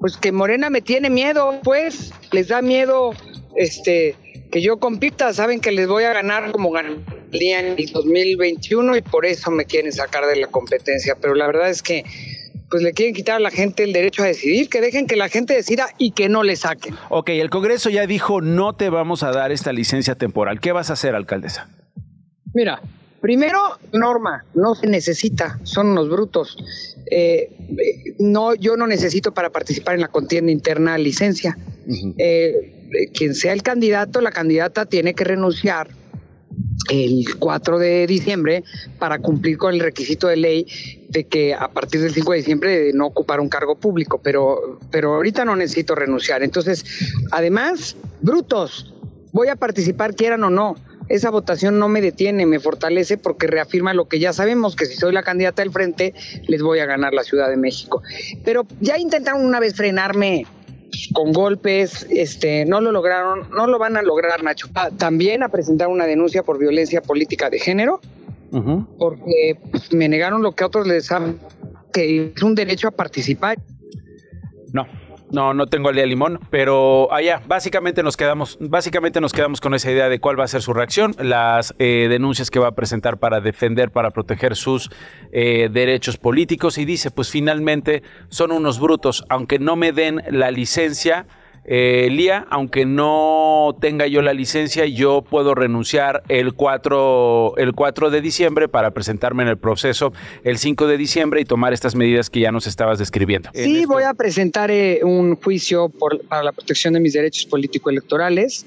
Pues 0.00 0.16
que 0.16 0.32
Morena 0.32 0.70
me 0.70 0.80
tiene 0.80 1.10
miedo, 1.10 1.60
pues, 1.62 2.12
les 2.32 2.48
da 2.48 2.62
miedo 2.62 3.12
este 3.56 4.16
que 4.50 4.62
yo 4.62 4.78
compita, 4.78 5.32
saben 5.34 5.60
que 5.60 5.72
les 5.72 5.88
voy 5.88 6.04
a 6.04 6.12
ganar 6.12 6.52
como 6.52 6.70
gané 6.70 6.96
en 7.32 7.78
el 7.78 7.92
2021 7.92 8.96
y 8.96 9.02
por 9.02 9.26
eso 9.26 9.50
me 9.50 9.66
quieren 9.66 9.92
sacar 9.92 10.26
de 10.26 10.36
la 10.36 10.46
competencia, 10.46 11.16
pero 11.20 11.34
la 11.34 11.46
verdad 11.46 11.68
es 11.68 11.82
que 11.82 12.04
pues 12.70 12.82
le 12.82 12.92
quieren 12.92 13.14
quitar 13.14 13.36
a 13.36 13.40
la 13.40 13.50
gente 13.50 13.82
el 13.82 13.94
derecho 13.94 14.22
a 14.22 14.26
decidir, 14.26 14.68
que 14.68 14.80
dejen 14.80 15.06
que 15.06 15.16
la 15.16 15.28
gente 15.28 15.54
decida 15.54 15.88
y 15.96 16.10
que 16.10 16.28
no 16.28 16.42
le 16.42 16.54
saquen. 16.54 16.94
Ok, 17.08 17.30
el 17.30 17.48
Congreso 17.48 17.88
ya 17.88 18.06
dijo 18.06 18.42
no 18.42 18.74
te 18.74 18.90
vamos 18.90 19.22
a 19.22 19.32
dar 19.32 19.52
esta 19.52 19.72
licencia 19.72 20.16
temporal. 20.16 20.60
¿Qué 20.60 20.72
vas 20.72 20.90
a 20.90 20.92
hacer, 20.94 21.14
alcaldesa? 21.14 21.68
Mira, 22.52 22.82
primero, 23.20 23.58
norma, 23.92 24.44
no 24.54 24.74
se 24.74 24.86
necesita, 24.86 25.58
son 25.62 25.88
unos 25.88 26.08
brutos. 26.08 26.56
Eh, 27.10 27.50
no, 28.18 28.54
yo 28.54 28.76
no 28.76 28.86
necesito 28.86 29.32
para 29.32 29.50
participar 29.50 29.94
en 29.94 30.02
la 30.02 30.08
contienda 30.08 30.52
interna 30.52 30.98
licencia. 30.98 31.58
Eh, 32.18 33.10
quien 33.12 33.34
sea 33.34 33.52
el 33.52 33.62
candidato, 33.62 34.20
la 34.20 34.30
candidata 34.30 34.86
tiene 34.86 35.14
que 35.14 35.24
renunciar 35.24 35.88
el 36.90 37.26
4 37.38 37.78
de 37.78 38.06
diciembre 38.06 38.64
para 38.98 39.18
cumplir 39.18 39.58
con 39.58 39.74
el 39.74 39.80
requisito 39.80 40.28
de 40.28 40.36
ley 40.36 40.66
de 41.08 41.24
que 41.24 41.54
a 41.54 41.68
partir 41.68 42.00
del 42.00 42.12
5 42.12 42.32
de 42.32 42.38
diciembre 42.38 42.78
de 42.78 42.92
no 42.92 43.06
ocupar 43.06 43.40
un 43.40 43.48
cargo 43.48 43.76
público, 43.76 44.20
pero, 44.22 44.78
pero 44.90 45.14
ahorita 45.14 45.44
no 45.44 45.56
necesito 45.56 45.94
renunciar. 45.94 46.42
Entonces, 46.42 46.84
además, 47.30 47.96
brutos, 48.20 48.94
voy 49.32 49.48
a 49.48 49.56
participar 49.56 50.14
quieran 50.14 50.44
o 50.44 50.50
no 50.50 50.76
esa 51.08 51.30
votación 51.30 51.78
no 51.78 51.88
me 51.88 52.00
detiene, 52.00 52.46
me 52.46 52.60
fortalece 52.60 53.16
porque 53.16 53.46
reafirma 53.46 53.94
lo 53.94 54.08
que 54.08 54.18
ya 54.18 54.32
sabemos, 54.32 54.76
que 54.76 54.86
si 54.86 54.94
soy 54.94 55.12
la 55.12 55.22
candidata 55.22 55.62
del 55.62 55.72
frente, 55.72 56.14
les 56.46 56.62
voy 56.62 56.80
a 56.80 56.86
ganar 56.86 57.14
la 57.14 57.22
Ciudad 57.22 57.48
de 57.48 57.56
México. 57.56 58.02
Pero 58.44 58.66
ya 58.80 58.98
intentaron 58.98 59.44
una 59.44 59.60
vez 59.60 59.74
frenarme 59.74 60.46
con 61.12 61.32
golpes, 61.32 62.06
este, 62.10 62.64
no 62.64 62.80
lo 62.80 62.92
lograron, 62.92 63.50
no 63.50 63.66
lo 63.66 63.78
van 63.78 63.96
a 63.96 64.02
lograr, 64.02 64.42
Nacho. 64.42 64.68
Ah, 64.74 64.90
también 64.96 65.42
a 65.42 65.48
presentar 65.48 65.88
una 65.88 66.06
denuncia 66.06 66.42
por 66.42 66.58
violencia 66.58 67.02
política 67.02 67.50
de 67.50 67.58
género, 67.58 68.00
porque 68.98 69.58
pues, 69.70 69.92
me 69.92 70.08
negaron 70.08 70.42
lo 70.42 70.52
que 70.52 70.64
a 70.64 70.68
otros 70.68 70.86
les 70.86 71.12
han, 71.12 71.38
que 71.92 72.32
es 72.34 72.42
un 72.42 72.54
derecho 72.54 72.88
a 72.88 72.90
participar. 72.90 73.58
No, 74.72 74.86
no, 75.30 75.54
no 75.54 75.66
tengo 75.66 75.90
el 75.90 75.96
día 75.96 76.06
limón, 76.06 76.40
pero 76.50 77.12
allá, 77.12 77.42
básicamente 77.46 78.02
nos 78.02 78.16
quedamos, 78.16 78.58
básicamente 78.60 79.20
nos 79.20 79.32
quedamos 79.32 79.60
con 79.60 79.74
esa 79.74 79.90
idea 79.90 80.08
de 80.08 80.20
cuál 80.20 80.38
va 80.38 80.44
a 80.44 80.48
ser 80.48 80.62
su 80.62 80.72
reacción, 80.72 81.14
las 81.18 81.74
eh, 81.78 82.06
denuncias 82.08 82.50
que 82.50 82.58
va 82.58 82.68
a 82.68 82.72
presentar 82.72 83.18
para 83.18 83.40
defender, 83.40 83.90
para 83.90 84.10
proteger 84.10 84.56
sus 84.56 84.90
eh, 85.32 85.68
derechos 85.70 86.16
políticos 86.16 86.78
y 86.78 86.84
dice, 86.84 87.10
pues 87.10 87.30
finalmente 87.30 88.02
son 88.28 88.52
unos 88.52 88.80
brutos, 88.80 89.24
aunque 89.28 89.58
no 89.58 89.76
me 89.76 89.92
den 89.92 90.22
la 90.30 90.50
licencia, 90.50 91.26
eh, 91.70 92.08
Lía, 92.10 92.46
aunque 92.48 92.86
no 92.86 93.76
tenga 93.78 94.06
yo 94.06 94.22
la 94.22 94.32
licencia, 94.32 94.86
yo 94.86 95.20
puedo 95.20 95.54
renunciar 95.54 96.22
el 96.28 96.54
4, 96.54 97.58
el 97.58 97.74
4 97.74 98.10
de 98.10 98.20
diciembre 98.22 98.68
para 98.68 98.92
presentarme 98.92 99.42
en 99.42 99.50
el 99.50 99.58
proceso 99.58 100.14
el 100.44 100.56
5 100.56 100.86
de 100.86 100.96
diciembre 100.96 101.42
y 101.42 101.44
tomar 101.44 101.74
estas 101.74 101.94
medidas 101.94 102.30
que 102.30 102.40
ya 102.40 102.52
nos 102.52 102.66
estabas 102.66 102.98
describiendo. 102.98 103.50
Sí, 103.52 103.84
voy 103.84 104.04
a 104.04 104.14
presentar 104.14 104.70
eh, 104.70 105.00
un 105.02 105.36
juicio 105.36 105.90
por, 105.90 106.22
para 106.22 106.42
la 106.42 106.52
protección 106.52 106.94
de 106.94 107.00
mis 107.00 107.12
derechos 107.12 107.44
político-electorales 107.44 108.64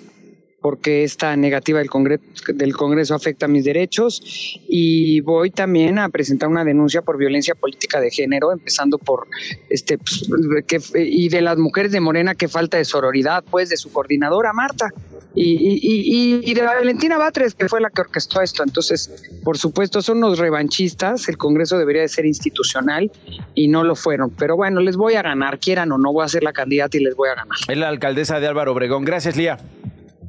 porque 0.61 1.03
esta 1.03 1.35
negativa 1.35 1.79
del 1.79 1.89
Congreso, 1.89 2.23
del 2.53 2.75
Congreso 2.75 3.15
afecta 3.15 3.47
mis 3.47 3.65
derechos 3.65 4.21
y 4.67 5.21
voy 5.21 5.49
también 5.49 5.97
a 5.97 6.09
presentar 6.09 6.49
una 6.49 6.63
denuncia 6.63 7.01
por 7.01 7.17
violencia 7.17 7.55
política 7.55 7.99
de 7.99 8.11
género, 8.11 8.51
empezando 8.51 8.97
por 8.97 9.27
este 9.69 9.97
pues, 9.97 10.29
que, 10.67 10.79
y 10.95 11.29
de 11.29 11.41
las 11.41 11.57
mujeres 11.57 11.91
de 11.91 11.99
Morena 11.99 12.35
que 12.35 12.47
falta 12.47 12.77
de 12.77 12.85
sororidad, 12.85 13.43
pues 13.49 13.69
de 13.69 13.77
su 13.77 13.91
coordinadora 13.91 14.53
Marta 14.53 14.89
y, 15.33 15.43
y, 15.43 16.41
y, 16.43 16.53
de 16.53 16.61
Valentina 16.61 17.17
Batres 17.17 17.55
que 17.55 17.67
fue 17.67 17.81
la 17.81 17.89
que 17.89 18.01
orquestó 18.01 18.41
esto. 18.41 18.63
Entonces, 18.63 19.09
por 19.43 19.57
supuesto, 19.57 20.01
son 20.01 20.19
los 20.19 20.37
revanchistas. 20.39 21.27
El 21.29 21.37
Congreso 21.37 21.77
debería 21.77 22.01
de 22.01 22.09
ser 22.09 22.25
institucional 22.25 23.11
y 23.55 23.67
no 23.67 23.83
lo 23.83 23.95
fueron. 23.95 24.29
Pero 24.31 24.55
bueno, 24.55 24.81
les 24.81 24.97
voy 24.97 25.15
a 25.15 25.21
ganar, 25.21 25.59
quieran 25.59 25.91
o 25.91 25.97
no, 25.97 26.11
voy 26.11 26.25
a 26.25 26.27
ser 26.27 26.43
la 26.43 26.53
candidata 26.53 26.97
y 26.97 27.03
les 27.03 27.15
voy 27.15 27.29
a 27.29 27.35
ganar. 27.35 27.57
Es 27.67 27.77
la 27.77 27.87
alcaldesa 27.87 28.39
de 28.39 28.47
Álvaro 28.47 28.73
Obregón. 28.73 29.05
Gracias, 29.05 29.37
Lía. 29.37 29.57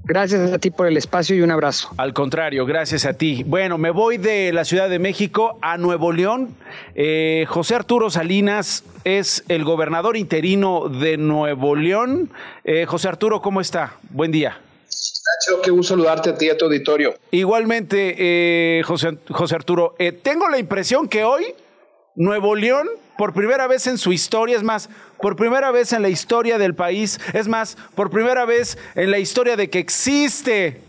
Gracias 0.05 0.53
a 0.53 0.59
ti 0.59 0.71
por 0.71 0.89
el 0.89 0.97
espacio 0.97 1.37
y 1.37 1.43
un 1.43 1.53
abrazo. 1.53 1.91
Al 1.97 2.13
contrario, 2.13 2.67
gracias 2.67 3.05
a 3.05 3.13
ti. 3.13 3.45
Bueno, 3.47 3.79
me 3.79 3.91
voy 3.91 4.19
de 4.19 4.53
la 4.53 4.65
Ciudad 4.65 4.91
de 4.91 4.99
México 4.99 5.59
a 5.63 5.79
Nuevo 5.79 6.11
León. 6.11 6.57
Eh, 6.97 7.45
José 7.49 7.77
Arturo 7.77 8.11
Salinas 8.11 8.83
es 9.05 9.45
el 9.49 9.63
gobernador 9.63 10.17
interino 10.17 10.89
de 10.89 11.17
Nuevo 11.19 11.77
León. 11.77 12.31
Eh, 12.65 12.85
José 12.85 13.09
Arturo, 13.09 13.41
¿cómo 13.41 13.61
está? 13.61 13.95
Buen 14.11 14.33
día. 14.33 14.59
Nacho, 14.85 15.63
qué 15.63 15.71
gusto 15.71 15.95
saludarte 15.95 16.31
a 16.31 16.35
ti 16.37 16.47
y 16.47 16.51
a 16.51 16.57
tu 16.57 16.65
auditorio. 16.65 17.15
Igualmente, 17.31 18.17
eh, 18.19 18.83
José, 18.83 19.19
José 19.31 19.55
Arturo, 19.55 19.95
tengo 20.23 20.49
la 20.49 20.59
impresión 20.59 21.09
que 21.09 21.23
hoy 21.23 21.55
Nuevo 22.17 22.57
León 22.57 22.89
por 23.17 23.35
primera 23.35 23.69
vez 23.69 23.87
en 23.87 23.99
su 23.99 24.13
historia, 24.13 24.57
es 24.57 24.63
más, 24.65 24.89
por 25.23 25.37
primera 25.37 25.71
vez 25.71 25.93
en 25.93 26.03
la 26.03 26.09
historia 26.09 26.59
del 26.59 26.75
país, 26.75 27.19
es 27.33 27.49
más, 27.49 27.79
por 27.95 28.11
primera 28.11 28.45
vez 28.45 28.77
en 28.97 29.11
la 29.11 29.21
historia 29.21 29.57
de 29.57 29.71
que 29.71 29.79
existe 29.79 30.83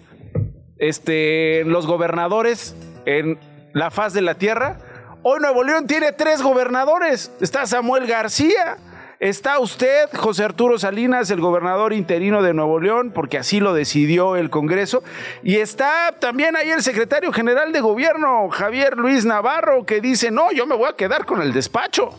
este, 0.80 1.64
los 1.66 1.86
gobernadores 1.86 2.76
en 3.06 3.38
la 3.74 3.92
faz 3.92 4.14
de 4.14 4.22
la 4.22 4.34
tierra. 4.34 4.80
Hoy 5.22 5.40
Nuevo 5.40 5.64
León 5.64 5.86
tiene 5.86 6.12
tres 6.12 6.42
gobernadores. 6.42 7.32
Está 7.40 7.68
Samuel 7.68 8.08
García, 8.08 8.78
está 9.20 9.60
usted, 9.60 10.10
José 10.16 10.44
Arturo 10.44 10.80
Salinas, 10.80 11.30
el 11.30 11.40
gobernador 11.40 11.94
interino 11.94 12.42
de 12.42 12.56
Nuevo 12.56 12.80
León, 12.80 13.12
porque 13.14 13.38
así 13.38 13.60
lo 13.60 13.76
decidió 13.76 14.36
el 14.36 14.50
Congreso. 14.50 15.04
Y 15.44 15.58
está 15.58 16.16
también 16.20 16.56
ahí 16.56 16.72
el 16.72 16.82
secretario 16.82 17.32
general 17.32 17.72
de 17.72 17.82
gobierno, 17.82 18.50
Javier 18.50 18.98
Luis 18.98 19.26
Navarro, 19.26 19.86
que 19.86 20.02
dice, 20.02 20.32
no, 20.32 20.52
yo 20.52 20.66
me 20.66 20.76
voy 20.76 20.90
a 20.90 20.96
quedar 20.96 21.26
con 21.26 21.40
el 21.42 21.54
despacho. 21.54 22.10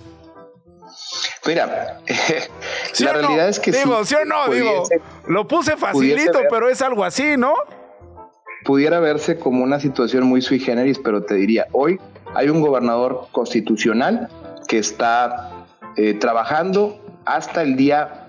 Mira, 1.46 2.00
la 3.00 3.12
realidad 3.12 3.48
es 3.48 3.60
que 3.60 3.70
digo, 3.70 4.04
sí, 4.04 4.14
o 4.14 4.24
no, 4.24 4.52
digo, 4.52 4.84
lo 5.28 5.46
puse 5.46 5.76
facilito, 5.76 6.40
pero 6.50 6.68
es 6.68 6.80
algo 6.82 7.04
así, 7.04 7.36
¿no? 7.36 7.54
Pudiera 8.64 8.98
verse 8.98 9.38
como 9.38 9.62
una 9.62 9.78
situación 9.78 10.24
muy 10.24 10.40
sui 10.40 10.58
generis, 10.58 10.98
pero 10.98 11.22
te 11.24 11.34
diría, 11.34 11.66
hoy 11.72 12.00
hay 12.34 12.48
un 12.48 12.62
gobernador 12.62 13.28
constitucional 13.32 14.28
que 14.66 14.78
está 14.78 15.66
eh, 15.96 16.14
trabajando 16.14 16.98
hasta 17.26 17.62
el 17.62 17.76
día 17.76 18.26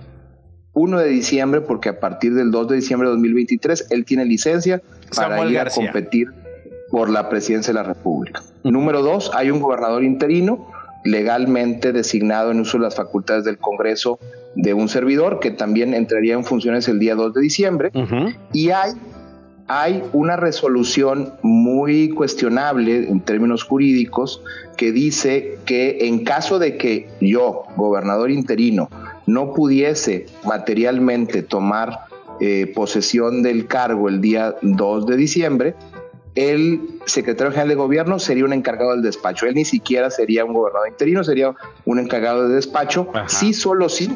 1 0.74 1.00
de 1.00 1.08
diciembre, 1.08 1.62
porque 1.62 1.90
a 1.90 2.00
partir 2.02 2.34
del 2.34 2.52
2 2.52 2.68
de 2.68 2.76
diciembre 2.76 3.08
de 3.08 3.14
2023 3.14 3.88
él 3.92 4.04
tiene 4.04 4.26
licencia 4.26 4.82
para 5.16 5.46
ir 5.46 5.58
a 5.60 5.70
competir 5.70 6.34
por 6.92 7.10
la 7.10 7.30
presidencia 7.30 7.74
de 7.74 7.80
la 7.80 7.84
República. 7.84 8.44
Número 8.64 9.02
dos, 9.02 9.32
hay 9.34 9.52
un 9.52 9.60
gobernador 9.60 10.04
interino 10.04 10.68
legalmente 11.06 11.94
designado 11.94 12.52
en 12.52 12.60
uso 12.60 12.78
de 12.78 12.84
las 12.84 12.96
facultades 12.96 13.46
del 13.46 13.58
Congreso 13.58 14.20
de 14.56 14.74
un 14.74 14.90
servidor 14.90 15.40
que 15.40 15.52
también 15.52 15.94
entraría 15.94 16.34
en 16.34 16.44
funciones 16.44 16.88
el 16.88 17.00
día 17.00 17.16
2 17.16 17.34
de 17.34 17.42
diciembre. 17.42 17.92
Y 18.52 18.72
hay 18.72 18.92
hay 19.68 20.04
una 20.14 20.36
resolución 20.36 21.34
muy 21.42 22.10
cuestionable 22.10 23.10
en 23.10 23.20
términos 23.22 23.64
jurídicos 23.64 24.42
que 24.78 24.92
dice 24.92 25.58
que 25.66 26.08
en 26.08 26.24
caso 26.24 26.60
de 26.60 26.78
que 26.78 27.10
yo, 27.20 27.64
gobernador 27.76 28.30
interino, 28.30 28.90
no 29.26 29.54
pudiese 29.54 30.28
materialmente 30.46 31.42
tomar 31.42 32.02
eh, 32.40 32.72
posesión 32.76 33.42
del 33.42 33.66
cargo 33.66 34.08
el 34.08 34.22
día 34.22 34.56
2 34.62 35.08
de 35.08 35.18
diciembre, 35.18 35.76
el 36.36 37.00
secretario 37.06 37.52
general 37.52 37.70
de 37.70 37.76
gobierno 37.76 38.20
sería 38.20 38.44
un 38.44 38.54
encargado 38.54 38.92
del 38.92 39.02
despacho. 39.02 39.46
Él 39.46 39.56
ni 39.56 39.66
siquiera 39.66 40.12
sería 40.12 40.44
un 40.44 40.54
gobernador 40.54 40.90
interino, 40.90 41.24
sería 41.24 41.56
un 41.86 42.00
encargado 42.00 42.48
de 42.48 42.56
despacho. 42.56 43.08
Sí, 43.28 43.54
solo 43.54 43.88
sí, 43.88 44.10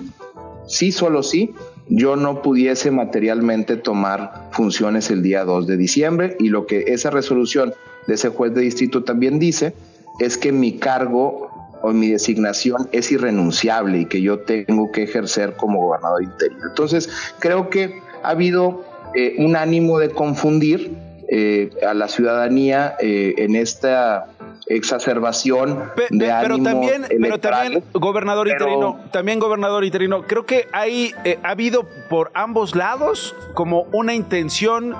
sí, 0.67 0.91
solo 0.91 1.23
sí, 1.23 1.53
yo 1.87 2.17
no 2.17 2.41
pudiese 2.41 2.91
materialmente 2.91 3.77
tomar 3.77 4.49
funciones 4.51 5.09
el 5.09 5.23
día 5.23 5.45
2 5.45 5.65
de 5.65 5.77
diciembre 5.77 6.35
y 6.39 6.49
lo 6.49 6.65
que 6.65 6.85
esa 6.87 7.09
resolución 7.09 7.73
de 8.05 8.15
ese 8.15 8.29
juez 8.29 8.53
de 8.53 8.61
distrito 8.61 9.03
también 9.03 9.39
dice 9.39 9.73
es 10.19 10.37
que 10.37 10.51
mi 10.51 10.77
cargo 10.77 11.49
o 11.81 11.91
mi 11.91 12.09
designación 12.09 12.89
es 12.91 13.11
irrenunciable 13.11 13.99
y 13.99 14.05
que 14.05 14.21
yo 14.21 14.39
tengo 14.39 14.91
que 14.91 15.03
ejercer 15.03 15.55
como 15.55 15.85
gobernador 15.85 16.23
interino. 16.23 16.67
Entonces, 16.67 17.09
creo 17.39 17.69
que 17.69 18.01
ha 18.21 18.31
habido 18.31 18.83
eh, 19.15 19.35
un 19.37 19.55
ánimo 19.55 19.97
de 19.97 20.09
confundir 20.09 21.08
eh, 21.31 21.69
a 21.87 21.93
la 21.93 22.07
ciudadanía 22.07 22.95
eh, 22.99 23.35
en 23.37 23.55
esta 23.55 24.27
exacerbación 24.65 25.91
de 26.09 26.33
pero 26.41 26.57
también 26.57 27.05
pero 27.21 27.39
también 27.39 27.83
gobernador 27.93 28.47
interino 28.47 28.99
también 29.11 29.39
gobernador 29.39 29.83
interino 29.83 30.23
creo 30.23 30.45
que 30.45 30.67
hay 30.71 31.13
eh, 31.25 31.37
ha 31.43 31.51
habido 31.51 31.85
por 32.09 32.31
ambos 32.33 32.75
lados 32.75 33.35
como 33.53 33.83
una 33.91 34.13
intención 34.15 34.95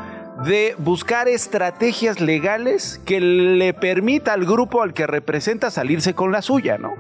de 0.46 0.76
buscar 0.78 1.28
estrategias 1.28 2.22
legales 2.22 3.02
que 3.06 3.20
le 3.20 3.74
permita 3.74 4.34
al 4.34 4.46
grupo 4.46 4.82
al 4.82 4.94
que 4.94 5.08
representa 5.08 5.70
salirse 5.70 6.14
con 6.14 6.32
la 6.32 6.42
suya, 6.42 6.78
¿no? 6.78 6.94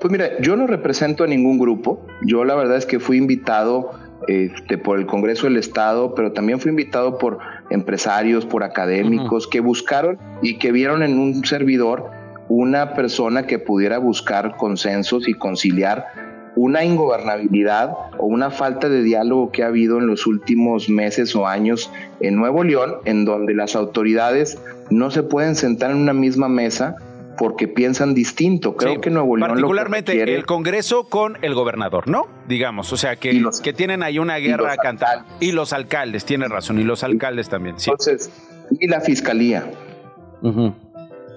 Pues 0.00 0.10
mira, 0.10 0.40
yo 0.40 0.56
no 0.56 0.66
represento 0.66 1.22
a 1.22 1.26
ningún 1.26 1.58
grupo. 1.58 2.04
Yo 2.22 2.44
la 2.44 2.54
verdad 2.54 2.76
es 2.76 2.84
que 2.84 2.98
fui 2.98 3.16
invitado 3.16 3.92
este, 4.28 4.76
por 4.78 4.98
el 4.98 5.06
Congreso 5.06 5.46
del 5.46 5.56
Estado, 5.56 6.14
pero 6.14 6.32
también 6.32 6.60
fui 6.60 6.70
invitado 6.70 7.18
por 7.18 7.38
empresarios, 7.72 8.46
por 8.46 8.62
académicos, 8.64 9.48
que 9.48 9.60
buscaron 9.60 10.18
y 10.42 10.58
que 10.58 10.72
vieron 10.72 11.02
en 11.02 11.18
un 11.18 11.44
servidor 11.44 12.10
una 12.48 12.94
persona 12.94 13.46
que 13.46 13.58
pudiera 13.58 13.98
buscar 13.98 14.56
consensos 14.56 15.28
y 15.28 15.34
conciliar 15.34 16.06
una 16.54 16.84
ingobernabilidad 16.84 17.92
o 18.18 18.26
una 18.26 18.50
falta 18.50 18.88
de 18.88 19.02
diálogo 19.02 19.50
que 19.50 19.62
ha 19.62 19.68
habido 19.68 19.98
en 19.98 20.06
los 20.06 20.26
últimos 20.26 20.88
meses 20.88 21.34
o 21.34 21.46
años 21.46 21.90
en 22.20 22.36
Nuevo 22.36 22.62
León, 22.62 22.96
en 23.06 23.24
donde 23.24 23.54
las 23.54 23.74
autoridades 23.74 24.58
no 24.90 25.10
se 25.10 25.22
pueden 25.22 25.54
sentar 25.54 25.92
en 25.92 25.96
una 25.96 26.12
misma 26.12 26.48
mesa 26.48 26.96
porque 27.36 27.68
piensan 27.68 28.14
distinto. 28.14 28.76
Creo 28.76 29.00
que 29.00 29.10
Nuevo 29.10 29.36
León. 29.36 29.50
Particularmente 29.50 30.22
el 30.22 30.46
Congreso 30.46 31.04
con 31.04 31.38
el 31.42 31.54
gobernador, 31.54 32.08
¿no? 32.08 32.26
Digamos, 32.48 32.92
o 32.92 32.96
sea, 32.96 33.16
que, 33.16 33.42
que 33.62 33.72
tienen 33.72 34.02
ahí 34.02 34.18
una 34.18 34.36
guerra 34.36 34.72
a 34.72 34.76
cantar. 34.76 35.24
Y 35.40 35.52
los 35.52 35.72
alcaldes, 35.72 36.24
tiene 36.24 36.48
razón, 36.48 36.78
y 36.78 36.84
los 36.84 37.02
alcaldes 37.04 37.48
también. 37.48 37.78
Sí. 37.78 37.90
Entonces, 37.90 38.30
y 38.78 38.86
la 38.88 39.00
fiscalía. 39.00 39.70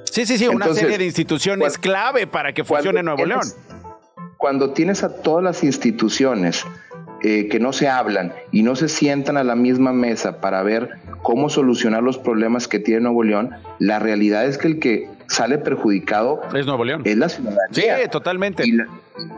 Sí, 0.06 0.26
sí, 0.26 0.38
sí, 0.38 0.48
una 0.48 0.74
serie 0.74 0.98
de 0.98 1.06
instituciones 1.06 1.78
clave 1.78 2.28
para 2.28 2.54
que 2.54 2.64
funcione 2.64 3.04
Nuevo 3.04 3.26
León. 3.26 3.42
Cuando 4.38 4.72
tienes 4.72 5.04
a 5.04 5.22
todas 5.22 5.44
las 5.44 5.64
instituciones 5.64 6.66
eh, 7.24 7.48
que 7.48 7.60
no 7.60 7.74
se 7.74 7.88
hablan 7.88 8.34
y 8.52 8.64
no 8.64 8.76
se 8.76 8.88
sientan 8.88 9.38
a 9.38 9.44
la 9.44 9.56
misma 9.56 9.94
mesa 9.94 10.42
para 10.42 10.62
ver 10.64 10.90
cómo 11.24 11.50
solucionar 11.50 12.04
los 12.04 12.18
problemas 12.18 12.68
que 12.68 12.80
tiene 12.80 13.02
Nuevo 13.02 13.24
León, 13.24 13.52
la 13.80 14.00
realidad 14.00 14.46
es 14.46 14.58
que 14.58 14.68
el 14.68 14.80
que 14.80 15.10
sale 15.28 15.58
perjudicado 15.58 16.42
es 16.54 16.66
Nuevo 16.66 16.86
León. 16.86 17.02
Es 17.06 17.18
la 17.18 17.30
ciudadanía. 17.30 17.68
Sí, 17.72 18.10
totalmente. 18.12 18.64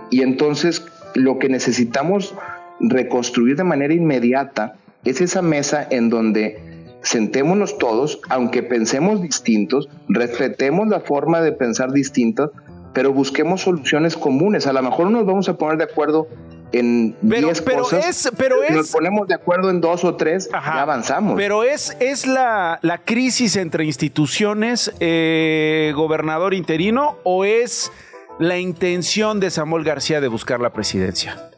Y, 0.09 0.21
entonces 0.21 0.85
lo 1.15 1.39
que 1.39 1.49
necesitamos 1.49 2.33
reconstruir 2.79 3.55
de 3.55 3.63
manera 3.63 3.93
inmediata 3.93 4.75
es 5.05 5.21
esa 5.21 5.41
mesa 5.41 5.87
en 5.89 6.09
donde 6.09 6.59
sentémonos 7.01 7.77
todos, 7.77 8.19
aunque 8.29 8.63
pensemos 8.63 9.21
distintos, 9.21 9.87
respetemos 10.09 10.87
la 10.87 10.99
forma 10.99 11.41
de 11.41 11.53
pensar 11.53 11.91
distinta, 11.91 12.49
pero 12.93 13.13
busquemos 13.13 13.61
soluciones 13.61 14.17
comunes. 14.17 14.67
A 14.67 14.73
lo 14.73 14.81
mejor 14.81 15.05
no 15.05 15.19
nos 15.19 15.25
vamos 15.25 15.47
a 15.47 15.57
poner 15.57 15.77
de 15.77 15.85
acuerdo 15.85 16.27
en 16.71 17.15
10 17.21 17.61
cosas. 17.61 18.29
pero 18.37 18.55
si 18.67 18.73
nos 18.73 18.91
ponemos 18.91 19.27
de 19.27 19.35
acuerdo 19.35 19.69
en 19.69 19.81
dos 19.81 20.03
o 20.03 20.15
tres, 20.15 20.49
ya 20.51 20.81
avanzamos. 20.81 21.35
Pero 21.37 21.63
es, 21.63 21.95
es 21.99 22.27
la, 22.27 22.79
la 22.81 22.97
crisis 22.99 23.55
entre 23.55 23.85
instituciones, 23.85 24.93
eh, 24.99 25.93
gobernador 25.95 26.53
interino, 26.53 27.17
o 27.23 27.45
es 27.45 27.91
la 28.39 28.59
intención 28.59 29.39
de 29.39 29.49
Samuel 29.49 29.83
García 29.83 30.21
de 30.21 30.27
buscar 30.27 30.59
la 30.59 30.71
presidencia? 30.71 31.49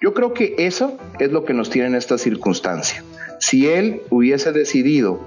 Yo 0.00 0.14
creo 0.14 0.32
que 0.32 0.54
eso 0.58 0.98
es 1.18 1.30
lo 1.30 1.44
que 1.44 1.54
nos 1.54 1.70
tiene 1.70 1.88
en 1.88 1.94
esta 1.94 2.18
circunstancia. 2.18 3.04
Si 3.38 3.68
él 3.68 4.02
hubiese 4.10 4.52
decidido 4.52 5.20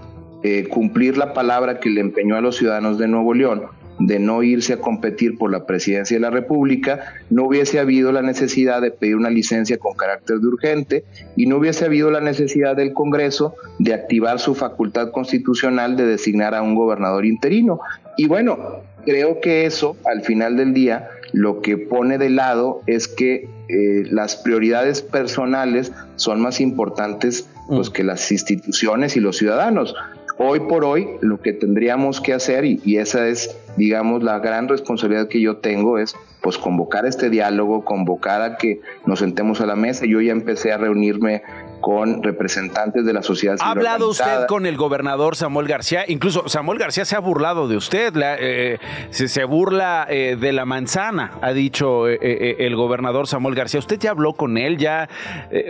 eh, 0.43 0.67
cumplir 0.67 1.17
la 1.17 1.33
palabra 1.33 1.79
que 1.79 1.89
le 1.89 2.01
empeñó 2.01 2.35
a 2.35 2.41
los 2.41 2.57
ciudadanos 2.57 2.97
de 2.97 3.07
Nuevo 3.07 3.33
León, 3.33 3.67
de 3.99 4.19
no 4.19 4.43
irse 4.43 4.73
a 4.73 4.77
competir 4.77 5.37
por 5.37 5.51
la 5.51 5.65
presidencia 5.65 6.17
de 6.17 6.21
la 6.21 6.29
República, 6.29 7.13
no 7.29 7.45
hubiese 7.45 7.79
habido 7.79 8.11
la 8.11 8.21
necesidad 8.21 8.81
de 8.81 8.91
pedir 8.91 9.15
una 9.15 9.29
licencia 9.29 9.77
con 9.77 9.93
carácter 9.93 10.39
de 10.39 10.47
urgente 10.47 11.03
y 11.35 11.45
no 11.45 11.57
hubiese 11.57 11.85
habido 11.85 12.11
la 12.11 12.21
necesidad 12.21 12.75
del 12.75 12.93
Congreso 12.93 13.55
de 13.79 13.93
activar 13.93 14.39
su 14.39 14.55
facultad 14.55 15.11
constitucional 15.11 15.95
de 15.95 16.05
designar 16.05 16.55
a 16.55 16.61
un 16.61 16.75
gobernador 16.75 17.25
interino. 17.25 17.79
Y 18.17 18.27
bueno, 18.27 18.83
creo 19.05 19.39
que 19.39 19.65
eso, 19.65 19.97
al 20.05 20.21
final 20.21 20.57
del 20.57 20.73
día, 20.73 21.09
lo 21.31 21.61
que 21.61 21.77
pone 21.77 22.17
de 22.17 22.29
lado 22.29 22.81
es 22.85 23.07
que 23.07 23.47
eh, 23.67 24.03
las 24.09 24.35
prioridades 24.35 25.01
personales 25.01 25.91
son 26.15 26.41
más 26.41 26.61
importantes 26.61 27.49
pues, 27.67 27.89
que 27.89 28.03
las 28.03 28.31
instituciones 28.31 29.15
y 29.17 29.19
los 29.19 29.37
ciudadanos. 29.37 29.95
Hoy 30.37 30.61
por 30.61 30.83
hoy 30.83 31.07
lo 31.21 31.41
que 31.41 31.53
tendríamos 31.53 32.19
que 32.19 32.33
hacer, 32.33 32.65
y, 32.65 32.97
esa 32.97 33.27
es, 33.27 33.55
digamos, 33.77 34.23
la 34.23 34.39
gran 34.39 34.67
responsabilidad 34.67 35.27
que 35.27 35.41
yo 35.41 35.57
tengo, 35.57 35.97
es 35.97 36.15
pues 36.41 36.57
convocar 36.57 37.05
este 37.05 37.29
diálogo, 37.29 37.85
convocar 37.85 38.41
a 38.41 38.57
que 38.57 38.81
nos 39.05 39.19
sentemos 39.19 39.61
a 39.61 39.65
la 39.65 39.75
mesa. 39.75 40.05
Yo 40.05 40.19
ya 40.21 40.31
empecé 40.31 40.73
a 40.73 40.77
reunirme 40.77 41.43
con 41.83 42.23
representantes 42.23 43.05
de 43.05 43.13
la 43.13 43.21
sociedad 43.21 43.57
civil. 43.57 43.67
¿Ha 43.67 43.71
hablado 43.71 44.09
usted 44.09 44.47
con 44.47 44.65
el 44.65 44.77
gobernador 44.77 45.35
Samuel 45.35 45.67
García? 45.67 46.05
Incluso 46.07 46.47
Samuel 46.47 46.79
García 46.79 47.05
se 47.05 47.15
ha 47.15 47.19
burlado 47.19 47.67
de 47.67 47.75
usted, 47.77 48.13
eh, 48.39 48.79
se, 49.11 49.43
burla 49.43 50.07
eh, 50.09 50.37
de 50.39 50.53
la 50.53 50.65
manzana, 50.65 51.33
ha 51.41 51.51
dicho 51.51 52.07
eh, 52.07 52.55
el 52.59 52.75
gobernador 52.75 53.27
Samuel 53.27 53.53
García. 53.53 53.79
¿Usted 53.79 53.99
ya 53.99 54.11
habló 54.11 54.33
con 54.33 54.57
él? 54.57 54.77
¿Ya, 54.77 55.09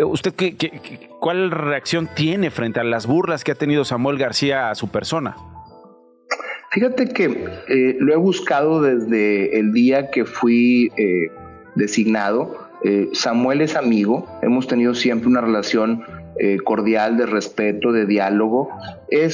¿Usted 0.06 0.34
qué, 0.36 0.56
qué, 0.56 1.10
cuál 1.20 1.50
reacción 1.50 2.08
tiene 2.16 2.52
frente 2.52 2.80
a 2.80 2.84
las 2.84 3.08
burlas 3.08 3.44
que 3.44 3.52
ha 3.52 3.56
tenido 3.56 3.84
Samuel 3.84 4.20
García 4.20 4.70
a 4.70 4.76
su 4.76 4.90
persona? 4.90 5.36
Fíjate 6.74 7.10
que 7.10 7.26
eh, 7.68 7.98
lo 8.00 8.14
he 8.14 8.18
buscado 8.18 8.82
desde 8.82 9.60
el 9.60 9.74
día 9.74 10.10
que 10.10 10.26
fui 10.26 10.92
eh, 10.98 11.30
designado. 11.76 12.63
Eh, 12.84 13.10
Samuel 13.14 13.62
es 13.62 13.76
amigo, 13.76 14.28
hemos 14.42 14.68
tenido 14.68 14.94
siempre 14.94 15.30
una 15.30 15.42
relación 15.42 16.04
eh, 16.40 16.58
cordial, 16.64 17.18
de 17.18 17.26
respeto, 17.26 17.92
de 17.92 18.06
diálogo. 18.06 18.70
Eh, 19.10 19.30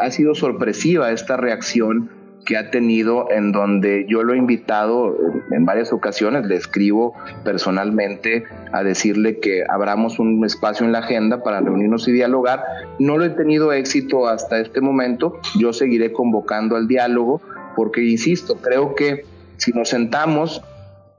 ha 0.00 0.10
sido 0.10 0.34
sorpresiva 0.34 1.12
esta 1.12 1.36
reacción 1.36 2.10
que 2.46 2.56
ha 2.56 2.70
tenido 2.70 3.30
en 3.30 3.52
donde 3.52 4.06
yo 4.08 4.22
lo 4.22 4.32
he 4.32 4.36
invitado 4.36 5.14
en 5.50 5.66
varias 5.66 5.92
ocasiones, 5.92 6.46
le 6.46 6.56
escribo 6.56 7.14
personalmente 7.44 8.44
a 8.72 8.82
decirle 8.82 9.38
que 9.38 9.62
abramos 9.68 10.18
un 10.18 10.42
espacio 10.44 10.86
en 10.86 10.92
la 10.92 11.00
agenda 11.00 11.42
para 11.42 11.60
reunirnos 11.60 12.08
y 12.08 12.12
dialogar. 12.12 12.64
No 12.98 13.18
lo 13.18 13.26
he 13.26 13.30
tenido 13.30 13.72
éxito 13.72 14.26
hasta 14.26 14.58
este 14.58 14.80
momento, 14.80 15.38
yo 15.58 15.72
seguiré 15.72 16.12
convocando 16.12 16.76
al 16.76 16.88
diálogo 16.88 17.42
porque, 17.76 18.02
insisto, 18.02 18.56
creo 18.56 18.94
que 18.94 19.24
si 19.58 19.72
nos 19.72 19.90
sentamos 19.90 20.62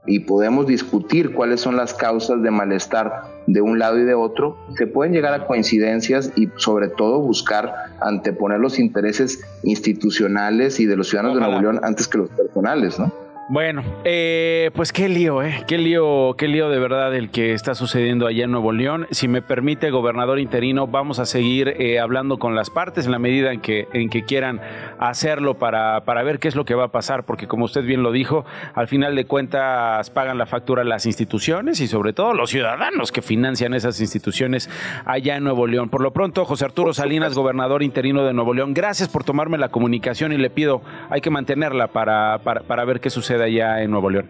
y 0.06 0.20
podemos 0.20 0.66
discutir 0.66 1.32
cuáles 1.32 1.60
son 1.60 1.76
las 1.76 1.94
causas 1.94 2.42
de 2.42 2.50
malestar 2.50 3.24
de 3.46 3.60
un 3.60 3.78
lado 3.78 3.98
y 3.98 4.04
de 4.04 4.14
otro, 4.14 4.56
se 4.76 4.86
pueden 4.86 5.12
llegar 5.12 5.32
a 5.34 5.46
coincidencias 5.46 6.32
y 6.36 6.48
sobre 6.56 6.88
todo 6.88 7.20
buscar 7.20 7.72
anteponer 8.00 8.58
los 8.58 8.78
intereses 8.78 9.40
institucionales 9.62 10.80
y 10.80 10.86
de 10.86 10.96
los 10.96 11.08
ciudadanos 11.08 11.36
de 11.36 11.46
Nuevo 11.46 11.60
León 11.60 11.80
antes 11.82 12.08
que 12.08 12.18
los 12.18 12.30
personales, 12.30 12.98
¿no? 12.98 13.12
Bueno, 13.52 13.84
eh, 14.04 14.70
pues 14.74 14.94
qué 14.94 15.10
lío, 15.10 15.42
¿eh? 15.42 15.62
Qué 15.68 15.76
lío, 15.76 16.36
qué 16.38 16.48
lío 16.48 16.70
de 16.70 16.78
verdad 16.78 17.14
el 17.14 17.28
que 17.30 17.52
está 17.52 17.74
sucediendo 17.74 18.26
allá 18.26 18.44
en 18.44 18.50
Nuevo 18.50 18.72
León. 18.72 19.06
Si 19.10 19.28
me 19.28 19.42
permite, 19.42 19.90
gobernador 19.90 20.38
interino, 20.38 20.86
vamos 20.86 21.18
a 21.18 21.26
seguir 21.26 21.68
eh, 21.68 22.00
hablando 22.00 22.38
con 22.38 22.54
las 22.54 22.70
partes 22.70 23.04
en 23.04 23.12
la 23.12 23.18
medida 23.18 23.52
en 23.52 23.60
que, 23.60 23.88
en 23.92 24.08
que 24.08 24.24
quieran 24.24 24.62
hacerlo 24.98 25.58
para, 25.58 26.06
para 26.06 26.22
ver 26.22 26.38
qué 26.38 26.48
es 26.48 26.56
lo 26.56 26.64
que 26.64 26.74
va 26.74 26.84
a 26.84 26.92
pasar, 26.92 27.24
porque 27.26 27.46
como 27.46 27.66
usted 27.66 27.84
bien 27.84 28.02
lo 28.02 28.10
dijo, 28.10 28.46
al 28.72 28.88
final 28.88 29.14
de 29.14 29.26
cuentas 29.26 30.08
pagan 30.08 30.38
la 30.38 30.46
factura 30.46 30.82
las 30.82 31.04
instituciones 31.04 31.80
y 31.80 31.88
sobre 31.88 32.14
todo 32.14 32.32
los 32.32 32.48
ciudadanos 32.48 33.12
que 33.12 33.20
financian 33.20 33.74
esas 33.74 34.00
instituciones 34.00 34.70
allá 35.04 35.36
en 35.36 35.44
Nuevo 35.44 35.66
León. 35.66 35.90
Por 35.90 36.00
lo 36.00 36.14
pronto, 36.14 36.46
José 36.46 36.64
Arturo 36.64 36.94
Salinas, 36.94 37.34
gobernador 37.34 37.82
interino 37.82 38.24
de 38.24 38.32
Nuevo 38.32 38.54
León, 38.54 38.72
gracias 38.72 39.10
por 39.10 39.24
tomarme 39.24 39.58
la 39.58 39.68
comunicación 39.68 40.32
y 40.32 40.38
le 40.38 40.48
pido, 40.48 40.80
hay 41.10 41.20
que 41.20 41.28
mantenerla 41.28 41.88
para, 41.88 42.38
para, 42.38 42.62
para 42.62 42.86
ver 42.86 43.00
qué 43.00 43.10
sucede 43.10 43.41
allá 43.42 43.82
en 43.82 43.90
Nuevo 43.90 44.10
León. 44.10 44.28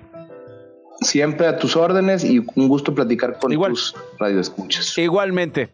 Siempre 1.00 1.46
a 1.48 1.58
tus 1.58 1.76
órdenes 1.76 2.24
y 2.24 2.38
un 2.54 2.68
gusto 2.68 2.94
platicar 2.94 3.38
con 3.38 3.52
Igual. 3.52 3.72
tus 3.72 3.94
radioescuchas. 4.18 4.96
Igualmente. 4.98 5.70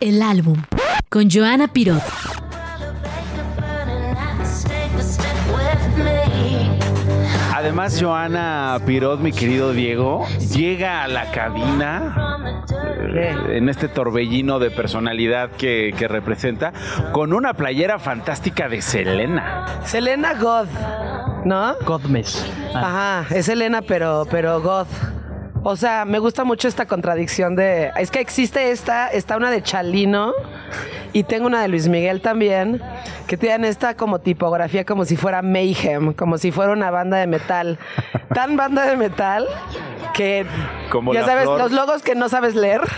El 0.00 0.22
álbum 0.22 0.62
con 1.08 1.30
Joana 1.30 1.68
Pirot. 1.72 2.02
Además, 7.62 7.96
Joana 8.02 8.76
Pirot, 8.84 9.20
mi 9.20 9.30
querido 9.30 9.72
Diego, 9.72 10.26
llega 10.52 11.04
a 11.04 11.06
la 11.06 11.30
cabina 11.30 12.34
eh, 13.14 13.36
en 13.50 13.68
este 13.68 13.86
torbellino 13.86 14.58
de 14.58 14.72
personalidad 14.72 15.52
que, 15.52 15.94
que 15.96 16.08
representa 16.08 16.72
con 17.12 17.32
una 17.32 17.54
playera 17.54 18.00
fantástica 18.00 18.68
de 18.68 18.82
Selena. 18.82 19.80
Selena 19.84 20.34
God. 20.34 20.66
¿no? 21.44 21.76
Godmes. 21.86 22.44
Ajá, 22.74 23.26
es 23.32 23.48
Elena, 23.48 23.80
pero, 23.82 24.26
pero 24.28 24.60
God. 24.60 24.88
O 25.64 25.76
sea, 25.76 26.04
me 26.04 26.18
gusta 26.18 26.42
mucho 26.42 26.66
esta 26.66 26.86
contradicción 26.86 27.54
de. 27.54 27.92
Es 27.96 28.10
que 28.10 28.18
existe 28.18 28.72
esta, 28.72 29.08
está 29.08 29.36
una 29.36 29.48
de 29.50 29.62
Chalino 29.62 30.32
y 31.12 31.22
tengo 31.22 31.46
una 31.46 31.62
de 31.62 31.68
Luis 31.68 31.86
Miguel 31.88 32.20
también, 32.20 32.82
que 33.28 33.36
tienen 33.36 33.64
esta 33.64 33.94
como 33.94 34.18
tipografía 34.18 34.84
como 34.84 35.04
si 35.04 35.16
fuera 35.16 35.40
Mayhem, 35.40 36.14
como 36.14 36.36
si 36.38 36.50
fuera 36.50 36.72
una 36.72 36.90
banda 36.90 37.18
de 37.18 37.28
metal. 37.28 37.78
Tan 38.34 38.56
banda 38.56 38.86
de 38.86 38.96
metal 38.96 39.46
que 40.12 40.46
como 40.90 41.12
ya 41.14 41.24
sabes, 41.24 41.46
los 41.46 41.72
logos 41.72 42.02
que 42.02 42.14
no 42.14 42.28
sabes 42.28 42.54
leer. 42.54 42.80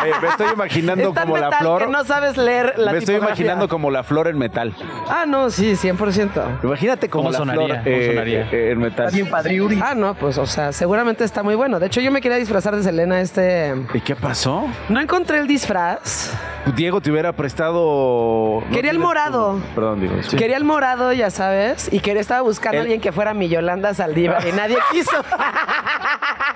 Eh, 0.00 0.12
me 0.22 0.28
estoy 0.28 0.46
imaginando 0.54 1.12
como 1.12 1.36
la 1.36 1.52
flor. 1.52 1.82
Que 1.84 1.88
no 1.88 2.04
sabes 2.04 2.38
leer 2.38 2.78
la 2.78 2.92
Me 2.92 2.98
estoy 2.98 3.16
imaginando 3.16 3.68
como 3.68 3.90
la 3.90 4.02
flor 4.02 4.28
en 4.28 4.38
metal. 4.38 4.74
Ah, 5.08 5.24
no, 5.26 5.50
sí, 5.50 5.72
100%. 5.72 6.62
Imagínate 6.62 7.10
como 7.10 7.30
la 7.30 7.36
sonaría? 7.38 7.82
flor 7.82 7.88
eh, 7.94 8.06
sonaría? 8.06 8.48
eh, 8.50 8.70
en 8.70 8.78
metal. 8.78 9.10
Ah, 9.82 9.94
no, 9.94 10.14
pues, 10.14 10.38
o 10.38 10.46
sea, 10.46 10.72
seguramente 10.72 11.24
está 11.24 11.42
muy 11.42 11.54
bueno. 11.54 11.78
De 11.80 11.86
hecho, 11.86 12.00
yo 12.00 12.10
me 12.10 12.22
quería 12.22 12.38
disfrazar 12.38 12.74
de 12.74 12.82
Selena 12.82 13.20
este... 13.20 13.74
¿Y 13.92 14.00
qué 14.00 14.16
pasó? 14.16 14.66
No 14.88 15.00
encontré 15.00 15.38
el 15.38 15.46
disfraz. 15.46 16.32
Diego 16.76 17.00
te 17.02 17.10
hubiera 17.10 17.32
prestado. 17.32 18.60
¿no 18.60 18.66
Quería 18.74 18.90
el 18.90 18.96
tienes 18.96 19.00
morado. 19.00 19.46
como- 19.52 19.64
Perdón, 19.74 20.00
Diego. 20.00 20.22
sí. 20.22 20.36
Quería 20.36 20.56
el 20.56 20.64
morado, 20.64 21.12
ya 21.12 21.30
sabes, 21.30 21.92
y 21.92 22.00
quería 22.00 22.20
estaba 22.22 22.40
buscando 22.42 22.76
a 22.78 22.80
El- 22.80 22.82
alguien 22.86 23.00
que 23.00 23.12
fuera 23.12 23.34
mi 23.34 23.48
Yolanda 23.48 23.92
Saldívar 23.92 24.46
y 24.46 24.52
nadie 24.52 24.78
quiso. 24.90 25.10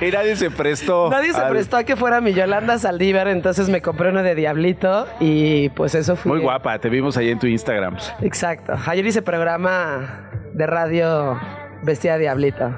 Y 0.00 0.10
nadie 0.10 0.36
se 0.36 0.50
prestó. 0.50 1.10
Nadie 1.10 1.32
se 1.32 1.40
al- 1.40 1.50
prestó 1.50 1.76
a 1.76 1.84
que 1.84 1.96
fuera 1.96 2.20
mi 2.20 2.32
Yolanda 2.32 2.78
Saldívar, 2.78 3.28
entonces 3.28 3.68
me 3.68 3.82
compré 3.82 4.10
uno 4.10 4.22
de 4.22 4.34
Diablito 4.34 5.06
y 5.20 5.68
pues 5.70 5.94
eso 5.94 6.16
fue. 6.16 6.32
Muy 6.32 6.40
guapa, 6.40 6.78
te 6.78 6.88
vimos 6.88 7.16
ahí 7.16 7.30
en 7.30 7.38
tu 7.38 7.46
Instagram. 7.46 7.96
Exacto. 8.22 8.74
Ayer 8.86 9.04
hice 9.06 9.22
programa 9.22 10.30
de 10.54 10.66
radio 10.66 11.38
vestida 11.82 12.14
de 12.14 12.20
Diablito. 12.20 12.70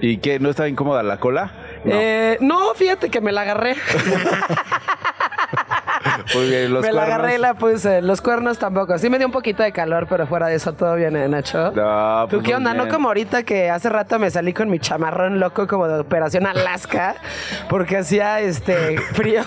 ¿Y 0.00 0.18
qué? 0.18 0.38
¿No 0.38 0.50
estaba 0.50 0.68
incómoda 0.68 1.02
la 1.02 1.18
cola? 1.18 1.50
No. 1.84 1.92
Eh, 1.94 2.38
no, 2.40 2.72
fíjate 2.74 3.10
que 3.10 3.20
me 3.20 3.32
la 3.32 3.40
agarré. 3.42 3.74
Muy 6.34 6.48
bien, 6.48 6.72
los 6.72 6.82
me 6.84 6.92
la 6.92 7.02
agarré 7.04 7.36
y 7.36 7.38
la 7.38 7.54
puse. 7.54 8.02
Los 8.02 8.20
cuernos 8.20 8.58
tampoco. 8.58 8.98
Sí 8.98 9.08
me 9.10 9.18
dio 9.18 9.26
un 9.26 9.32
poquito 9.32 9.62
de 9.62 9.72
calor, 9.72 10.06
pero 10.08 10.26
fuera 10.26 10.46
de 10.48 10.56
eso 10.56 10.72
todo 10.72 10.94
bien, 10.94 11.16
¿eh, 11.16 11.28
Nacho? 11.28 11.72
No, 11.72 12.26
¿Tú 12.28 12.36
pues 12.36 12.48
qué 12.48 12.54
onda? 12.54 12.74
No 12.74 12.88
como 12.88 13.08
ahorita 13.08 13.42
que 13.42 13.70
hace 13.70 13.88
rato 13.88 14.18
me 14.18 14.30
salí 14.30 14.52
con 14.52 14.70
mi 14.70 14.78
chamarrón 14.78 15.40
loco 15.40 15.66
como 15.66 15.88
de 15.88 16.00
Operación 16.00 16.46
Alaska, 16.46 17.16
porque 17.68 17.98
hacía 17.98 18.40
este 18.40 18.98
frío. 19.12 19.42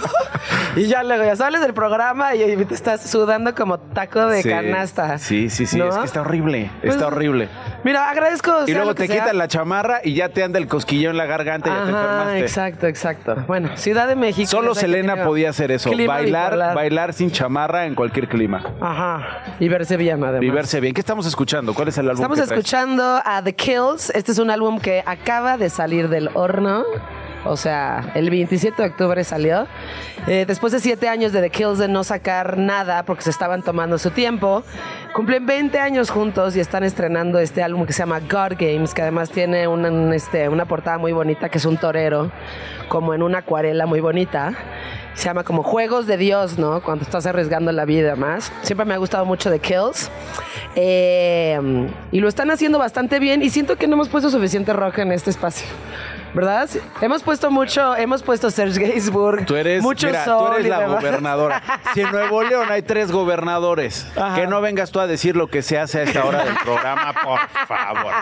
y 0.75 0.86
ya 0.88 1.03
luego 1.03 1.23
ya 1.23 1.36
sales 1.36 1.61
del 1.61 1.73
programa 1.73 2.36
y 2.36 2.55
te 2.65 2.73
estás 2.73 3.01
sudando 3.09 3.53
como 3.55 3.79
taco 3.79 4.25
de 4.27 4.41
Sí, 4.41 4.49
canasta. 4.49 5.17
Sí, 5.17 5.49
sí, 5.49 5.65
sí. 5.65 5.77
¿No? 5.77 5.89
Es 5.89 5.95
que 5.97 6.05
está 6.05 6.21
horrible. 6.21 6.71
Pues, 6.82 6.93
está 6.95 7.07
horrible. 7.07 7.49
Mira, 7.84 8.09
agradezco. 8.09 8.51
Y 8.67 8.73
luego 8.73 8.95
te 8.95 9.07
quitan 9.07 9.38
la 9.38 9.47
chamarra 9.47 10.01
y 10.03 10.13
ya 10.13 10.29
te 10.29 10.43
anda 10.43 10.59
el 10.59 10.67
cosquilleo 10.67 11.11
en 11.11 11.17
la 11.17 11.25
garganta 11.25 11.69
y 11.69 11.73
ya 11.73 11.84
te 11.84 11.89
enfermaste. 11.89 12.39
exacto, 12.39 12.88
exacto. 12.88 13.36
Bueno, 13.47 13.69
Ciudad 13.75 14.07
de 14.07 14.15
México. 14.15 14.49
Solo 14.49 14.75
Selena 14.75 15.23
podía 15.23 15.49
hacer 15.49 15.71
eso. 15.71 15.91
Bailar, 16.05 16.70
bailar 16.74 17.13
sin 17.13 17.32
chamarra 17.32 17.86
en 17.86 17.95
cualquier 17.95 18.28
clima. 18.28 18.63
Ajá. 18.80 19.55
Y 19.59 19.67
verse 19.67 19.97
bien, 19.97 20.24
además. 20.24 20.43
Y 20.43 20.49
verse 20.49 20.80
bien. 20.80 20.93
¿Qué 20.93 21.01
estamos 21.01 21.26
escuchando? 21.26 21.74
¿Cuál 21.74 21.89
es 21.89 21.97
el 21.97 22.09
álbum 22.09 22.24
Estamos 22.24 22.39
que 22.39 22.45
escuchando 22.45 23.22
a 23.24 23.41
The 23.43 23.53
Kills. 23.53 24.09
Este 24.11 24.32
es 24.32 24.39
un 24.39 24.49
álbum 24.49 24.80
que 24.80 25.03
acaba 25.05 25.57
de 25.57 25.69
salir 25.69 26.09
del 26.09 26.30
horno. 26.34 26.84
O 27.43 27.57
sea, 27.57 28.11
el 28.13 28.29
27 28.29 28.81
de 28.81 28.89
octubre 28.89 29.23
salió. 29.23 29.67
Eh, 30.27 30.45
después 30.47 30.71
de 30.71 30.79
siete 30.79 31.07
años 31.07 31.31
de 31.31 31.41
The 31.41 31.49
Kills 31.49 31.79
de 31.79 31.87
no 31.87 32.03
sacar 32.03 32.57
nada 32.57 33.03
porque 33.03 33.23
se 33.23 33.31
estaban 33.31 33.63
tomando 33.63 33.97
su 33.97 34.11
tiempo, 34.11 34.63
cumplen 35.13 35.45
20 35.45 35.79
años 35.79 36.11
juntos 36.11 36.55
y 36.55 36.59
están 36.59 36.83
estrenando 36.83 37.39
este 37.39 37.63
álbum 37.63 37.85
que 37.85 37.93
se 37.93 37.99
llama 37.99 38.19
God 38.19 38.57
Games, 38.59 38.93
que 38.93 39.01
además 39.01 39.31
tiene 39.31 39.67
una, 39.67 39.89
un, 39.89 40.13
este, 40.13 40.49
una 40.49 40.65
portada 40.65 40.99
muy 40.99 41.11
bonita, 41.11 41.49
que 41.49 41.57
es 41.57 41.65
un 41.65 41.77
torero, 41.77 42.31
como 42.87 43.13
en 43.15 43.23
una 43.23 43.39
acuarela 43.39 43.87
muy 43.87 43.99
bonita. 43.99 44.53
Se 45.15 45.25
llama 45.25 45.43
como 45.43 45.63
Juegos 45.63 46.07
de 46.07 46.17
Dios, 46.17 46.57
¿no? 46.57 46.81
Cuando 46.81 47.03
estás 47.03 47.25
arriesgando 47.25 47.71
la 47.71 47.85
vida 47.85 48.15
más. 48.15 48.51
Siempre 48.61 48.85
me 48.85 48.93
ha 48.93 48.97
gustado 48.97 49.25
mucho 49.25 49.49
The 49.49 49.59
Kills. 49.59 50.09
Eh, 50.75 51.89
y 52.11 52.19
lo 52.19 52.29
están 52.29 52.49
haciendo 52.49 52.79
bastante 52.79 53.19
bien 53.19 53.41
y 53.41 53.49
siento 53.49 53.75
que 53.75 53.87
no 53.87 53.95
hemos 53.95 54.07
puesto 54.07 54.29
suficiente 54.29 54.71
rock 54.71 54.99
en 54.99 55.11
este 55.11 55.29
espacio. 55.31 55.67
¿Verdad? 56.34 56.69
Hemos 57.01 57.23
puesto 57.23 57.51
mucho, 57.51 57.95
hemos 57.95 58.23
puesto 58.23 58.49
Serge 58.49 58.79
Gainsbourg, 58.79 59.45
Tú 59.45 59.55
eres, 59.55 59.82
mucho 59.84 60.07
mira, 60.07 60.23
sol 60.25 60.47
tú 60.51 60.53
eres 60.57 60.67
la 60.69 60.79
demás. 60.79 60.95
gobernadora. 61.01 61.61
Si 61.93 62.01
en 62.01 62.11
Nuevo 62.11 62.41
León 62.43 62.67
hay 62.71 62.82
tres 62.84 63.11
gobernadores, 63.11 64.07
Ajá. 64.15 64.36
que 64.36 64.47
no 64.47 64.61
vengas 64.61 64.91
tú 64.91 64.99
a 64.99 65.07
decir 65.07 65.36
lo 65.36 65.47
que 65.47 65.61
se 65.61 65.77
hace 65.77 65.99
a 65.99 66.03
esta 66.03 66.23
hora 66.25 66.43
del 66.45 66.55
programa, 66.63 67.13
por 67.23 67.39
favor. 67.67 68.13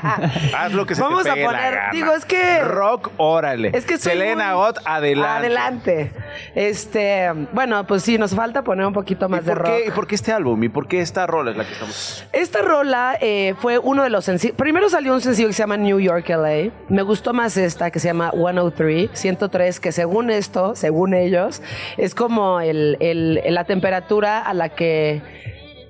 Haz 0.57 0.74
lo 0.74 0.86
que 0.86 0.95
se 0.95 1.01
Vamos 1.01 1.24
te 1.24 1.30
a 1.30 1.34
pegue 1.34 1.45
la 1.45 1.51
poner- 1.51 1.74
gana. 1.76 1.89
digo, 1.91 2.14
es 2.14 2.26
que- 2.26 2.60
Rock, 2.64 3.12
órale. 3.18 3.72
Es 3.74 3.86
que 3.86 3.97
Selena 3.97 4.47
muy- 4.47 4.55
Gott, 4.55 4.80
adelante. 4.86 5.38
Adelante. 5.38 6.12
Este, 6.55 7.30
bueno, 7.53 7.86
pues 7.86 8.03
sí, 8.03 8.18
nos 8.18 8.34
falta 8.36 8.64
poner 8.64 8.86
un 8.86 8.93
poquito 8.93 9.30
más 9.30 9.41
¿Y 9.43 9.45
de 9.45 9.55
rock. 9.55 9.68
qué, 9.68 9.86
¿Y 9.88 9.91
por 9.91 10.07
qué 10.07 10.16
este 10.16 10.32
álbum? 10.34 10.62
¿Y 10.64 10.70
por 10.70 10.88
qué 10.88 11.01
esta 11.01 11.28
rola 11.28 11.51
es 11.51 11.57
la 11.57 11.66
que 11.66 11.74
estamos...? 11.74 12.26
Esta 12.34 12.62
rola 12.62 13.18
eh, 13.22 13.55
fue 13.60 13.78
uno 13.78 14.03
de 14.03 14.10
los 14.10 14.26
sencillos. 14.26 14.55
Primero 14.57 14.89
salió 14.89 15.14
un 15.14 15.22
sencillo 15.22 15.47
que 15.47 15.53
se 15.53 15.64
llama 15.64 15.78
New 15.78 15.99
York 15.99 16.28
LA. 16.30 16.72
Me 16.89 17.01
gustó 17.03 17.34
más 17.34 17.55
esta 17.57 17.91
que 17.91 17.99
se 18.00 18.08
llama 18.08 18.32
103, 18.32 19.10
103, 19.14 19.80
que 19.80 19.91
según 19.91 20.30
esto, 20.32 20.76
según 20.76 21.14
ellos, 21.14 21.62
es 21.97 22.16
como 22.16 22.60
el, 22.62 22.97
el- 23.00 23.41
la 23.54 23.64
temperatura 23.66 24.39
a 24.39 24.54
la 24.54 24.70
que 24.70 25.22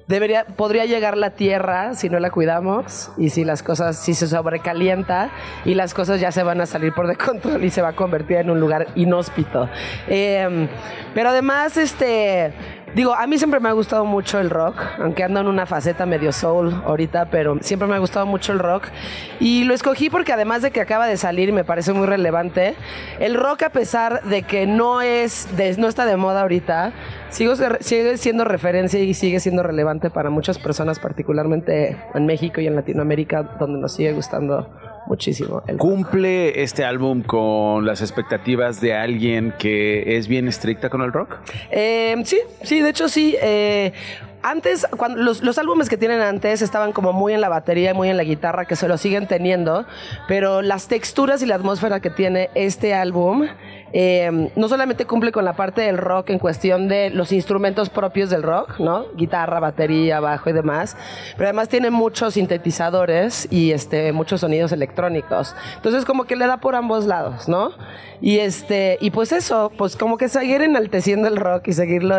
debería, 0.07 0.43
podría 0.45 0.85
llegar 0.85 1.15
la 1.17 1.29
Tierra 1.31 1.93
si 1.93 2.09
no 2.09 2.19
la 2.19 2.31
cuidamos 2.31 3.11
y 3.17 3.29
si 3.29 3.45
las 3.45 3.61
cosas, 3.61 3.95
si 3.95 4.15
se 4.15 4.25
sobrecalienta 4.27 5.29
y 5.65 5.75
las 5.75 5.93
cosas 5.93 6.19
ya 6.19 6.31
se 6.31 6.41
van 6.41 6.61
a 6.61 6.65
salir 6.65 6.93
por 6.93 7.05
de 7.07 7.15
control 7.15 7.63
y 7.63 7.69
se 7.69 7.83
va 7.83 7.89
a 7.89 7.93
convertir 7.95 8.37
en 8.37 8.49
un 8.49 8.59
lugar 8.59 8.87
inhóspito. 8.95 9.69
Eh, 10.07 10.67
pero 11.13 11.29
además, 11.29 11.77
este, 11.77 12.53
Digo, 12.95 13.13
a 13.13 13.27
mí 13.27 13.37
siempre 13.37 13.59
me 13.59 13.69
ha 13.69 13.73
gustado 13.73 14.03
mucho 14.03 14.39
el 14.39 14.49
rock, 14.49 14.81
aunque 14.99 15.23
ando 15.23 15.39
en 15.41 15.47
una 15.47 15.65
faceta 15.65 16.05
medio 16.05 16.31
soul 16.31 16.73
ahorita, 16.85 17.25
pero 17.29 17.57
siempre 17.61 17.87
me 17.87 17.95
ha 17.95 17.99
gustado 17.99 18.25
mucho 18.25 18.51
el 18.51 18.59
rock. 18.59 18.85
Y 19.39 19.63
lo 19.65 19.73
escogí 19.73 20.09
porque 20.09 20.33
además 20.33 20.61
de 20.63 20.71
que 20.71 20.81
acaba 20.81 21.05
de 21.07 21.15
salir 21.17 21.53
me 21.53 21.63
parece 21.63 21.93
muy 21.93 22.07
relevante, 22.07 22.75
el 23.19 23.35
rock 23.35 23.63
a 23.63 23.69
pesar 23.69 24.23
de 24.23 24.41
que 24.43 24.65
no 24.65 25.01
es, 25.01 25.55
de- 25.55 25.75
no 25.77 25.87
está 25.87 26.05
de 26.05 26.17
moda 26.17 26.41
ahorita, 26.41 26.91
sigo 27.29 27.53
sigue 27.79 28.17
siendo 28.17 28.43
referencia 28.43 28.99
y 28.99 29.13
sigue 29.13 29.39
siendo 29.39 29.61
relevante 29.61 30.09
para 30.09 30.29
muchas 30.29 30.57
personas, 30.57 30.99
particularmente 30.99 31.95
en 32.15 32.25
México 32.25 32.59
y 32.59 32.67
en 32.67 32.75
Latinoamérica, 32.75 33.43
donde 33.59 33.79
nos 33.79 33.93
sigue 33.93 34.13
gustando 34.13 34.67
muchísimo. 35.09 35.61
El 35.67 35.77
¿Cumple 35.77 36.61
este 36.61 36.85
álbum 36.85 37.23
con 37.23 37.85
las 37.85 38.01
expectativas 38.01 38.79
de 38.79 38.93
alguien 38.93 39.53
que 39.57 40.17
es 40.17 40.27
bien 40.27 40.47
estricta 40.47 40.89
con 40.89 41.01
el 41.01 41.11
rock? 41.11 41.37
Eh, 41.71 42.15
sí, 42.23 42.39
sí, 42.61 42.81
de 42.81 42.89
hecho 42.89 43.09
sí. 43.09 43.35
eh, 43.41 43.91
antes, 44.41 44.87
cuando 44.95 45.21
los, 45.21 45.43
los 45.43 45.57
álbumes 45.57 45.89
que 45.89 45.97
tienen 45.97 46.21
antes 46.21 46.61
estaban 46.61 46.93
como 46.93 47.11
muy 47.11 47.33
en 47.33 47.41
la 47.41 47.49
batería 47.49 47.91
y 47.91 47.93
muy 47.93 48.09
en 48.09 48.15
la 48.15 48.23
guitarra, 48.23 48.63
que 48.63 48.77
se 48.77 48.87
lo 48.87 48.97
siguen 48.97 49.27
teniendo, 49.27 49.85
pero 50.29 50.61
las 50.61 50.87
texturas 50.87 51.41
y 51.41 51.45
la 51.45 51.55
atmósfera 51.55 51.99
que 51.99 52.09
tiene 52.09 52.49
este 52.55 52.93
álbum 52.93 53.47
eh, 53.93 54.51
no 54.55 54.67
solamente 54.67 55.05
cumple 55.05 55.31
con 55.31 55.45
la 55.45 55.53
parte 55.53 55.81
del 55.81 55.97
rock 55.97 56.29
en 56.29 56.39
cuestión 56.39 56.87
de 56.87 57.09
los 57.09 57.31
instrumentos 57.31 57.89
propios 57.89 58.29
del 58.29 58.43
rock, 58.43 58.79
¿no? 58.79 59.05
Guitarra, 59.15 59.59
batería, 59.59 60.19
bajo 60.19 60.49
y 60.49 60.53
demás, 60.53 60.95
pero 61.35 61.47
además 61.47 61.69
tiene 61.69 61.89
muchos 61.89 62.35
sintetizadores 62.35 63.47
y 63.51 63.71
este, 63.71 64.11
muchos 64.11 64.41
sonidos 64.41 64.71
electrónicos. 64.71 65.55
Entonces 65.75 66.05
como 66.05 66.25
que 66.25 66.35
le 66.35 66.47
da 66.47 66.57
por 66.57 66.75
ambos 66.75 67.05
lados, 67.05 67.47
¿no? 67.47 67.71
Y 68.21 68.39
este, 68.39 68.97
y 69.01 69.11
pues 69.11 69.31
eso, 69.31 69.71
pues 69.77 69.95
como 69.95 70.17
que 70.17 70.27
seguir 70.27 70.61
enalteciendo 70.61 71.27
el 71.27 71.37
rock 71.37 71.69
y 71.69 71.73
seguirlo, 71.73 72.15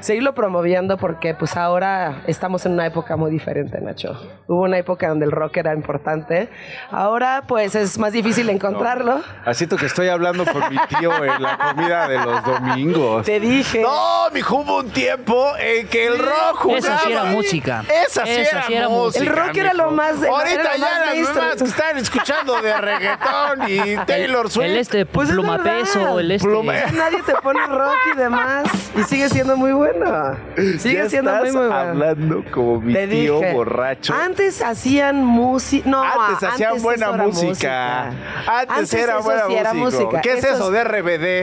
seguirlo 0.00 0.34
promoviendo 0.34 0.96
porque 0.96 1.34
pues 1.34 1.56
ahora 1.56 2.22
estamos 2.26 2.64
en 2.66 2.72
una 2.72 2.86
época 2.86 3.16
muy 3.16 3.30
diferente, 3.30 3.80
Nacho. 3.80 4.16
Hubo 4.46 4.62
una 4.62 4.78
época 4.78 5.08
donde 5.08 5.26
el 5.26 5.32
rock 5.32 5.56
era 5.58 5.74
importante. 5.74 6.48
Ahora 6.90 7.44
pues 7.48 7.74
es 7.74 7.98
más 7.98 8.12
difícil 8.12 8.48
encontrarlo. 8.48 9.20
Así 9.44 9.66
que 9.66 9.86
estoy 9.86 10.08
hablando 10.08 10.44
con 10.44 10.62
mi 10.70 10.76
tío 10.88 11.09
en 11.24 11.42
la 11.42 11.58
comida 11.58 12.08
de 12.08 12.18
los 12.18 12.44
domingos. 12.44 13.24
Te 13.26 13.40
dije. 13.40 13.80
No, 13.80 14.28
mi 14.32 14.40
hubo 14.42 14.78
un 14.78 14.90
tiempo 14.90 15.52
en 15.58 15.86
que 15.88 16.06
el 16.06 16.18
rock 16.18 16.56
jugaba. 16.56 16.78
Esa 16.78 16.98
sí 16.98 17.12
era 17.12 17.24
música. 17.24 17.84
Esa 18.06 18.24
sí 18.24 18.30
Esa 18.32 18.50
era, 18.50 18.66
sí 18.66 18.74
era 18.74 18.88
música. 18.88 19.24
El 19.24 19.30
rock 19.30 19.56
era 19.56 19.72
mijo. 19.72 19.84
lo 19.84 19.90
más- 19.92 20.22
era 20.22 20.30
Ahorita 20.32 20.62
lo 20.62 20.78
ya 20.78 20.78
las 21.14 21.28
mamás 21.34 21.56
que 21.56 21.64
están 21.64 21.98
escuchando 21.98 22.60
de 22.62 22.76
reggaetón 22.76 23.68
y 23.68 23.96
Taylor 24.06 24.50
Swift. 24.50 24.66
El 24.66 24.76
este 24.76 25.06
Pues 25.06 25.28
es 25.28 25.34
pluma 25.34 25.62
peso, 25.62 26.18
el 26.18 26.30
este. 26.30 26.46
Pluma- 26.48 26.74
Nadie 26.92 27.22
te 27.22 27.34
pone 27.36 27.64
rock 27.66 27.96
y 28.14 28.16
demás. 28.16 28.64
Y 28.96 29.02
sigue 29.04 29.28
siendo 29.28 29.56
muy 29.56 29.72
bueno. 29.72 30.36
Sigue 30.78 30.94
Ya 31.04 31.08
siendo 31.08 31.30
muy, 31.32 31.48
estás 31.48 31.52
muy 31.54 31.68
bueno. 31.68 31.74
hablando 31.76 32.44
como 32.52 32.80
mi 32.80 32.92
Te 32.92 33.06
tío 33.08 33.38
dije. 33.40 33.52
borracho. 33.52 34.14
Antes 34.14 34.62
hacían 34.62 35.24
música. 35.24 35.88
No, 35.88 36.02
Antes 36.02 36.48
hacían 36.48 36.82
buena 36.82 37.12
música. 37.12 38.10
Antes 38.46 38.92
era 38.94 39.14
eso 39.14 39.22
buena 39.22 39.72
música. 39.74 40.04
música. 40.04 40.20
¿Qué 40.20 40.32
es 40.32 40.44
Eso 40.44 40.54
eso 40.54 40.70
de 40.70 40.84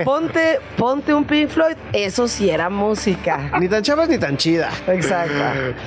Ponte, 0.03 0.59
ponte 0.77 1.13
un 1.13 1.25
Pink 1.25 1.49
Floyd. 1.49 1.75
Eso 1.93 2.27
sí 2.27 2.49
era 2.49 2.69
música. 2.69 3.51
Ni 3.59 3.67
tan 3.67 3.83
chavas 3.83 4.09
ni 4.09 4.17
tan 4.17 4.37
chida. 4.37 4.69
Exacto. 4.87 5.33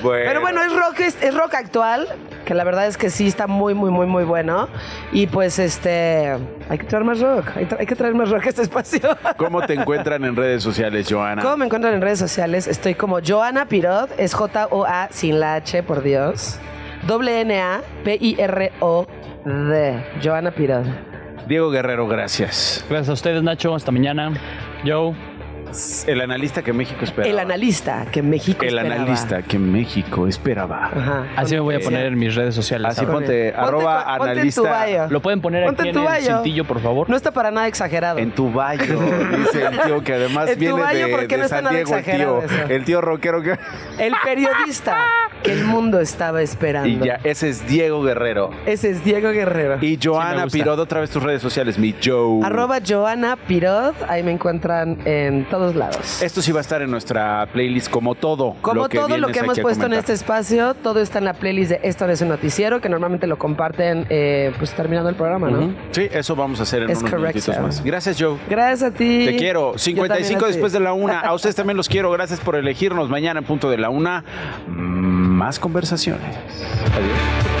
Pero 0.03 0.41
bueno, 0.41 0.61
es 0.61 0.73
rock, 0.73 0.99
es, 0.99 1.35
rock 1.35 1.53
actual, 1.55 2.07
que 2.45 2.53
la 2.53 2.63
verdad 2.63 2.87
es 2.87 2.97
que 2.97 3.09
sí 3.09 3.27
está 3.27 3.47
muy, 3.47 3.73
muy, 3.73 3.91
muy, 3.91 4.05
muy 4.05 4.23
bueno. 4.23 4.67
Y 5.11 5.27
pues 5.27 5.59
este, 5.59 6.37
hay 6.69 6.77
que 6.77 6.85
traer 6.85 7.03
más 7.03 7.19
rock, 7.19 7.45
hay, 7.55 7.85
que 7.85 7.95
traer 7.95 8.13
más 8.15 8.29
rock 8.29 8.45
a 8.45 8.49
este 8.49 8.61
espacio. 8.63 9.17
¿Cómo 9.37 9.61
te 9.65 9.73
encuentran 9.73 10.23
en 10.25 10.35
redes 10.35 10.63
sociales, 10.63 11.07
Joana? 11.09 11.41
¿Cómo 11.41 11.57
me 11.57 11.65
encuentran 11.65 11.93
en 11.93 12.01
redes 12.01 12.19
sociales? 12.19 12.67
Estoy 12.67 12.95
como 12.95 13.19
Joana 13.25 13.65
Pirot, 13.65 14.11
es 14.17 14.33
J-O-A 14.33 15.09
sin 15.11 15.39
la 15.39 15.55
H, 15.55 15.83
por 15.83 16.03
Dios. 16.03 16.57
Doble 17.07 17.41
N-A-P-I-R-O-D. 17.41 18.73
Joana 20.23 20.51
Pirot. 20.51 21.10
Diego 21.51 21.69
Guerrero, 21.69 22.07
gracias. 22.07 22.85
Gracias 22.89 23.09
a 23.09 23.13
ustedes, 23.13 23.43
Nacho. 23.43 23.75
Hasta 23.75 23.91
mañana. 23.91 24.31
Joe. 24.85 25.13
El 26.07 26.21
analista 26.21 26.61
que 26.61 26.73
México 26.73 27.03
esperaba. 27.03 27.29
El 27.31 27.39
analista 27.39 28.05
que 28.11 28.21
México 28.21 28.63
El 28.63 28.77
esperaba. 28.77 28.95
analista 29.03 29.41
que 29.41 29.59
México 29.59 30.27
esperaba. 30.27 30.85
Ajá. 30.87 31.25
Así 31.35 31.55
me 31.55 31.61
voy 31.61 31.75
a 31.75 31.79
poner 31.79 32.05
en 32.07 32.17
mis 32.19 32.35
redes 32.35 32.55
sociales. 32.55 32.91
Así 32.91 33.01
ahora. 33.01 33.13
ponte, 33.13 33.51
Ponte 33.53 33.67
arroba 33.67 34.03
tu- 34.03 34.17
ponte 34.17 34.41
en 34.41 34.51
tu 34.53 34.65
analista. 34.67 34.85
bio. 34.85 35.07
Lo 35.09 35.21
pueden 35.21 35.41
poner 35.41 35.65
Ponte 35.65 35.81
aquí 35.81 35.89
en 35.89 35.97
en, 35.97 36.03
tu 36.03 36.09
el 36.09 36.21
cintillo, 36.23 36.65
por 36.65 36.81
favor. 36.81 37.09
No 37.09 37.15
está 37.15 37.31
para 37.31 37.51
nada 37.51 37.67
exagerado. 37.67 38.19
En 38.19 38.31
tu 38.31 38.51
baño, 38.51 38.83
dice 39.37 39.65
el 39.65 39.79
tío 39.81 40.03
que 40.03 40.13
además 40.13 40.49
En 40.49 40.53
tu 40.55 40.59
viene 40.59 40.81
baño, 40.81 41.05
de, 41.07 41.11
no 41.37 41.43
está 41.43 41.47
San 41.47 41.63
nada 41.63 41.75
Diego, 41.75 41.93
el 41.93 41.99
exagerado 41.99 42.39
tío, 42.39 42.45
eso. 42.57 42.65
el 42.69 42.85
tío 42.85 43.01
rockero 43.01 43.41
que... 43.41 43.57
El 43.99 44.13
periodista 44.23 44.97
que 45.43 45.51
el 45.53 45.65
mundo 45.65 45.99
estaba 45.99 46.41
esperando. 46.41 46.89
Y 46.89 47.07
ya, 47.07 47.19
ese 47.23 47.49
es 47.49 47.67
Diego 47.67 48.01
Guerrero. 48.03 48.51
Ese 48.65 48.91
es 48.91 49.03
Diego 49.03 49.29
Guerrero. 49.31 49.77
Y 49.81 49.97
Joana 50.01 50.43
gusta. 50.43 50.57
Pirot, 50.57 50.79
otra 50.79 50.99
vez 51.01 51.09
tus 51.09 51.23
redes 51.23 51.41
sociales, 51.41 51.77
mi 51.79 51.95
Joe. 52.03 52.45
Arroba 52.45 52.79
Joana 52.87 53.35
Pirot, 53.35 53.95
ahí 54.07 54.21
me 54.23 54.31
encuentran 54.31 54.99
en 55.05 55.45
todos 55.61 55.75
lados. 55.75 56.21
Esto 56.23 56.41
sí 56.41 56.51
va 56.51 56.59
a 56.59 56.61
estar 56.61 56.81
en 56.81 56.89
nuestra 56.89 57.47
playlist 57.53 57.89
como 57.89 58.15
todo. 58.15 58.55
Como 58.61 58.83
lo 58.83 58.89
que 58.89 58.97
todo 58.97 59.17
lo 59.17 59.27
que 59.27 59.39
hemos 59.39 59.59
puesto 59.59 59.85
en 59.85 59.93
este 59.93 60.13
espacio, 60.13 60.73
todo 60.73 60.99
está 61.01 61.19
en 61.19 61.25
la 61.25 61.33
playlist 61.33 61.71
de 61.71 61.79
Esto 61.83 62.07
no 62.07 62.13
es 62.13 62.21
un 62.21 62.29
noticiero, 62.29 62.81
que 62.81 62.89
normalmente 62.89 63.27
lo 63.27 63.37
comparten 63.37 64.05
pues 64.57 64.73
terminando 64.73 65.09
el 65.09 65.15
programa, 65.15 65.49
¿no? 65.51 65.73
Sí, 65.91 66.07
eso 66.11 66.35
vamos 66.35 66.59
a 66.59 66.63
hacer 66.63 66.83
en 66.83 66.89
Es 66.89 66.99
unos 66.99 67.11
correcto. 67.11 67.39
minutitos 67.51 67.59
más. 67.59 67.83
Gracias, 67.83 68.17
Joe. 68.19 68.37
Gracias 68.49 68.91
a 68.91 68.93
ti. 68.93 69.25
Te 69.25 69.35
quiero. 69.37 69.73
Yo 69.73 69.77
55 69.77 70.07
también 70.07 70.35
a 70.35 70.39
ti. 70.39 70.53
después 70.53 70.73
de 70.73 70.79
la 70.79 70.93
una. 70.93 71.19
A 71.19 71.33
ustedes 71.33 71.55
también 71.55 71.77
los 71.77 71.87
quiero. 71.87 72.09
Gracias 72.11 72.39
por 72.39 72.55
elegirnos. 72.55 73.09
Mañana 73.09 73.41
en 73.41 73.45
punto 73.45 73.69
de 73.69 73.77
la 73.77 73.89
una. 73.89 74.23
Más 74.67 75.59
conversaciones. 75.59 76.35
Adiós. 76.95 77.60